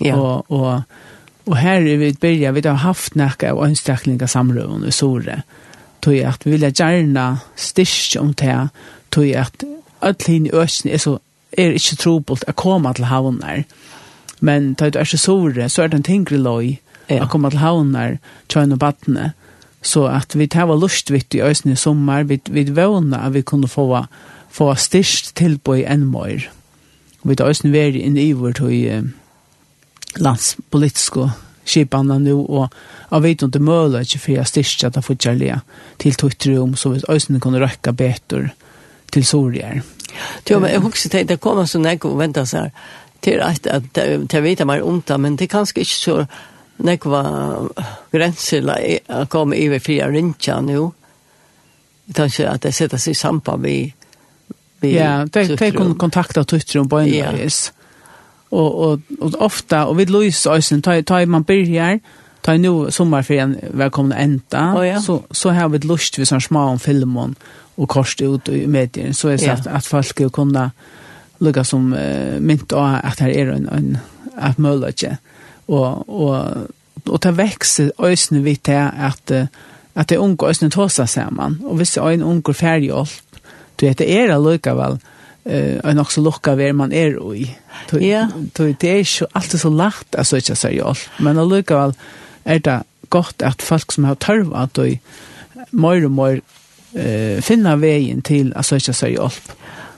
ja. 0.00 0.16
og, 0.16 0.50
og, 0.50 0.82
og 1.46 1.56
her 1.60 1.84
er 1.84 2.00
vi 2.00 2.14
begynner, 2.16 2.56
vi 2.56 2.64
har 2.64 2.80
haft 2.82 3.14
nekka 3.20 3.52
av 3.52 3.62
ønstaklinga 3.68 4.26
samrøven 4.30 4.86
i 4.88 4.94
Sore, 4.94 5.42
tog 6.02 6.16
at 6.26 6.42
vi 6.46 6.56
vil 6.56 6.66
gjerne 6.72 7.28
styrke 7.60 8.24
om 8.24 8.32
det, 8.40 8.56
tog 9.14 9.30
at 9.36 9.64
öll 10.04 10.26
hin 10.26 10.50
ösn 10.52 10.88
er 10.88 11.02
så 11.02 11.18
er 11.58 11.76
ikkje 11.78 11.96
trobult 11.96 12.44
komma 12.56 12.92
till 12.92 13.04
til 13.04 13.10
havnar. 13.10 13.64
Men 14.40 14.74
ta 14.74 14.90
du 14.90 14.98
er 14.98 15.04
så 15.04 15.18
sore, 15.18 15.68
så 15.68 15.82
er 15.82 15.88
det 15.88 15.96
en 15.96 16.02
tingre 16.02 16.36
loj 16.36 16.78
ja. 17.08 17.22
at 17.22 17.30
koma 17.30 17.50
til 17.50 17.58
havnar, 17.58 18.18
tjøyn 18.48 18.72
og 18.72 18.78
badne. 18.78 19.32
Så 19.82 20.06
at 20.06 20.34
vi 20.38 20.46
tar 20.46 20.66
var 20.66 20.80
lustvitt 20.80 21.34
i 21.34 21.42
øsn 21.42 21.72
i 21.72 21.76
sommar, 21.76 22.22
vi, 22.22 22.40
vi 22.50 22.64
vana 22.76 23.26
at 23.26 23.34
vi 23.34 23.42
kunne 23.42 23.68
få, 23.68 24.04
få 24.50 24.74
styrst 24.74 25.34
tilbøy 25.36 25.84
enn 25.86 26.06
møyr. 26.10 26.48
Vi 27.24 27.36
tar 27.36 27.52
øsn 27.52 27.72
veri 27.72 28.04
inn 28.04 28.16
i 28.16 28.32
vårt 28.32 28.60
i 28.60 28.86
eh, 28.88 29.04
landspolitiske 30.16 31.30
skipanna 31.64 32.18
nu 32.18 32.34
og 32.34 32.74
av 33.08 33.22
vet 33.22 33.42
inte 33.42 33.58
möla 33.58 34.00
inte 34.00 34.18
för 34.18 34.32
jag 34.32 34.48
styrsta 34.48 34.86
att 34.86 35.06
få 35.06 35.16
kärliga 35.16 35.60
till 35.96 36.14
tuttrum 36.14 36.76
så 36.76 36.88
vi 36.88 37.00
ösnen 37.08 37.40
kunde 37.40 37.60
räcka 37.60 37.92
betor 37.92 38.50
till 39.10 39.26
sorger. 39.26 39.82
Jo, 40.50 40.58
men 40.58 40.70
jeg 40.70 40.82
husker 40.84 41.10
til, 41.10 41.28
det 41.28 41.40
kommer 41.40 41.68
så 41.68 41.80
nekko 41.82 42.14
og 42.14 42.20
venter 42.22 42.48
seg 42.48 42.70
til 43.24 43.40
at 43.40 43.66
jeg 44.32 44.42
vet 44.44 44.66
mer 44.66 44.82
om 44.84 45.00
det, 45.02 45.20
men 45.20 45.36
det 45.36 45.48
er 45.48 45.54
kanskje 45.56 45.80
ikke 45.80 45.96
så 45.96 46.16
nekva 46.84 47.22
grenser 48.12 48.66
å 48.66 49.24
komme 49.30 49.56
i 49.56 49.68
ved 49.70 49.82
fria 49.84 50.08
rintja 50.10 50.58
nå. 50.64 50.88
Jeg 52.08 52.16
tar 52.18 52.32
ikke 52.32 52.50
at 52.50 52.66
det 52.66 52.74
setter 52.76 53.00
seg 53.00 53.16
sampa 53.16 53.56
vi 53.56 53.78
Ja, 54.84 55.24
det 55.24 55.56
det 55.56 55.70
kun 55.72 55.94
kontakta 55.96 56.44
tuttur 56.44 56.82
om 56.82 56.88
bøynleis. 56.88 57.70
Og, 58.50 58.80
og, 58.84 59.00
og 59.20 59.38
ofta, 59.42 59.86
og 59.88 59.96
vi 59.96 60.04
løys 60.04 60.46
øysen, 60.46 60.82
tar, 60.82 61.00
tar 61.02 61.24
man 61.26 61.44
byrjar, 61.44 61.98
tar 62.44 62.58
nu 62.60 62.90
sommarferien 62.90 63.56
velkomna 63.72 64.20
enda, 64.20 64.66
oh, 64.76 64.84
ja. 64.86 65.00
så, 65.00 65.22
så 65.32 65.50
har 65.50 65.72
vi 65.72 65.80
lust 65.88 66.18
vi 66.18 66.28
sånn 66.28 66.44
små 66.44 66.68
om 66.74 66.78
filmen, 66.78 67.34
och 67.74 67.88
korst 67.88 68.20
ut 68.20 68.48
i 68.48 68.66
medier 68.66 69.12
så 69.12 69.28
är 69.28 69.38
det 69.38 69.48
att, 69.48 69.66
att 69.66 69.86
folk 69.86 70.06
ska 70.06 70.28
kunna 70.28 70.70
lukka 71.38 71.64
som 71.64 71.92
uh, 71.92 72.40
mynt 72.40 72.72
av 72.72 72.98
att 73.02 73.18
det 73.18 73.40
är 73.40 73.46
en, 73.46 73.68
en 73.68 73.98
att 74.36 74.58
inte 74.58 75.16
och 75.66 76.08
och 76.08 76.46
och 77.04 77.20
ta 77.20 77.30
växer 77.30 77.92
ösnen 77.98 78.44
vi 78.44 78.56
till 78.56 78.88
att 78.98 79.30
att 79.94 80.08
det 80.08 80.16
unga 80.16 80.46
ösnen 80.46 80.70
tåsa 80.70 81.06
samman 81.06 81.60
och 81.64 81.80
visst 81.80 81.96
är 81.96 82.10
en 82.10 82.22
unga 82.22 82.54
färgjolp 82.54 83.10
du 83.76 83.86
vet 83.86 83.98
det 83.98 84.18
är 84.18 84.28
det 84.28 84.74
väl 84.74 84.98
eh 85.44 85.90
en 85.90 85.98
också 85.98 86.20
lucka 86.20 86.54
var 86.54 86.72
man 86.72 86.92
är 86.92 87.34
i. 87.34 87.56
Ja. 87.90 88.30
Det 88.46 88.84
är 88.84 89.20
ju 89.20 89.26
alltid 89.32 89.60
så 89.60 89.70
lätt 89.70 90.14
alltså 90.14 90.36
inte 90.36 90.54
all 90.84 90.96
Men 91.18 91.38
allukväl 91.38 91.94
är 92.44 92.58
det 92.58 92.82
gott 93.08 93.42
att 93.42 93.62
folk 93.62 93.92
som 93.92 94.04
har 94.04 94.14
törvat 94.14 94.78
och 94.78 94.86
mer 95.70 96.04
och 96.04 96.10
mer 96.10 96.40
eh, 96.94 97.40
finna 97.40 97.76
vägen 97.76 98.22
till 98.22 98.54
att 98.54 98.66
söka 98.66 98.92
sig 98.92 99.12
hjälp. 99.12 99.52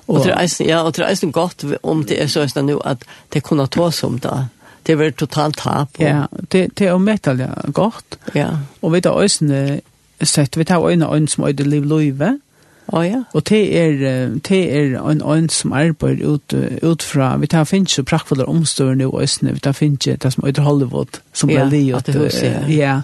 Och, 0.06 0.16
och 0.16 0.26
det 0.26 0.32
är 0.32 0.68
ja, 0.68 0.82
och 0.82 0.92
det 0.92 1.02
är 1.02 1.26
gott 1.26 1.64
om 1.82 2.04
det 2.04 2.22
är 2.22 2.26
så 2.26 2.40
att 2.40 2.54
nu 2.54 2.78
att 2.84 3.04
det 3.28 3.40
kunna 3.40 3.66
ta 3.66 3.92
som 3.92 4.18
där 4.18 4.44
det 4.86 4.94
var 4.94 5.10
totalt 5.10 5.56
tap. 5.58 5.88
Og... 5.98 6.04
Ja, 6.04 6.26
det 6.52 6.78
det 6.78 6.86
er 6.86 6.98
metal 6.98 7.40
ja, 7.40 7.70
godt. 7.72 8.18
Ja. 8.34 8.48
Og 8.82 8.92
vi 8.92 9.00
tar 9.00 9.20
øyne 9.20 9.80
sett 10.22 10.56
vi 10.56 10.64
tar 10.64 10.88
øyne 10.88 11.14
øyne 11.14 11.28
som 11.28 11.44
øyde 11.44 11.64
liv 11.64 11.84
løyve. 11.84 12.38
Å 12.86 13.00
ja. 13.02 13.22
Og 13.34 13.48
det 13.48 13.78
er 13.78 14.28
det 14.48 14.60
er 14.76 15.10
en 15.10 15.22
øyne 15.22 15.50
som 15.50 15.72
arbeider 15.72 16.26
ut 16.26 16.54
ut 16.82 17.02
fra 17.02 17.36
vi 17.36 17.46
tar 17.46 17.64
finnes 17.64 17.98
jo 17.98 18.04
praktfulle 18.06 18.46
omstøvende 18.46 19.06
og 19.06 19.22
øyne 19.22 19.54
vi 19.54 19.58
tar 19.58 19.72
finnes 19.72 19.98
det 20.22 20.32
som 20.32 20.46
øyde 20.46 20.62
Hollywood 20.62 21.20
som 21.32 21.50
ja, 21.50 21.64
blir 21.64 21.78
livet. 21.78 21.90
Ja, 21.90 21.96
at 21.96 22.06
det 22.06 22.14
husker, 22.14 22.52
ja. 22.68 22.76
ja. 22.76 23.00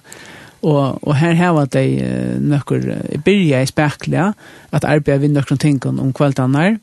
Og, 0.63 0.99
og 1.03 1.17
her 1.19 1.35
har 1.35 1.67
de 1.75 1.87
uh, 1.99 2.37
nøkker 2.39 2.85
uh, 2.87 3.23
byrja 3.25 3.63
i 3.63 3.71
spekler, 3.71 4.37
at 4.71 4.85
arbeid 4.87 5.25
vi 5.25 5.33
nøkker 5.33 5.59
ting 5.59 5.81
om 5.91 6.13
kveldene, 6.15 6.63
her, 6.63 6.77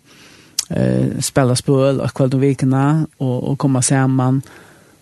eh, 0.69 1.21
spela 1.21 1.55
spøl 1.57 2.01
og 2.01 2.13
kveld 2.15 2.35
om 2.37 2.43
vikene, 2.43 2.85
og, 3.19 3.37
og 3.51 3.57
komme 3.61 3.81
sammen, 3.85 4.41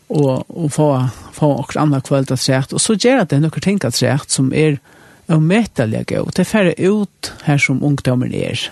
og, 0.09 0.45
og 0.47 0.71
få, 0.71 0.87
få 1.35 1.51
okkur 1.59 1.81
anna 1.81 1.99
kvöld 1.99 2.31
at 2.31 2.39
sett, 2.39 2.73
og 2.73 2.81
så 2.81 2.95
gjør 2.95 3.25
det 3.25 3.37
er 3.37 3.43
noen 3.43 3.63
ting 3.63 3.81
at 3.83 3.97
sett 3.97 4.31
som 4.31 4.53
er 4.55 4.79
av 5.27 5.41
metalliga 5.43 6.05
gøy, 6.07 6.29
det 6.35 6.47
færre 6.47 6.75
ut 6.79 7.33
her 7.43 7.59
som 7.59 7.83
ungdommen 7.83 8.31
er. 8.31 8.69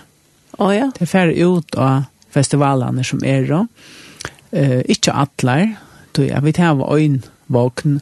Å 0.56 0.64
oh, 0.64 0.72
ja. 0.72 0.88
Det 0.96 1.08
færre 1.08 1.34
ut 1.36 1.76
av 1.76 2.06
festivalene 2.32 3.04
som 3.04 3.20
er 3.24 3.44
da. 3.50 3.66
Uh, 4.56 4.80
ikke 4.88 5.12
atler, 5.12 5.74
tog 6.16 6.30
jeg 6.30 6.44
vet 6.46 6.62
her 6.62 6.78
var 6.78 6.96
øynvåkn, 6.96 7.98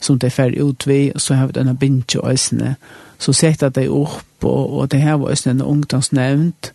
som 0.00 0.18
det 0.18 0.32
fer 0.32 0.54
ut 0.56 0.86
vi, 0.86 1.12
så 1.16 1.34
har 1.34 1.46
vi 1.46 1.58
denne 1.58 1.76
bintje 1.76 2.22
øsene. 2.24 2.76
Så 3.18 3.32
sette 3.32 3.68
de 3.68 3.88
upp 3.88 4.44
och 4.44 4.78
och 4.78 4.88
det 4.88 4.98
här 4.98 5.16
var 5.16 5.30
øsene 5.30 5.50
en 5.50 5.68
ungdomsnevnt, 5.68 6.72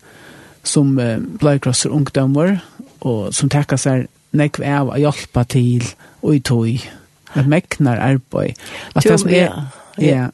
som 0.63 0.99
eh, 0.99 1.19
bløykrosser 1.19 1.89
ungdommer, 1.89 2.57
og 3.01 3.33
som 3.33 3.49
takkar 3.49 3.77
seg 3.77 4.07
nekv 4.31 4.63
av 4.63 4.89
å 4.89 4.99
hjelpe 4.99 5.43
til 5.49 5.85
og 6.21 6.35
i 6.35 6.39
tog. 6.39 6.89
Det 7.33 7.47
meknar 7.47 7.99
arbeid. 7.99 8.59
At 8.95 9.03
det 9.03 9.19
som 9.19 9.29
er, 9.29 9.51
Ja. 10.01 10.27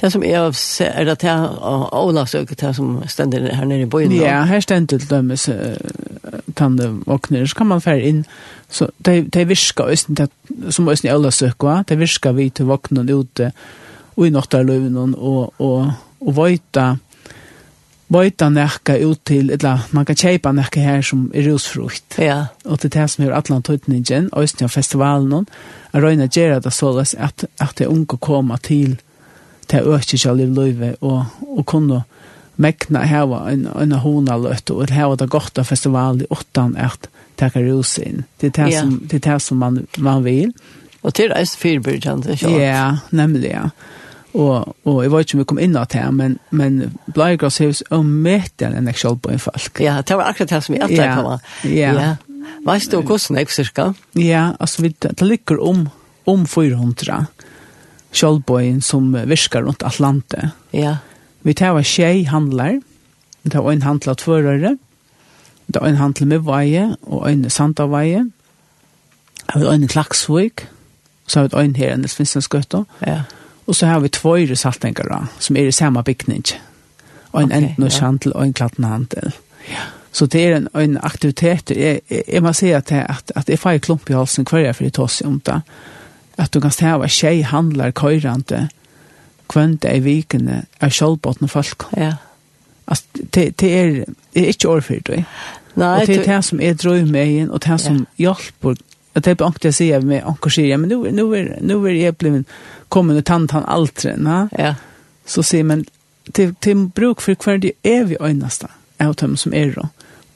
Det 0.00 0.12
som 0.12 0.22
er 0.22 0.50
er 0.80 1.04
det 1.04 1.22
her 1.22 1.48
avlagsøket 1.92 2.60
det 2.60 2.76
som 2.76 3.02
stender 3.08 3.54
her 3.54 3.64
nede 3.64 3.82
i 3.82 3.86
byen. 3.86 4.12
Ja, 4.12 4.44
her 4.44 4.60
stender 4.60 4.98
til 4.98 5.10
dømes 5.10 5.48
tande 6.56 6.88
våkner, 7.06 7.46
så 7.46 7.54
kan 7.54 7.66
man 7.66 7.80
fære 7.80 8.02
inn. 8.02 8.24
Så 8.68 8.88
det, 9.04 9.34
det 9.34 9.48
virker 9.48 9.94
som 10.70 10.88
østen 10.88 11.08
i 11.08 11.12
avlagsøket, 11.12 11.88
det 11.88 11.98
virker 11.98 12.32
vi 12.32 12.50
til 12.50 12.66
våknen 12.66 13.10
ute 13.10 13.52
og 14.16 14.26
i 14.26 14.30
nattarløven 14.30 14.96
og, 14.96 15.14
og, 15.18 15.54
og, 15.58 15.92
og 16.20 16.36
vøyta 16.36 16.96
bøyta 18.12 18.48
nekka 18.52 18.98
ut 19.02 19.22
til, 19.28 19.50
eller 19.54 19.86
man 19.96 20.04
kan 20.08 20.18
kjeipa 20.18 20.52
nekka 20.52 20.82
her 20.84 21.06
som 21.06 21.30
er 21.34 21.48
rusfrukt. 21.48 22.18
Ja. 22.20 22.52
Og 22.64 22.82
til 22.82 22.92
det 22.92 23.06
som 23.10 23.24
er 23.24 23.32
atlan 23.36 23.64
tøytningen, 23.64 24.28
øysten 24.36 24.68
av 24.68 24.74
festivalen, 24.74 25.48
er 25.92 26.04
røyna 26.04 26.28
gjerra 26.28 26.60
det 26.60 26.74
såles 26.76 27.14
at, 27.14 27.46
at 27.60 27.78
det 27.78 27.90
unge 27.90 28.20
koma 28.20 28.60
til 28.62 28.98
til 29.72 29.88
økje 29.94 30.18
i 30.36 30.46
løyve 30.46 30.94
og, 31.00 31.24
og 31.40 31.64
kunne 31.66 32.02
mekna 32.60 33.06
heva 33.08 33.46
en, 33.50 33.66
en 33.66 33.96
hona 34.04 34.36
løtt 34.36 34.70
og 34.70 34.92
heva 34.92 35.16
det 35.16 35.30
godt 35.32 35.58
av 35.58 35.70
festival 35.70 36.22
i 36.22 36.28
åttan 36.30 36.76
at 36.76 37.08
teka 37.40 37.62
rus 37.64 37.96
inn. 37.98 38.26
Det 38.40 38.52
er 38.52 38.56
det 38.58 38.68
ja. 38.74 38.82
som, 38.82 38.98
det 39.08 39.22
er 39.22 39.26
det 39.30 39.38
som 39.42 39.62
man, 39.62 39.82
man 39.98 40.24
vil. 40.26 40.52
Og 41.02 41.14
til 41.16 41.32
reis 41.32 41.56
fyrbyrkjant, 41.58 42.28
ikke 42.28 42.44
sant? 42.44 42.60
Ja, 42.60 42.84
nemlig, 43.10 43.50
ja. 43.50 43.70
Og, 44.32 44.76
og 44.88 45.02
jeg 45.02 45.12
vet 45.12 45.26
ikke 45.26 45.36
om 45.36 45.40
vi 45.42 45.48
kom 45.50 45.60
inn 45.60 45.76
at 45.76 45.92
her 45.96 46.12
men, 46.14 46.38
men 46.50 46.94
Bleigras 47.12 47.58
hus 47.60 47.82
er 47.92 48.04
møte 48.06 48.70
en 48.70 48.88
eksjon 48.88 49.18
på 49.20 49.34
en 49.34 49.42
folk. 49.42 49.80
Ja, 49.84 49.98
det 50.00 50.16
var 50.16 50.30
akkurat 50.30 50.54
det 50.54 50.60
som 50.64 50.76
jeg 50.76 50.86
etter 50.88 51.16
kom. 51.18 51.48
Ja. 51.68 51.92
ja. 51.92 52.12
Vet 52.64 52.88
du 52.90 53.00
hvordan 53.02 53.38
jeg 53.38 53.52
cirka? 53.52 53.90
Ja, 54.16 54.52
altså 54.60 54.86
vi, 54.86 54.94
det 55.02 55.26
ligger 55.26 55.60
om, 55.60 55.88
om 56.26 56.46
400 56.48 57.26
kjølbøyen 58.12 58.80
som 58.84 59.12
virker 59.12 59.66
rundt 59.66 59.84
Atlante. 59.84 60.52
Ja. 60.72 60.96
Vi 61.44 61.56
tar 61.58 61.76
hva 61.76 61.84
tjej 61.84 62.24
handler, 62.30 62.80
vi 63.42 63.52
tar 63.52 63.68
en 63.68 63.84
handel 63.84 64.14
av 64.14 64.20
tvørere, 64.22 64.76
vi 65.66 65.76
tar 65.76 65.88
en 65.88 66.00
handel 66.00 66.30
med 66.30 66.46
veie 66.48 66.88
og 67.02 67.28
en 67.28 67.44
santa 67.50 67.88
veie. 67.90 68.24
vi 69.52 69.60
tar 69.60 69.72
en 69.74 69.88
klaksvøk, 69.88 70.66
så 71.26 71.40
har 71.40 71.52
vi 71.52 71.64
en 71.66 71.76
her 71.76 71.92
enn 71.92 72.04
det 72.06 72.14
finnes 72.14 72.36
en 72.38 72.48
skøtta. 72.48 72.84
Ja 73.04 73.22
Og 73.66 73.76
så 73.76 73.86
har 73.86 74.00
vi 74.00 74.08
tvøyre 74.08 74.56
saltengere, 74.56 75.26
som 75.38 75.56
er 75.56 75.68
i 75.68 75.72
samme 75.72 76.02
bygning. 76.02 76.44
Og 77.32 77.42
en 77.42 77.52
okay, 77.52 77.62
enten 77.62 77.84
og 77.84 77.90
kjantel 77.90 78.32
og 78.34 78.44
en 78.44 78.52
klatten 78.52 78.84
handel. 78.84 79.32
Ja. 79.70 79.88
Så 80.12 80.26
det 80.26 80.46
er 80.46 80.56
en, 80.56 80.68
en 80.76 80.98
aktivitet. 81.02 81.70
Jeg, 81.70 82.00
jeg 82.10 82.22
jeg 82.28 82.42
må 82.42 82.52
si 82.52 82.70
at, 82.70 82.92
at, 82.92 83.32
at 83.34 83.48
jeg 83.48 83.58
får 83.58 83.78
klump 83.78 84.10
i 84.10 84.12
halsen 84.12 84.46
hver 84.50 84.66
jeg 84.66 84.76
for 84.76 84.84
det 84.84 84.92
tås 84.92 85.22
om 85.24 85.40
det. 85.40 85.60
At 86.38 86.54
du 86.54 86.60
kan 86.60 86.70
stave 86.70 87.08
tjej 87.08 87.42
handler 87.42 87.90
køyrande 87.90 88.68
kvendt 89.48 89.84
i 89.84 89.98
vikene 90.00 90.62
av 90.80 90.92
sjølvbåten 90.92 91.48
folk. 91.48 91.86
Ja. 91.96 92.14
Altså, 92.86 93.04
det, 93.34 93.60
det 93.60 93.72
er, 93.78 93.90
det 94.34 94.42
er 94.42 94.52
ikke 94.52 94.68
overfyrt, 94.68 95.06
du. 95.06 95.12
Nei, 95.74 96.00
og 96.00 96.06
det 96.06 96.18
er 96.18 96.24
det 96.28 96.44
som 96.44 96.60
er 96.60 96.74
drøy 96.76 97.04
med 97.08 97.26
igjen, 97.26 97.50
og 97.50 97.62
det 97.64 97.70
er 97.72 97.80
som 97.80 98.00
ja. 98.18 98.26
hjelper 98.26 98.80
Jag 99.12 99.26
är 99.26 99.42
ankt 99.42 99.64
jag 99.64 99.74
säger 99.74 100.00
med 100.00 100.24
ankt 100.24 100.52
säger 100.52 100.76
men 100.76 100.88
nu 100.88 101.10
nu 101.10 101.36
är 101.36 101.58
nu 101.60 101.86
är 101.86 101.90
jag 101.90 102.14
blev 102.14 102.44
kommer 102.88 103.18
och 103.18 103.24
tant 103.24 103.50
han 103.50 103.64
alltid 103.64 104.22
va. 104.22 104.48
Ja. 104.58 104.74
Så 105.26 105.42
ser 105.42 105.62
men 105.62 105.84
till 106.32 106.54
till 106.54 106.76
bruk 106.76 107.20
för 107.20 107.34
kvar 107.34 107.58
det 107.58 107.72
är 107.82 108.04
vi 108.04 108.16
öjnasta 108.20 108.68
av 108.98 109.14
dem 109.14 109.36
som 109.36 109.54
är 109.54 109.72
då. 109.72 109.88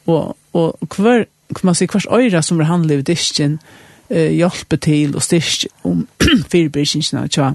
Och 0.04 0.38
och 0.50 0.90
kvar 0.90 1.26
kan 1.48 1.60
man 1.62 1.74
säga 1.74 1.88
kvars 1.88 2.06
öra 2.06 2.42
som 2.42 2.58
det 2.58 2.64
handlar 2.64 2.94
i 2.94 3.02
disken 3.02 3.58
eh 4.08 4.32
hjälper 4.32 4.76
till 4.76 5.14
och 5.14 5.22
styrk 5.22 5.66
om 5.82 6.06
fyrbyrkinsna 6.48 7.28
tja 7.28 7.54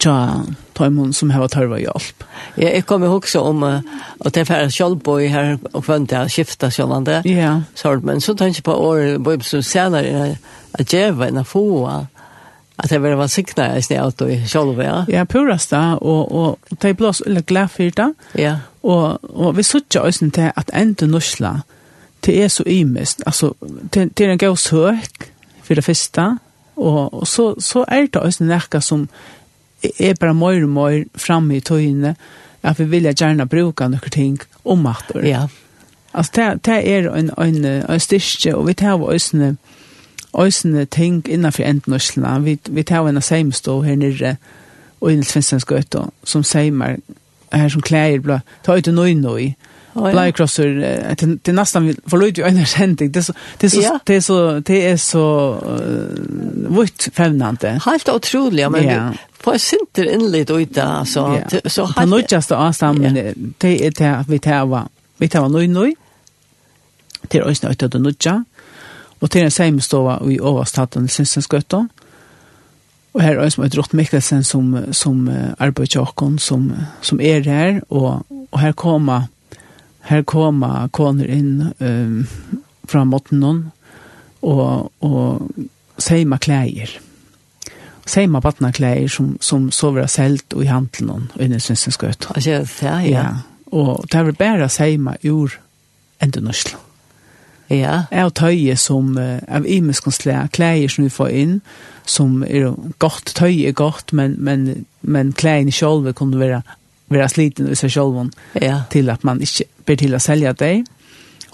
tja 0.00 0.42
tajmon 0.74 1.12
som 1.12 1.30
har 1.30 1.48
tørva 1.48 1.78
hjälp. 1.78 2.24
Ja, 2.54 2.68
jag 2.68 2.86
kommer 2.86 3.08
også 3.08 3.40
om 3.40 3.62
uh, 3.62 3.80
att 4.20 4.34
det 4.34 4.40
är 4.40 4.44
färre 4.44 4.70
kjallboj 4.70 5.26
här 5.26 5.58
och 5.72 5.84
kvönt 5.84 6.12
jag 6.12 6.30
skifta 6.30 6.70
kjallande. 6.70 7.22
Ja. 7.24 7.62
Så, 7.74 8.00
men 8.02 8.20
så 8.20 8.34
tänker 8.34 8.58
jag 8.58 8.64
på 8.64 8.86
år 8.86 9.18
boj 9.18 9.44
som 9.44 9.62
senere 9.62 10.06
er 10.06 10.36
at 10.72 10.92
djeva 10.92 11.28
enn 11.28 11.38
en 11.38 11.44
få 11.44 11.86
att 12.76 12.90
det 12.90 12.98
være 12.98 13.28
sikna 13.28 13.76
i 13.78 13.82
snävt 13.82 14.20
och 14.20 14.30
kjallboj. 14.46 14.84
Ja, 14.84 15.04
ja 15.08 15.24
purast 15.24 15.70
det 15.70 15.98
og, 16.00 16.32
och 16.32 16.58
det 16.68 16.88
är 16.88 16.94
blås 16.94 17.20
eller 17.20 17.40
glad 17.40 17.70
för 17.70 17.90
det. 17.90 18.14
Ja. 18.34 18.58
Og, 18.82 19.18
og 19.40 19.56
vi 19.56 19.62
suttar 19.62 20.00
oss 20.00 20.18
til 20.18 20.52
at 20.56 20.70
enda 20.74 21.06
norsla 21.06 21.60
det 22.26 22.42
er 22.42 22.48
så 22.48 22.64
ymest. 22.66 23.22
altså 23.26 23.54
det, 23.94 24.16
det 24.18 24.24
är 24.24 24.48
en 24.48 24.56
søk 24.56 25.32
for 25.62 25.74
det 25.74 25.84
första. 25.84 26.38
og, 26.76 27.14
og 27.14 27.26
så, 27.26 27.54
så 27.60 27.84
er 27.88 28.06
det 28.12 28.22
oss 28.22 28.40
nekka 28.40 28.80
som 28.80 29.08
er 29.82 30.14
bare 30.20 30.34
mer 30.34 30.62
og 30.64 30.68
mer 30.68 31.04
framme 31.14 31.56
i 31.56 31.60
tøyene, 31.60 32.16
at 32.62 32.78
vi 32.78 32.84
vil 32.84 33.08
gjerne 33.12 33.46
bruka 33.46 33.88
noen 33.88 34.10
ting 34.10 34.40
om 34.64 34.86
at 34.86 35.12
det. 35.12 35.28
Ja. 35.28 35.46
Altså, 36.14 36.32
det, 36.36 36.64
det 36.66 36.76
er 36.90 37.10
en, 37.12 37.30
en, 37.38 37.64
en 37.64 38.00
styrke, 38.00 38.56
og 38.56 38.66
vi 38.66 38.72
tar 38.72 39.02
også 39.02 39.54
Øysene 40.38 40.84
ting 40.84 41.28
innenfor 41.28 41.62
endnorslene. 41.62 42.44
Vi, 42.44 42.58
vi 42.70 42.82
tar 42.82 42.98
av 42.98 43.08
en 43.08 43.22
seimstå 43.22 43.80
her 43.82 43.96
nere, 43.96 44.36
og 45.00 45.12
inn 45.12 45.22
i 45.24 45.24
Svenskens 45.24 45.64
som 46.24 46.42
seimer, 46.44 46.96
her 47.52 47.68
som 47.68 47.82
klæger 47.82 48.20
blå, 48.20 48.38
ta 48.64 48.76
ut 48.76 48.90
noe 48.92 49.14
noe, 49.14 49.54
Oh, 49.96 50.04
ja. 50.08 50.12
Blåkrosser, 50.12 50.74
det 51.16 51.48
er 51.48 51.54
nesten, 51.56 51.86
for 52.04 52.20
løyde 52.20 52.42
jo 52.42 52.48
øyne 52.50 52.66
kjenting, 52.68 53.14
det 53.14 53.22
er 53.22 53.24
så, 53.30 53.34
det 53.60 53.68
er 53.68 53.70
så, 53.72 53.92
det 54.06 54.16
er 54.16 54.20
så, 54.20 54.38
det 54.60 54.80
er 54.90 54.96
så, 55.00 55.22
uh, 55.56 56.66
vitt 56.76 57.06
fremnande. 57.16 57.70
Helt 57.86 58.10
utrolig, 58.12 58.60
ja, 58.60 58.68
men 58.68 58.84
ja. 58.84 58.98
på 59.40 59.54
en 59.54 59.62
sinter 59.62 60.10
innlitt 60.12 60.50
ut, 60.52 60.76
altså. 60.82 61.22
Ja. 61.38 61.60
Så, 61.64 61.86
helt, 61.86 61.94
det 61.96 62.08
nødgjeste 62.10 62.58
avstammen, 62.60 63.16
ja. 63.16 63.32
det 63.62 63.70
er 63.86 63.94
det 63.96 64.10
vi 64.28 64.40
tar, 64.44 64.68
vi 65.16 65.28
tar 65.32 65.48
nøy 65.48 65.64
nøy, 65.72 65.94
til 67.30 67.46
øyne 67.46 67.70
øyne 67.72 67.88
øyne 67.88 68.02
nødgja, 68.02 68.34
og 69.20 69.30
til 69.30 69.46
en 69.46 69.50
seimestova 69.50 70.18
i 70.28 70.36
overstaten, 70.40 71.08
Sinsensgøtta, 71.08 71.86
og 73.16 73.22
her 73.24 73.40
er 73.40 73.48
som 73.48 73.64
er 73.64 73.72
rott 73.78 73.94
Mikkelsen 73.96 74.44
som, 74.44 74.76
som 74.92 75.24
arbeider 75.58 76.02
åkken, 76.02 76.36
som, 76.38 76.68
som 77.00 77.20
er 77.20 77.48
her, 77.48 77.80
og, 77.88 78.26
og 78.52 78.60
her 78.60 78.76
kommer 78.76 79.30
her 80.06 80.22
koma 80.22 80.88
koner 80.94 81.30
inn 81.30 81.72
um, 81.78 82.20
fra 82.86 83.02
måten 83.08 83.42
noen, 83.42 83.64
og, 84.46 84.92
og 85.02 85.48
seima 85.98 86.38
klæger. 86.38 86.92
Seima 88.06 88.40
batna 88.40 88.70
klæger 88.70 89.10
som, 89.10 89.34
som 89.42 89.70
sover 89.74 90.04
av 90.04 90.12
selt 90.12 90.54
og 90.54 90.62
i 90.62 90.70
hantelen 90.70 91.10
noen, 91.10 91.28
og 91.34 91.42
inne 91.42 91.60
synes 91.62 91.88
jeg 91.88 91.96
skøt. 91.96 92.28
Altså, 92.34 92.50
ja, 92.86 92.98
ja. 93.02 93.10
ja. 93.10 93.28
Og 93.74 94.06
det 94.12 94.20
er 94.20 94.36
bare 94.38 94.68
seima 94.70 95.16
ur 95.26 95.56
enda 96.22 96.40
norsla. 96.40 96.78
Ja. 97.66 98.04
Er 98.14 98.28
tøye 98.30 98.76
som 98.78 99.16
uh, 99.18 99.40
av 99.50 99.66
imeskonsle 99.66 100.38
klæger 100.54 100.92
som 100.92 101.08
vi 101.08 101.10
får 101.10 101.34
inn, 101.34 101.60
som 102.06 102.44
er 102.46 102.70
godt, 103.02 103.34
tøye 103.34 103.72
er 103.72 103.74
godt, 103.74 104.12
men, 104.14 104.36
men, 104.38 104.86
men 105.02 105.32
klægene 105.34 105.74
sjolve 105.74 106.14
kunne 106.14 106.38
være 106.38 106.62
være 107.12 107.28
sliten 107.30 107.70
i 107.70 107.76
seg 107.78 107.92
selv 107.94 108.30
ja. 108.60 108.80
til 108.90 109.10
at 109.10 109.24
man 109.24 109.40
ikke 109.42 109.68
ber 109.86 109.98
til 110.00 110.16
å 110.16 110.22
selge 110.22 110.52
deg. 110.60 110.86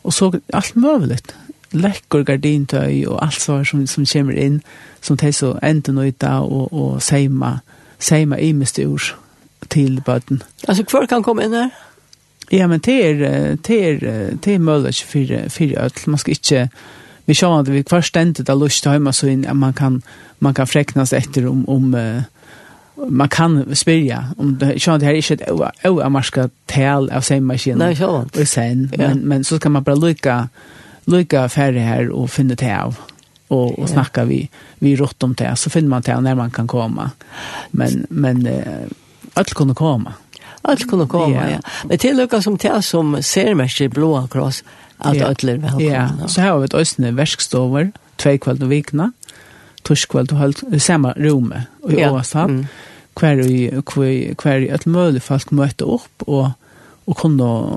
Og 0.02 0.12
så 0.12 0.32
alt 0.52 0.76
mulig. 0.76 1.20
Lekker 1.72 2.24
gardintøy 2.28 3.06
og 3.08 3.20
alt 3.24 3.40
så 3.40 3.62
som, 3.64 3.86
som 3.86 4.06
kommer 4.08 4.36
inn, 4.36 4.60
som 5.00 5.16
tar 5.16 5.32
så 5.32 5.54
enda 5.64 5.94
nøyta 5.94 6.40
og, 6.44 6.72
og 6.72 6.98
seima, 7.02 7.60
seima 7.98 8.36
i 8.40 8.52
styr 8.68 9.12
til 9.70 10.00
bøten. 10.04 10.42
Altså, 10.68 10.84
hver 10.84 11.06
kan 11.08 11.22
komme 11.22 11.46
inn 11.46 11.56
her? 11.56 11.70
Ja, 12.52 12.66
men 12.68 12.82
det 12.84 12.98
er, 13.06 13.56
det 13.56 13.78
er, 13.88 14.34
det 14.36 14.54
er 14.54 14.58
mulig 14.58 14.98
for, 15.06 15.48
for 15.48 15.64
ødel. 15.84 16.10
Man 16.10 16.18
skal 16.18 16.36
ikke, 16.36 16.68
vi 17.26 17.34
ser 17.34 17.54
at 17.56 17.72
vi 17.72 17.84
hver 17.88 18.04
stendet 18.04 18.50
av 18.50 18.60
lyst 18.60 18.82
til 18.84 18.92
hjemme 18.92 19.12
så 19.16 19.30
inn, 19.32 19.46
at 19.48 19.56
man 19.56 19.72
kan, 19.72 20.02
man 20.40 20.54
kan 20.54 20.68
freknas 20.68 21.14
etter 21.16 21.48
om, 21.48 21.64
om 21.68 21.94
man 22.94 23.28
kan 23.28 23.76
spyrja 23.76 24.24
om 24.36 24.58
det 24.58 24.80
så 24.82 24.96
det 24.96 25.06
här 25.06 25.14
är 25.14 25.32
inte 25.32 25.44
ett 25.44 25.86
o 25.86 26.08
maska 26.08 26.50
tal 26.66 27.10
av 27.10 27.20
sen 27.20 27.44
maskin. 27.44 27.78
Nej, 27.78 27.96
sjón. 27.96 28.30
Och 28.40 28.48
sen 28.48 28.90
men 28.96 29.18
men 29.18 29.44
så 29.44 29.58
kan 29.58 29.72
man 29.72 29.82
bara 29.82 29.94
lucka 29.94 30.48
lucka 31.04 31.48
färre 31.48 31.78
här 31.78 32.10
och 32.10 32.30
finna 32.30 32.54
det 32.54 32.82
av 32.82 32.96
och 33.48 33.78
och 33.78 33.88
snacka 33.88 34.24
vi 34.24 34.48
vi 34.78 34.96
rått 34.96 35.22
om 35.22 35.34
det 35.34 35.56
så 35.56 35.70
finner 35.70 35.88
man 35.88 36.02
det 36.02 36.20
när 36.20 36.34
man 36.34 36.50
kan 36.50 36.66
komma. 36.66 37.10
Men 37.70 38.06
men 38.10 38.48
allt 39.34 39.54
kunde 39.54 39.74
komma. 39.74 40.12
Allt 40.62 40.90
kunde 40.90 41.06
komma, 41.06 41.50
ja. 41.50 41.58
Men 41.84 41.98
till 41.98 42.16
lucka 42.16 42.42
som 42.42 42.56
det 42.56 42.82
som 42.82 43.22
ser 43.22 43.54
mest 43.54 43.80
i 43.80 43.88
blåa 43.88 44.28
kross 44.28 44.64
att 44.98 45.16
ödler 45.16 45.56
välkomna. 45.56 46.10
Ja, 46.20 46.28
så 46.28 46.40
har 46.40 46.58
vi 46.58 46.64
ett 46.64 46.74
östne 46.74 47.10
verkstover, 47.10 47.92
två 48.16 48.38
kvällar 48.38 48.64
och 48.64 48.72
vikna 48.72 49.12
torskvall 49.82 50.26
och 50.30 50.38
höll 50.38 50.54
i 50.72 50.80
samma 50.80 51.12
rum 51.12 51.54
i 51.88 52.00
ja. 52.00 52.10
Åstad. 52.10 52.44
Mm. 52.44 52.66
Kvar 53.14 53.36
i 53.36 53.82
kvar 53.86 54.34
kvar 54.34 54.56
i 54.56 54.68
ett 54.68 54.86
möjligt 54.86 55.24
folk 55.24 55.50
mötte 55.50 55.84
upp 55.84 56.22
och 56.22 56.48
och 57.04 57.16
kunde 57.16 57.68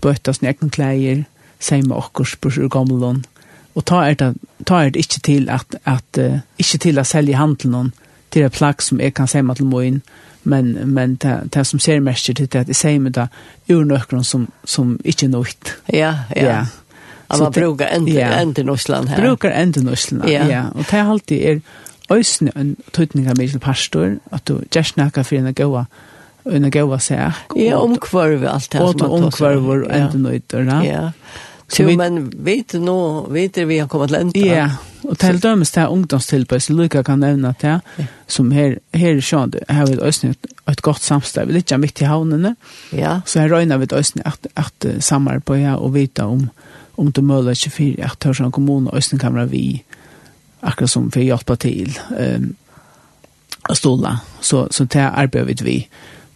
böta 0.00 0.34
sina 0.34 0.50
egna 0.50 0.70
kläder, 0.70 1.24
samma 1.58 1.94
och 1.94 2.20
på 2.40 2.68
gamla 2.68 3.22
och 3.72 3.84
ta 3.84 4.08
er 4.08 4.14
det 4.14 4.34
ta 4.64 4.84
er 4.84 4.90
det 4.90 4.98
inte 4.98 5.20
till 5.20 5.50
att 5.50 5.74
att 5.84 6.18
uh, 6.18 6.38
inte 6.56 6.78
till 6.78 6.98
att 6.98 7.08
sälja 7.08 7.36
handeln 7.36 7.72
någon 7.72 7.92
till 8.28 8.42
det 8.42 8.50
plagg 8.50 8.82
som 8.82 9.00
jag 9.00 9.14
kan 9.14 9.28
säga 9.28 9.54
till 9.54 9.64
moin 9.64 10.00
men 10.42 10.72
men 10.72 11.16
det, 11.16 11.40
det 11.44 11.64
som 11.64 11.78
ser 11.78 12.00
mest 12.00 12.26
till 12.26 12.34
det 12.46 12.54
att 12.54 12.66
det 12.66 12.74
säger 12.74 13.00
med 13.00 13.12
det 13.12 13.28
ur 13.66 13.84
nökron 13.84 14.24
som 14.24 14.46
som 14.64 14.98
inte 15.04 15.28
något. 15.28 15.72
Ja, 15.86 16.14
ja. 16.36 16.42
ja. 16.42 16.66
Att 17.26 17.40
man 17.40 17.52
brukar 17.52 17.86
enten 17.86 18.14
ja. 18.14 18.26
enten 18.26 18.70
Osland 18.70 19.08
här. 19.08 19.20
Brukar 19.20 19.50
enten 19.50 19.88
Osland. 19.88 20.30
Ja. 20.30 20.48
ja. 20.50 20.64
Och 20.74 20.84
det 20.90 21.02
alltid 21.02 21.42
er 21.42 21.60
ösn 22.08 22.48
en 22.54 22.76
tutninga 22.90 23.34
med 23.34 23.62
pastor 23.62 24.18
att 24.30 24.46
du 24.46 24.60
just 24.70 24.96
näka 24.96 25.24
för 25.24 25.36
en 25.36 25.54
gåa. 25.54 25.86
en 26.44 26.70
gåa 26.70 26.98
sak. 26.98 27.32
Ja, 27.54 27.78
omkvarv 27.78 28.46
allt 28.46 28.70
det 28.70 28.78
här 28.78 28.84
som 28.84 28.98
man 28.98 28.98
tar. 28.98 29.06
Och 29.08 29.24
omkvarv 29.24 29.90
enten 29.90 30.26
ytter, 30.34 30.84
Ja. 30.84 31.12
Så 31.68 31.84
vi, 31.84 31.96
men 31.96 32.30
vet 32.44 32.68
du 32.68 32.78
nå, 32.78 33.26
vet 33.30 33.54
du 33.54 33.64
vi 33.64 33.78
har 33.78 33.88
kommit 33.88 34.10
lent. 34.10 34.36
Ja, 34.36 34.68
og 35.02 35.18
til 35.18 35.40
dømes 35.42 35.72
det 35.74 35.80
er 35.82 35.90
ungdomstilbøy, 35.90 36.60
så 36.62 36.72
Luka 36.72 37.02
kan 37.02 37.18
nevne 37.18 37.48
at 37.48 37.62
det 37.62 38.06
som 38.30 38.52
her, 38.54 38.76
her 38.94 39.18
i 39.18 39.20
Sjøen, 39.20 39.54
her 39.68 39.86
vil 39.86 40.02
Østene 40.02 40.36
et 40.36 40.52
et 40.66 40.82
godt 40.82 41.02
samstarv, 41.02 41.50
litt 41.54 41.72
av 41.72 41.80
midt 41.82 42.02
i 42.02 42.08
havnene. 42.10 42.56
Ja. 42.94 43.20
Så 43.26 43.40
her 43.44 43.52
røyner 43.54 43.78
vi 43.78 43.86
Østene 43.94 44.26
et, 44.26 44.48
et 44.58 45.04
samarbeid 45.04 45.68
og 45.76 45.94
vite 45.94 46.26
om 46.26 46.48
om 46.96 47.12
det 47.12 47.24
møller 47.24 47.56
ikke 47.56 47.70
for 47.70 48.04
at 48.08 48.20
Tørsland 48.20 48.52
kommune 48.52 48.90
og 48.90 48.98
Østenkamera 48.98 49.44
vi 49.50 49.82
akkurat 50.62 50.90
som 50.90 51.10
vi 51.14 51.28
hjelpa 51.28 51.56
til 51.60 51.92
um, 52.16 52.52
å 53.68 53.74
ståle. 53.76 54.16
Så, 54.40 54.66
så 54.70 54.86
det 54.88 55.04
arbeider 55.04 55.64
vi 55.64 55.64
vi 55.66 55.78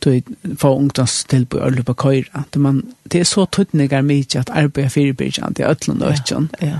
til 0.00 0.22
få 0.58 0.74
ungdomstilbud 0.78 1.60
og 1.60 1.74
løpe 1.76 1.94
køyre. 1.94 2.44
Det, 2.52 2.60
man, 2.60 2.82
det 3.12 3.20
er 3.20 3.28
så 3.28 3.44
tøtninger 3.44 4.02
mye 4.02 4.40
at 4.40 4.50
arbeidet 4.50 4.92
for 4.92 5.00
det 5.20 5.64
er 5.64 5.70
øtlen 5.70 6.02
og 6.02 6.12
øtlen. 6.12 6.50
Ja, 6.60 6.66
ja. 6.66 6.78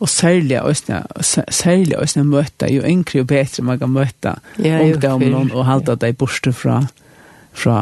Og 0.00 0.08
særlig 0.08 0.62
østene, 0.64 1.02
særlig 1.50 1.98
østene 2.00 2.24
møte, 2.24 2.70
jo 2.72 2.82
yngre 2.88 3.20
og 3.20 3.26
bedre 3.26 3.62
man 3.62 3.78
kan 3.78 3.90
møte 3.92 4.34
ja, 4.64 4.78
ungdommen 4.80 5.50
og 5.52 5.66
halda 5.68 5.98
deg 6.00 6.16
borte 6.16 6.54
fra 6.56 6.78
fra 7.52 7.76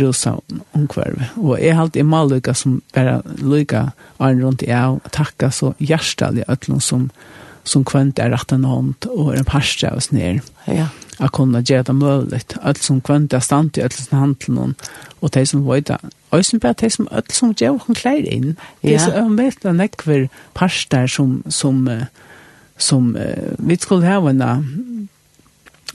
Roshavn 0.00 0.62
omkvarv. 0.76 1.20
Og 1.36 1.60
jeg 1.60 1.76
halte 1.76 2.00
i 2.00 2.06
mal 2.06 2.30
lykka 2.32 2.54
som 2.56 2.80
bare 2.94 3.20
lykka 3.38 3.90
arn 4.22 4.42
rundt 4.42 4.64
i 4.64 4.72
av, 4.74 5.00
takka 5.12 5.50
så 5.52 5.74
hjertelig 5.78 6.46
øtlån 6.48 6.80
som, 6.80 7.10
som 7.64 7.84
kvönt 7.84 8.18
er 8.22 8.32
rett 8.32 8.52
en 8.54 8.66
hånd 8.66 9.08
og 9.12 9.34
er 9.34 9.42
en 9.42 9.48
parste 9.48 9.90
av 9.90 10.00
oss 10.00 10.10
ned. 10.14 10.42
Ja. 10.66 10.88
Jeg 11.18 11.30
kunne 11.36 11.60
gjøre 11.62 11.86
det 11.86 11.94
mulig. 11.94 12.40
Alt 12.62 12.82
som 12.82 13.02
kvönt 13.04 13.34
er 13.36 13.44
stand 13.44 13.78
i 13.78 13.84
alt 13.84 13.94
som 13.94 14.34
noen 14.48 14.74
og 15.20 15.30
de 15.30 15.44
som 15.46 15.62
var 15.62 15.76
vøyda. 15.76 15.98
Og 16.32 16.44
som 16.44 16.60
bare 16.60 16.80
de 16.80 16.90
som 16.90 17.08
alt 17.12 17.32
som 17.36 17.52
gjør 17.54 17.78
hun 17.84 17.98
klær 17.98 18.24
inn. 18.24 18.56
Det 18.82 18.96
er 18.96 19.04
så 19.04 19.12
øvnbelt 19.20 19.66
enn 19.68 19.84
ekver 19.84 20.26
parster 20.56 21.06
som, 21.06 21.42
som, 21.46 21.84
som, 22.78 23.12
som 23.12 23.12
vi 23.68 23.76
skulle 23.78 24.08
ha 24.08 24.18
en 24.32 24.42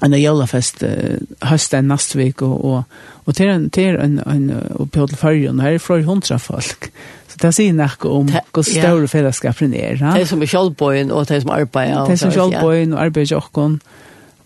en 0.06 0.14
jólafest 0.14 0.84
uh, 0.86 1.18
høsten 1.50 1.88
neste 1.88 1.88
nastvik 1.88 2.41
og, 2.45 2.66
og, 2.66 2.98
og 3.26 3.36
til 3.36 3.50
en, 3.50 3.70
til 3.74 3.98
en, 3.98 4.20
en 4.26 4.50
og 4.78 4.91
på 4.93 5.08
til 5.10 5.48
og 5.50 5.62
her 5.64 5.78
er 5.78 5.82
flere 5.82 6.06
hundra 6.06 6.38
folk. 6.38 6.91
Så 7.28 7.39
det 7.41 7.54
sier 7.58 7.74
noe 7.74 8.12
om 8.12 8.30
hvor 8.30 8.66
større 8.66 9.08
fellesskapen 9.08 9.74
er. 9.74 9.98
Ha? 10.02 10.14
Det 10.18 10.28
som 10.30 10.41
er 10.41 10.52
kjølbøyen 10.52 11.12
og 11.12 11.28
det 11.30 11.41
som 11.43 11.52
arbeider. 11.56 12.06
Det 12.08 12.20
som 12.20 12.30
er 12.30 12.38
kjølbøyen 12.38 12.93
og 12.93 13.02
arbeider 13.08 13.41
åkken. 13.41 13.80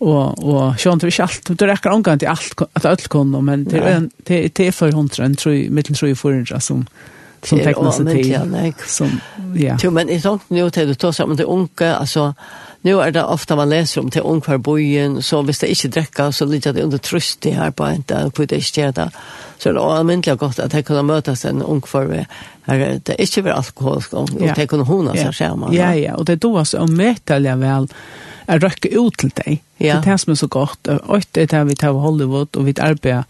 Og, 0.02 0.34
og 0.42 0.80
sjøen 0.82 0.98
til 0.98 1.12
ikke 1.12 1.28
alt, 1.28 1.50
du 1.54 1.64
rekker 1.68 1.92
omgang 1.94 2.18
til 2.18 2.26
alt, 2.32 2.64
at 2.74 2.86
alt 2.90 3.04
kunne, 3.08 3.38
men 3.46 3.62
det 3.70 3.78
er, 3.78 4.08
det, 4.26 4.40
det 4.58 4.66
er 4.66 4.74
for 4.74 4.90
hundra, 4.90 5.28
en 5.28 5.36
tror, 5.38 5.54
mittelen 5.70 5.94
tror 5.94 6.10
jeg 6.10 6.18
for 6.18 6.34
hundra 6.34 6.58
som, 6.58 6.80
som 7.46 7.60
tekner 7.62 7.94
seg 7.94 8.10
til. 8.10 8.74
Som, 8.90 9.12
ja. 9.54 9.76
Jo, 9.78 9.92
men 9.94 10.10
i 10.10 10.18
sånt 10.18 10.50
nå 10.50 10.66
til 10.74 10.90
du 10.90 10.96
tar 10.98 11.14
sammen 11.14 11.38
til 11.38 11.46
unge, 11.46 11.86
altså, 11.86 12.32
Nu 12.82 12.98
er 13.00 13.10
det 13.10 13.22
ofta 13.24 13.56
man 13.56 13.68
leser 13.70 14.00
om 14.00 14.10
till 14.10 14.22
ungkvar 14.22 14.58
bojen, 14.58 15.22
så 15.22 15.42
hvis 15.42 15.58
det 15.58 15.68
inte 15.68 15.88
dräcka 15.88 16.32
så 16.32 16.44
ligger 16.44 16.72
det 16.72 16.82
under 16.82 16.98
tröst 16.98 17.44
her 17.44 17.70
på 17.70 17.84
en 17.84 18.04
dag, 18.08 18.34
på 18.34 18.44
det 18.44 18.60
stjärda. 18.60 19.10
Så 19.58 19.72
det 19.72 19.78
är 19.78 19.98
allmäntliga 19.98 20.36
gott 20.36 20.58
att 20.58 20.72
det 20.72 20.82
kunde 20.82 21.02
mötas 21.02 21.44
en 21.44 21.62
ved, 21.92 22.26
här, 22.62 23.00
det 23.04 23.12
är 23.12 23.20
inte 23.20 23.42
väl 23.42 23.52
alkoholisk 23.52 24.14
och 24.14 24.30
ja. 24.40 24.54
det 24.56 24.66
kunne 24.66 24.84
hona 24.84 25.14
seg 25.14 25.34
skärma. 25.34 25.74
Ja, 25.74 25.94
ja, 25.94 26.14
och 26.14 26.24
det 26.24 26.32
är 26.32 26.36
då 26.36 26.64
så 26.64 26.78
omvätaliga 26.78 27.56
väl 27.56 27.88
er 28.46 28.58
röka 28.58 28.88
ut 28.88 29.16
till 29.18 29.30
dig. 29.30 29.62
Ja. 29.76 29.94
Det 29.94 30.08
er 30.08 30.12
det 30.12 30.18
som 30.18 30.30
er 30.30 30.34
så 30.34 30.46
gott. 30.46 30.88
Og 30.88 31.22
det 31.34 31.52
är 31.52 31.64
vi 31.64 31.74
tar 31.74 31.92
Hollywood 31.92 32.56
och 32.56 32.68
vi 32.68 32.74
arbeider 32.80 33.24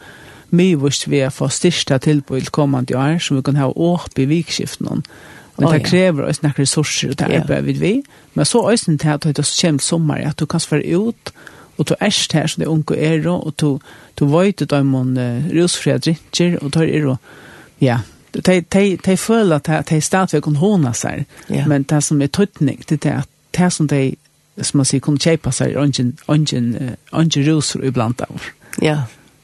mye 0.53 0.76
vurs 0.76 1.07
vi 1.07 1.20
har 1.20 1.30
fått 1.30 1.53
styrsta 1.53 1.98
tilbud 1.98 2.50
kommande 2.50 2.96
år, 2.96 3.18
som 3.18 3.36
vi 3.36 3.42
kan 3.42 3.57
ha 3.57 3.72
åp 3.76 4.18
i 4.18 4.24
vikskiften. 4.24 5.03
Men 5.57 5.72
det 5.72 5.84
krever 5.84 6.28
også 6.28 6.42
noen 6.42 6.55
ressurser 6.59 7.14
til 7.14 7.34
arbeid 7.40 7.64
vi. 7.64 7.72
vi. 7.72 8.03
Men 8.35 8.45
så 8.45 8.70
øysen 8.70 8.99
til 8.99 9.09
at 9.09 9.24
det 9.24 9.39
er 9.39 9.43
kjent 9.43 9.83
sommer, 9.83 10.14
at 10.14 10.41
du 10.41 10.47
kan 10.47 10.61
svare 10.61 10.99
ut, 10.99 11.33
og 11.78 11.89
du 11.89 11.95
er 12.01 12.28
her, 12.33 12.47
som 12.47 12.61
det 12.61 12.66
unge 12.66 12.97
er, 12.97 13.28
og 13.28 13.55
du, 13.61 13.80
du 14.18 14.26
vet 14.26 14.62
ut 14.62 14.72
om 14.72 14.95
en 14.95 15.16
uh, 15.18 15.62
rusfria 15.62 15.99
drinker, 15.99 16.59
og 16.62 16.74
du 16.74 16.80
er, 16.80 16.99
jo, 16.99 17.16
ja, 17.80 17.99
de, 18.35 18.61
de, 18.61 18.97
de 18.97 19.16
føler 19.16 19.68
at 19.68 19.89
de 19.89 20.01
stadigvæk 20.01 20.43
kan 20.43 20.57
håne 20.57 20.95
seg, 20.95 21.24
yeah. 21.51 21.68
men 21.68 21.83
det 21.83 22.03
som 22.05 22.22
er 22.22 22.26
tøytning, 22.26 22.85
det 22.89 23.07
er 23.07 23.18
at 23.22 23.28
det 23.59 23.72
som 23.72 23.89
de, 23.89 24.14
som 24.61 24.78
man 24.78 24.89
sier, 24.89 25.01
kunne 25.01 25.20
kjøpe 25.20 25.53
seg, 25.53 25.74
er 25.74 25.85
ikke 25.85 27.45
rusfri 27.51 27.87
iblant 27.89 28.20
av. 28.20 28.53
Ja. 28.83 29.03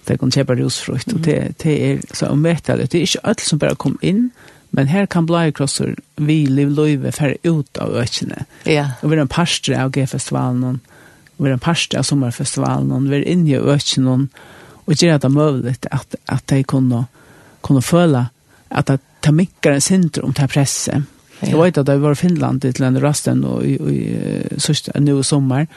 Det 0.08 0.16
kan 0.20 0.30
kjøpe 0.32 0.56
rusfrukt, 0.56 1.12
og 1.12 1.24
det, 1.24 1.54
det 1.62 1.74
er 1.84 1.98
så 2.14 2.30
omvettelig. 2.32 2.88
Det 2.92 2.98
er 2.98 3.02
ikke 3.04 3.26
alt 3.28 3.40
som 3.44 3.58
bare 3.58 3.76
kom 3.76 3.98
inn, 4.00 4.30
men 4.30 4.57
Men 4.76 4.90
her 4.92 5.06
kan 5.06 5.26
blei 5.26 5.48
krosser 5.56 5.94
vi 6.16 6.42
liv 6.46 6.70
løyve 6.76 7.12
færre 7.14 7.38
ut 7.48 7.80
av 7.80 7.94
økene. 8.02 8.44
Ja. 8.68 8.90
Og 9.02 9.10
vi 9.10 9.16
er 9.16 9.24
en 9.24 9.32
parstre 9.32 9.78
av 9.80 9.92
G-festivalen, 9.94 10.80
og 11.36 11.44
vi 11.44 11.48
er 11.48 11.56
en 11.56 11.62
parstre 11.62 12.00
av 12.00 12.08
sommerfestivalen, 12.08 12.92
og 12.92 13.08
vi 13.08 13.20
er 13.20 13.28
inne 13.32 13.54
i 13.54 13.60
økene, 13.76 14.16
og 14.88 14.96
gjør 14.96 15.20
det 15.22 15.30
mulig 15.32 15.76
at, 15.92 16.18
at 16.28 16.44
de 16.52 16.62
kunne, 16.64 17.04
kunne 17.64 17.84
føle 17.84 18.26
at 18.68 18.90
det 18.90 19.00
tar 19.24 19.36
mikker 19.36 19.76
en 19.76 19.84
syndrom 19.84 20.34
til 20.36 20.50
presset. 20.52 21.06
Ja. 21.38 21.52
Jeg 21.52 21.60
vet 21.60 21.78
at 21.78 21.88
jeg 21.88 22.02
var 22.02 22.16
i 22.16 22.18
Finland 22.18 22.60
til 22.64 22.84
en 22.84 22.98
rasten 23.02 23.44
og, 23.46 23.62
og, 23.62 23.88
og 23.88 24.60
sørste 24.62 24.92
nå 25.00 25.20
i 25.20 25.26
sommer, 25.26 25.68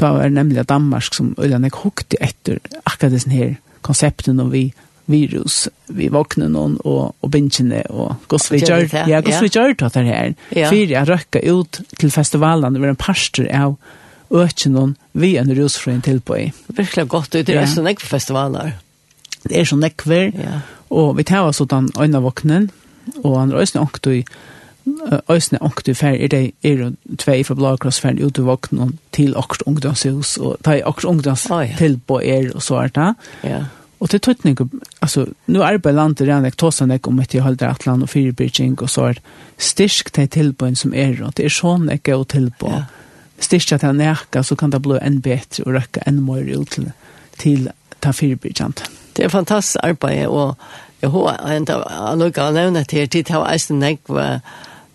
da 0.00 0.12
var 0.14 0.28
det 0.28 0.36
nemlig 0.36 0.64
Danmark 0.68 1.14
som 1.14 1.34
øyne 1.38 1.68
jeg 1.68 1.80
hukte 1.82 2.18
etter 2.22 2.58
akkurat 2.84 3.12
disse 3.12 3.30
her 3.30 3.56
konsepten 3.82 4.40
og 4.40 4.52
vi 4.54 4.70
virus 5.12 5.68
vi 5.86 6.08
vaknar 6.08 6.48
någon 6.48 6.76
och 6.76 7.16
och 7.20 7.30
bänken 7.30 7.72
och 7.72 8.14
goss 8.26 8.52
vi 8.52 8.58
gör 8.58 9.08
ja 9.08 9.20
goss 9.20 9.42
vi 9.42 9.46
gör 9.52 9.74
det 9.74 10.00
här 10.00 10.34
ja. 10.48 10.68
för 10.68 10.76
jag 10.76 11.08
röcka 11.08 11.40
ut 11.40 11.80
till 11.98 12.10
festivalen 12.10 12.80
med 12.80 12.88
en 12.88 12.96
pastor 12.96 13.48
av 13.54 13.76
öken 14.30 14.72
någon 14.72 14.94
vi 15.12 15.36
en 15.36 15.54
rusfrön 15.54 16.02
till 16.02 16.20
på 16.20 16.38
i 16.38 16.52
verkligen 16.66 17.08
gott 17.08 17.34
ut 17.34 17.48
i 17.48 17.52
ja. 17.52 17.66
såna 17.66 17.94
festivaler 17.96 18.72
det 19.42 19.60
är 19.60 19.64
såna 19.64 19.90
kväll 19.90 20.32
ja. 20.34 20.60
och 20.88 21.18
vi 21.18 21.24
tar 21.24 21.48
oss 21.48 21.60
åt 21.60 21.70
den 21.70 21.88
ena 22.00 22.20
vaknen 22.20 22.70
och 23.22 23.40
andra 23.40 23.58
ösna 23.58 23.80
och 23.80 23.98
då 24.02 24.22
Øysene 25.30 25.62
åkte 25.62 25.94
fer 25.94 26.16
er 26.18 26.28
det 26.28 26.40
er 26.62 26.92
tvei 27.18 27.42
fra 27.46 27.54
Blåkrossferden 27.54 28.24
ut 28.26 28.38
i 28.38 28.42
våknen 28.46 28.98
til 29.14 29.36
åkert 29.38 29.62
ungdomshus 29.66 30.36
og 30.38 30.56
ta 30.64 30.74
i 30.78 30.82
åkert 30.82 31.04
ungdoms 31.04 31.46
oh, 31.50 31.62
ja. 31.62 31.76
til 31.78 32.00
på 32.06 32.18
er 32.18 32.50
og 32.54 32.62
så 32.62 32.80
er 32.82 32.88
det. 32.96 33.14
Ja. 33.44 33.60
Och 34.02 34.10
till 34.10 34.20
tryckning 34.20 34.56
alltså 34.98 35.26
nu 35.46 35.62
arbetar 35.62 35.92
landet 35.92 36.26
redan 36.26 36.44
jeg 36.44 36.56
tossar 36.58 36.86
nek 36.90 37.06
om 37.06 37.20
etter 37.22 37.40
håll 37.40 37.56
där 37.56 37.68
att 37.68 37.86
land 37.86 38.02
och 38.02 38.10
fyrbyrking 38.10 38.74
och 38.80 38.90
så 38.90 39.04
er 39.08 39.18
styrk 39.58 40.10
til 40.12 40.28
tilbøyen 40.28 40.76
som 40.76 40.94
er 40.94 41.22
och 41.22 41.32
det 41.36 41.44
er 41.44 41.48
sånn 41.54 41.86
jeg 41.88 42.02
går 42.02 42.24
tilbå. 42.24 42.66
Ja. 42.66 42.76
Ja. 42.76 42.84
Styrka 43.38 43.78
till 43.78 43.92
närka 43.94 44.42
så 44.42 44.56
kan 44.56 44.70
det 44.70 44.80
bli 44.82 44.98
enn 44.98 45.20
bedre 45.22 45.62
og 45.66 45.74
räcka 45.74 46.02
enn 46.06 46.18
mer 46.26 46.42
ut 46.42 46.70
til, 46.70 46.90
til 47.38 47.68
ta 48.00 48.10
fyrbyrkant. 48.10 48.82
Det 49.16 49.24
er 49.24 49.28
fantastisk 49.28 49.78
arbeid 49.82 50.26
og 50.26 50.56
jeg 51.02 51.10
har 51.10 51.38
enda 51.46 51.56
inte 51.56 52.16
några 52.16 52.50
nämna 52.50 52.84
till 52.84 53.08
tid 53.08 53.28
har 53.28 53.52
eisen 53.52 53.78
nek 53.78 54.00
var 54.08 54.40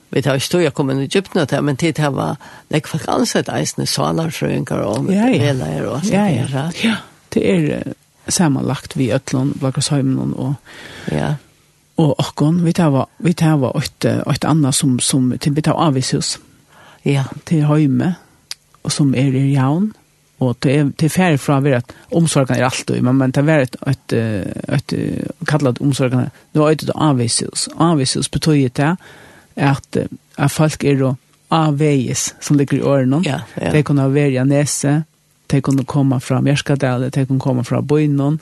vi 0.09 0.21
tar 0.21 0.39
stå 0.39 0.59
jag 0.59 0.73
kommer 0.73 0.99
i 0.99 1.03
Egypten 1.03 1.47
där 1.49 1.61
men 1.61 1.77
tid 1.77 1.99
har 1.99 2.11
var 2.11 2.35
nek 2.69 2.87
för 2.87 2.99
ansett 3.09 3.47
isen 3.61 3.87
salar 3.87 4.29
frönkar 4.29 4.81
om 4.81 5.09
hela 5.09 5.65
är 5.65 5.85
och 5.85 6.05
så. 6.05 6.13
Ja 6.13 6.29
ja. 6.29 6.71
Ja. 6.83 6.95
Det 7.29 7.51
är 7.51 7.93
sammanlagt 8.27 8.95
vi 8.95 9.11
ötlån, 9.11 9.53
Blagasheimen 9.59 10.33
och 10.33 10.53
ja. 11.11 11.35
och 11.95 12.19
Ockon. 12.19 12.65
Vi 12.65 12.73
tar 12.73 12.89
var, 12.89 13.07
vi 13.17 13.33
tar 13.33 13.57
var 13.57 13.77
ett, 13.77 14.05
ett 14.05 14.45
annat 14.45 14.75
som, 14.75 14.99
som 14.99 15.37
till 15.39 15.51
beta 15.51 15.73
tar. 15.73 16.39
Ja. 17.01 17.23
Till 17.43 17.63
Heime 17.63 18.13
och 18.81 18.91
som 18.91 19.15
är 19.15 19.35
i 19.35 19.53
Jaun. 19.53 19.93
Och 20.37 20.57
det 20.59 20.97
till 20.97 21.11
fär 21.11 21.37
från 21.37 21.63
vi 21.63 21.73
att 21.73 21.91
omsorgen 22.09 22.57
är 22.57 22.63
alltid, 22.63 23.03
men 23.03 23.17
men 23.17 23.31
tar 23.31 23.41
var 23.41 23.59
ett, 23.59 23.75
ett, 23.87 24.13
ett, 24.67 24.93
kallat 25.45 25.81
omsorgen. 25.81 26.29
Det 26.51 26.59
var 26.59 26.71
ett 26.71 26.89
avisus. 26.95 27.69
Avisus 27.77 28.31
betyder 28.31 28.71
det 28.73 28.97
att, 29.69 29.97
att 30.35 30.51
folk 30.51 30.83
är 30.83 30.95
då 30.95 31.15
avis 31.47 32.35
som 32.39 32.57
ligger 32.57 32.77
i 32.77 32.81
öronen. 32.81 33.23
Ja, 33.25 33.41
ja. 33.55 33.71
Det 33.71 33.83
kan 33.83 33.97
ha 33.97 34.07
värja 34.07 34.43
näse, 34.43 35.03
de 35.51 35.61
kunne 35.61 35.85
komme 35.85 36.19
fra 36.21 36.41
Mjerskadale, 36.41 37.09
de 37.09 37.25
kunne 37.25 37.39
komme 37.39 37.63
fra 37.63 37.81
Bøynon, 37.81 38.39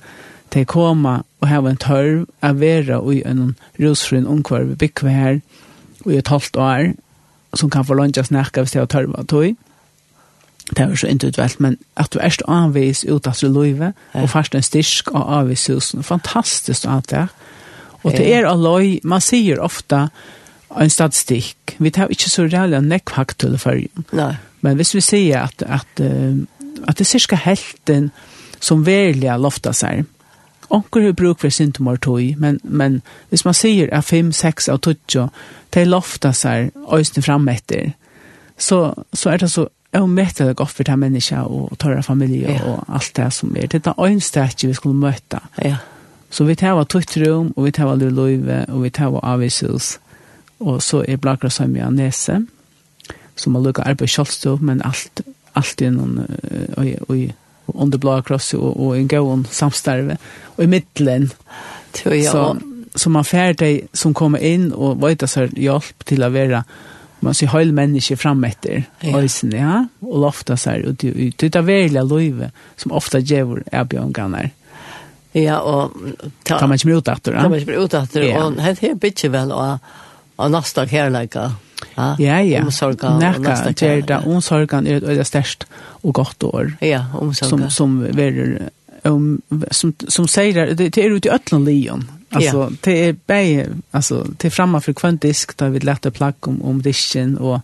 de 0.54 0.66
komme 0.66 1.22
og 1.42 1.48
hava 1.50 1.70
en 1.70 1.82
tørv 1.82 2.26
av 2.46 2.60
vera 2.62 3.00
i 3.12 3.22
en 3.26 3.56
rosfrun 3.82 4.28
omkvar 4.28 4.68
vi 4.70 4.76
bygger 4.86 5.10
her 5.10 5.40
i 6.06 6.18
et 6.18 6.28
halvt 6.28 6.58
år, 6.58 6.94
som 7.56 7.70
kan 7.70 7.86
forlånge 7.86 8.24
snakka 8.24 8.62
hvis 8.62 8.76
de 8.76 8.82
har 8.82 8.92
tørv 8.92 9.16
av 9.18 9.26
tog. 9.32 9.56
Det 10.70 10.82
er 10.82 10.90
jo 10.90 10.98
så 10.98 11.08
individuelt, 11.08 11.60
men 11.62 11.78
at 11.98 12.14
du 12.14 12.20
erst 12.20 12.42
avvis 12.50 13.04
ut 13.06 13.28
av 13.28 13.38
løyve, 13.44 13.94
og 14.14 14.30
først 14.30 14.56
en 14.56 14.66
styrk 14.66 15.12
av 15.14 15.28
avvishusen, 15.42 16.04
fantastisk 16.04 16.88
alt 16.90 17.12
det. 17.12 17.28
Og 18.04 18.12
det 18.14 18.26
er 18.34 18.48
alløy, 18.50 19.00
man 19.04 19.22
sier 19.22 19.62
ofta, 19.62 20.08
en 20.76 20.90
statistikk. 20.90 21.76
Vi 21.80 21.92
tar 21.94 22.12
ikke 22.12 22.30
så 22.30 22.48
reale 22.50 22.82
nekk 22.82 23.14
haktull 23.16 23.56
i 23.56 23.88
Nei. 24.12 24.34
Men 24.66 24.76
hvis 24.76 24.96
vi 24.96 25.02
sier 25.02 25.46
at, 25.46 25.62
at 25.62 26.02
uh, 26.02 26.42
at 26.88 26.98
det 26.98 27.06
er 27.06 27.14
cirka 27.16 27.40
helten 27.40 28.12
som 28.60 28.86
velja 28.86 29.38
lofta 29.38 29.74
seg. 29.74 30.06
Onker 30.74 31.04
har 31.06 31.14
bruk 31.14 31.44
for 31.44 31.54
symptomer 31.54 32.00
tog, 32.02 32.22
men, 32.42 32.60
men 32.64 33.02
hvis 33.30 33.46
man 33.46 33.54
sier 33.54 33.92
at 33.94 34.08
5-6 34.08 34.72
av 34.74 34.82
tog, 34.82 34.98
de 35.74 35.86
lofta 35.86 36.34
seg 36.34 36.72
øyne 36.90 37.26
fram 37.26 37.48
etter, 37.52 37.94
så, 38.58 38.94
så 39.14 39.34
er 39.34 39.44
det 39.44 39.52
så 39.52 39.68
jeg 39.96 40.10
møter 40.12 40.50
det 40.50 40.58
godt 40.60 40.74
for 40.76 40.84
de 40.84 40.96
mennesker 40.98 41.48
og 41.48 41.78
tørre 41.80 42.04
familie 42.04 42.52
ja. 42.52 42.64
og 42.68 42.96
alt 42.98 43.14
det 43.16 43.30
som 43.34 43.54
er. 43.56 43.68
Det 43.72 43.88
er 43.88 44.06
en 44.06 44.20
sted 44.22 44.68
vi 44.68 44.74
skulle 44.74 44.98
møte. 44.98 45.40
Ja. 45.64 45.78
Så 46.30 46.44
vi 46.44 46.56
tar 46.56 46.76
av 46.76 46.90
tøyt 46.92 47.16
rum, 47.22 47.54
og 47.56 47.64
vi 47.64 47.72
tar 47.72 47.88
av 47.88 48.02
løyve, 48.02 48.66
og 48.68 48.84
vi 48.84 48.90
tar 48.90 49.14
av 49.14 49.22
avishus. 49.24 50.00
Og 50.60 50.82
så 50.84 51.06
er 51.08 51.22
blagra 51.22 51.50
som 51.50 51.76
jeg 51.76 51.92
nese, 51.96 52.42
som 53.36 53.56
har 53.56 53.64
lukket 53.64 53.88
arbeid 53.88 54.12
kjølstå, 54.12 54.58
men 54.62 54.84
alt 54.84 55.22
allt 55.56 55.82
innan 55.82 56.28
oj 57.08 57.34
on 57.66 57.92
the 57.92 57.98
blå 57.98 58.22
cross 58.22 58.54
och 58.54 58.86
och 58.86 58.98
en 58.98 59.08
gåon 59.08 59.48
samstarve. 59.52 60.18
Och 60.44 60.64
i 60.64 60.68
mitten 60.68 61.30
tror 61.92 62.24
så 62.24 62.58
som 62.96 63.12
man 63.14 63.26
fär 63.26 63.54
dig 63.54 63.88
som 63.94 64.14
kommer 64.14 64.40
in 64.40 64.72
och 64.72 65.10
vet 65.10 65.24
att 65.24 65.30
så 65.30 65.48
hjälp 65.56 66.06
till 66.06 66.24
att 66.24 66.32
vara 66.32 66.64
man 67.20 67.34
ser 67.34 67.48
höll 67.48 67.72
människa 67.72 68.18
fram 68.18 68.44
efter 68.44 68.84
ösen 69.04 69.52
ja 69.52 69.88
och 70.00 70.20
lofta 70.20 70.58
så 70.58 70.70
här 70.70 70.86
och 70.86 70.94
det 70.94 71.32
det 71.38 71.50
där 71.50 71.62
välja 71.62 72.04
löve 72.04 72.52
som 72.76 72.92
ofta 72.92 73.20
ger 73.20 73.64
erbjörngarna 73.72 74.50
ja 75.32 75.60
och 75.60 75.92
ta 76.44 76.68
man 76.68 76.78
ju 76.78 76.98
ut 76.98 77.08
efter 77.08 77.34
det 77.34 77.50
man 77.50 77.60
inte 77.60 77.72
ut 77.72 77.94
efter. 77.94 78.46
Och 78.46 78.52
det 78.54 78.84
är 78.84 78.96
bitte 78.96 79.30
väl 79.30 79.52
och 79.52 79.80
och 80.36 80.52
nästa 80.52 80.88
kärleka. 80.88 81.52
Ja, 81.96 82.40
ja. 82.42 82.64
Omsorgan. 82.64 83.20
Nekka, 83.20 83.56
gjerda, 83.76 84.22
omsorgan 84.26 84.88
er 84.88 85.00
det 85.00 85.28
størst 85.28 85.66
og 86.04 86.14
godt 86.14 86.44
år. 86.44 86.76
Ja, 86.82 87.06
omsorgan. 87.14 87.70
Som, 87.70 88.02
som 88.02 88.18
ver, 88.18 88.70
um, 89.04 89.42
som, 89.72 89.94
som 90.08 90.28
sier, 90.28 90.76
det, 90.76 90.94
det 90.96 91.04
er 91.04 91.16
ute 91.16 91.30
i 91.30 91.36
Øtland 91.36 91.66
Lion. 91.66 92.06
Alltså 92.36 92.58
ja. 92.58 92.70
det 92.82 93.10
är 93.10 93.16
bäj 93.26 93.68
alltså 93.92 94.28
till 94.38 94.52
framma 94.52 94.82
frekventisk 94.82 95.58
där 95.58 95.70
vi 95.70 95.80
lätta 95.80 96.12
plagg 96.12 96.36
om 96.40 96.62
om 96.62 96.82
disken 96.82 97.38
och 97.38 97.60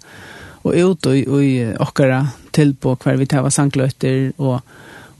och 0.63 0.73
ut 0.73 1.05
och 1.05 1.15
i 1.43 1.73
ochkara 1.79 2.27
till 2.51 2.75
på 2.75 2.95
kvar 2.95 3.13
vi 3.13 3.25
tar 3.25 3.49
sanklötter 3.49 4.33
och 4.37 4.61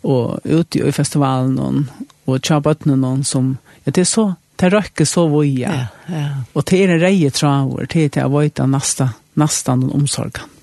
och 0.01 0.39
ut 0.43 0.75
i 0.75 0.91
festivalen 0.91 1.55
någon 1.55 1.91
och 2.25 2.45
chabatnen 2.45 3.01
någon 3.01 3.23
som 3.23 3.57
ja, 3.83 3.91
det 3.91 4.01
är 4.01 4.05
så 4.05 4.33
det 4.61 4.69
røkker 4.73 5.07
så 5.09 5.25
voie. 5.31 5.65
Ja, 5.65 5.87
ja. 6.07 6.27
Og 6.53 6.65
det 6.69 6.79
er 6.83 6.93
en 6.93 7.01
reie 7.01 7.31
traver 7.33 7.89
til 7.89 8.11
til 8.13 8.27
å 8.27 8.33
vite 8.35 8.67
nasta, 8.69 9.11
nasta 9.41 9.75
den 9.75 9.91
omsorgen. 9.97 10.53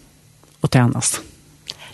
Og 0.63 0.71
til 0.71 0.93
nasta. 0.95 1.25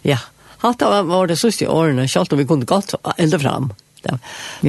Ja, 0.05 0.19
alt 0.61 0.81
det 0.81 1.03
var 1.09 1.29
det 1.29 1.39
siste 1.41 1.69
årene, 1.69 2.07
selv 2.09 2.33
om 2.33 2.41
vi 2.41 2.47
kunne 2.49 2.69
gått 2.69 2.95
enda 3.17 3.41
fram. 3.41 3.73
Ja. 4.05 4.19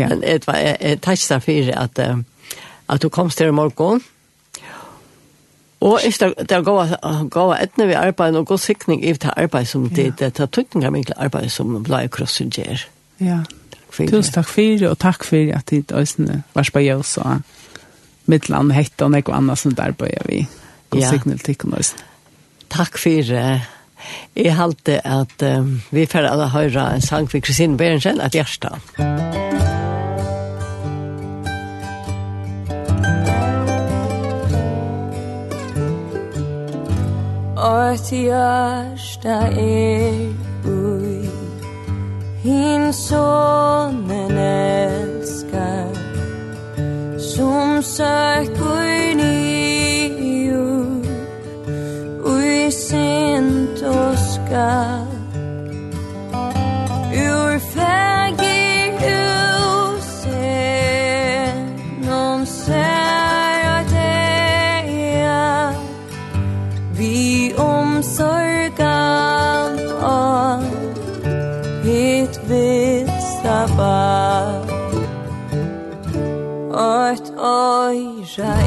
Men 0.07 0.21
det 0.23 0.47
var 0.47 0.61
jeg 0.63 1.01
takk 1.03 1.43
for 1.43 1.71
at, 1.75 1.99
at 2.88 3.01
du 3.03 3.09
kom 3.11 3.29
til 3.29 3.51
morgen, 3.51 4.03
Og 5.86 5.99
efter 6.03 6.33
det 6.49 6.63
går 6.65 6.95
går 7.29 7.55
etne 7.55 7.88
vi 7.88 7.93
arbeid 7.93 8.36
og 8.36 8.47
god 8.47 8.57
sikning 8.57 9.03
i 9.05 9.13
det 9.13 9.33
arbeid 9.38 9.67
som 9.67 9.89
det 9.89 10.19
det 10.19 10.33
tar 10.33 10.47
tøkningar 10.47 10.89
mykje 10.89 11.17
arbeid 11.17 11.51
som 11.51 11.83
blei 11.83 12.07
krossen 12.07 12.49
gjør. 12.49 12.88
Ja 13.19 13.43
for. 13.96 14.12
Tusen 14.12 14.36
takk 14.36 14.52
fyrir 14.52 14.89
og 14.91 15.00
takk 15.02 15.26
fyrir 15.28 15.56
at 15.58 15.70
dit 15.72 15.96
øsene 15.96 16.41
var 16.56 16.70
på 16.74 16.84
oss 16.96 17.16
og 17.22 17.39
midtland 18.32 18.74
hette 18.76 19.06
og 19.06 19.14
noe 19.14 19.38
annet 19.38 19.62
som 19.62 19.76
der 19.78 19.96
bøyer 19.98 20.28
vi. 20.30 20.43
God 20.93 21.02
ja. 21.02 21.14
signal 21.14 21.39
til 21.39 21.58
øsene. 21.80 22.12
Takk 22.70 22.98
fyrir. 22.98 23.32
det. 23.32 23.62
Jeg 24.36 24.56
halte 24.56 25.00
at 25.08 25.41
um, 25.58 25.82
vi 25.91 26.06
får 26.06 26.28
alle 26.30 26.50
høre 26.50 26.96
en 26.96 27.02
sang 27.02 27.32
for 27.32 27.39
Kristine 27.39 27.78
Berensen, 27.78 28.22
at 28.22 28.36
Gjerstad. 28.36 28.80
Ort 37.66 38.12
hjärsta 38.12 39.48
er 39.58 40.45
hin 42.46 42.93
sonen 42.93 44.38
älskar 44.38 45.89
som 47.20 47.84
söker 47.84 49.16
nio 49.16 50.58
och 52.24 52.43
i 52.46 52.72
sent 52.72 53.82
och 53.82 54.18
skall 54.18 55.14
try. 78.36 78.64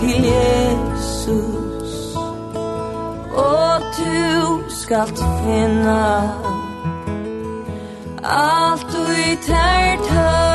til 0.00 0.24
Jesus. 0.24 2.16
Og 3.34 3.80
du 3.98 4.60
skalt 4.68 5.18
finna 5.18 6.22
Alt 8.24 8.86
du 8.92 9.02
i 9.12 9.36
tært 9.46 10.06
høy 10.10 10.47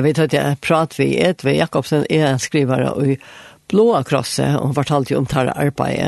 Jeg 0.00 0.06
vet 0.06 0.18
at 0.22 0.32
jeg 0.32 0.56
prater 0.64 0.96
vi 0.96 1.06
et 1.20 1.42
ved 1.44 1.58
Jakobsen, 1.58 2.06
er 2.08 2.30
en 2.30 2.38
skrivare 2.40 2.94
i 3.04 3.18
Blåa 3.68 4.00
Krosse, 4.08 4.46
og 4.56 4.72
fortalte 4.78 5.12
jo 5.12 5.18
om 5.20 5.26
tar 5.28 5.50
arbeidet. 5.52 6.06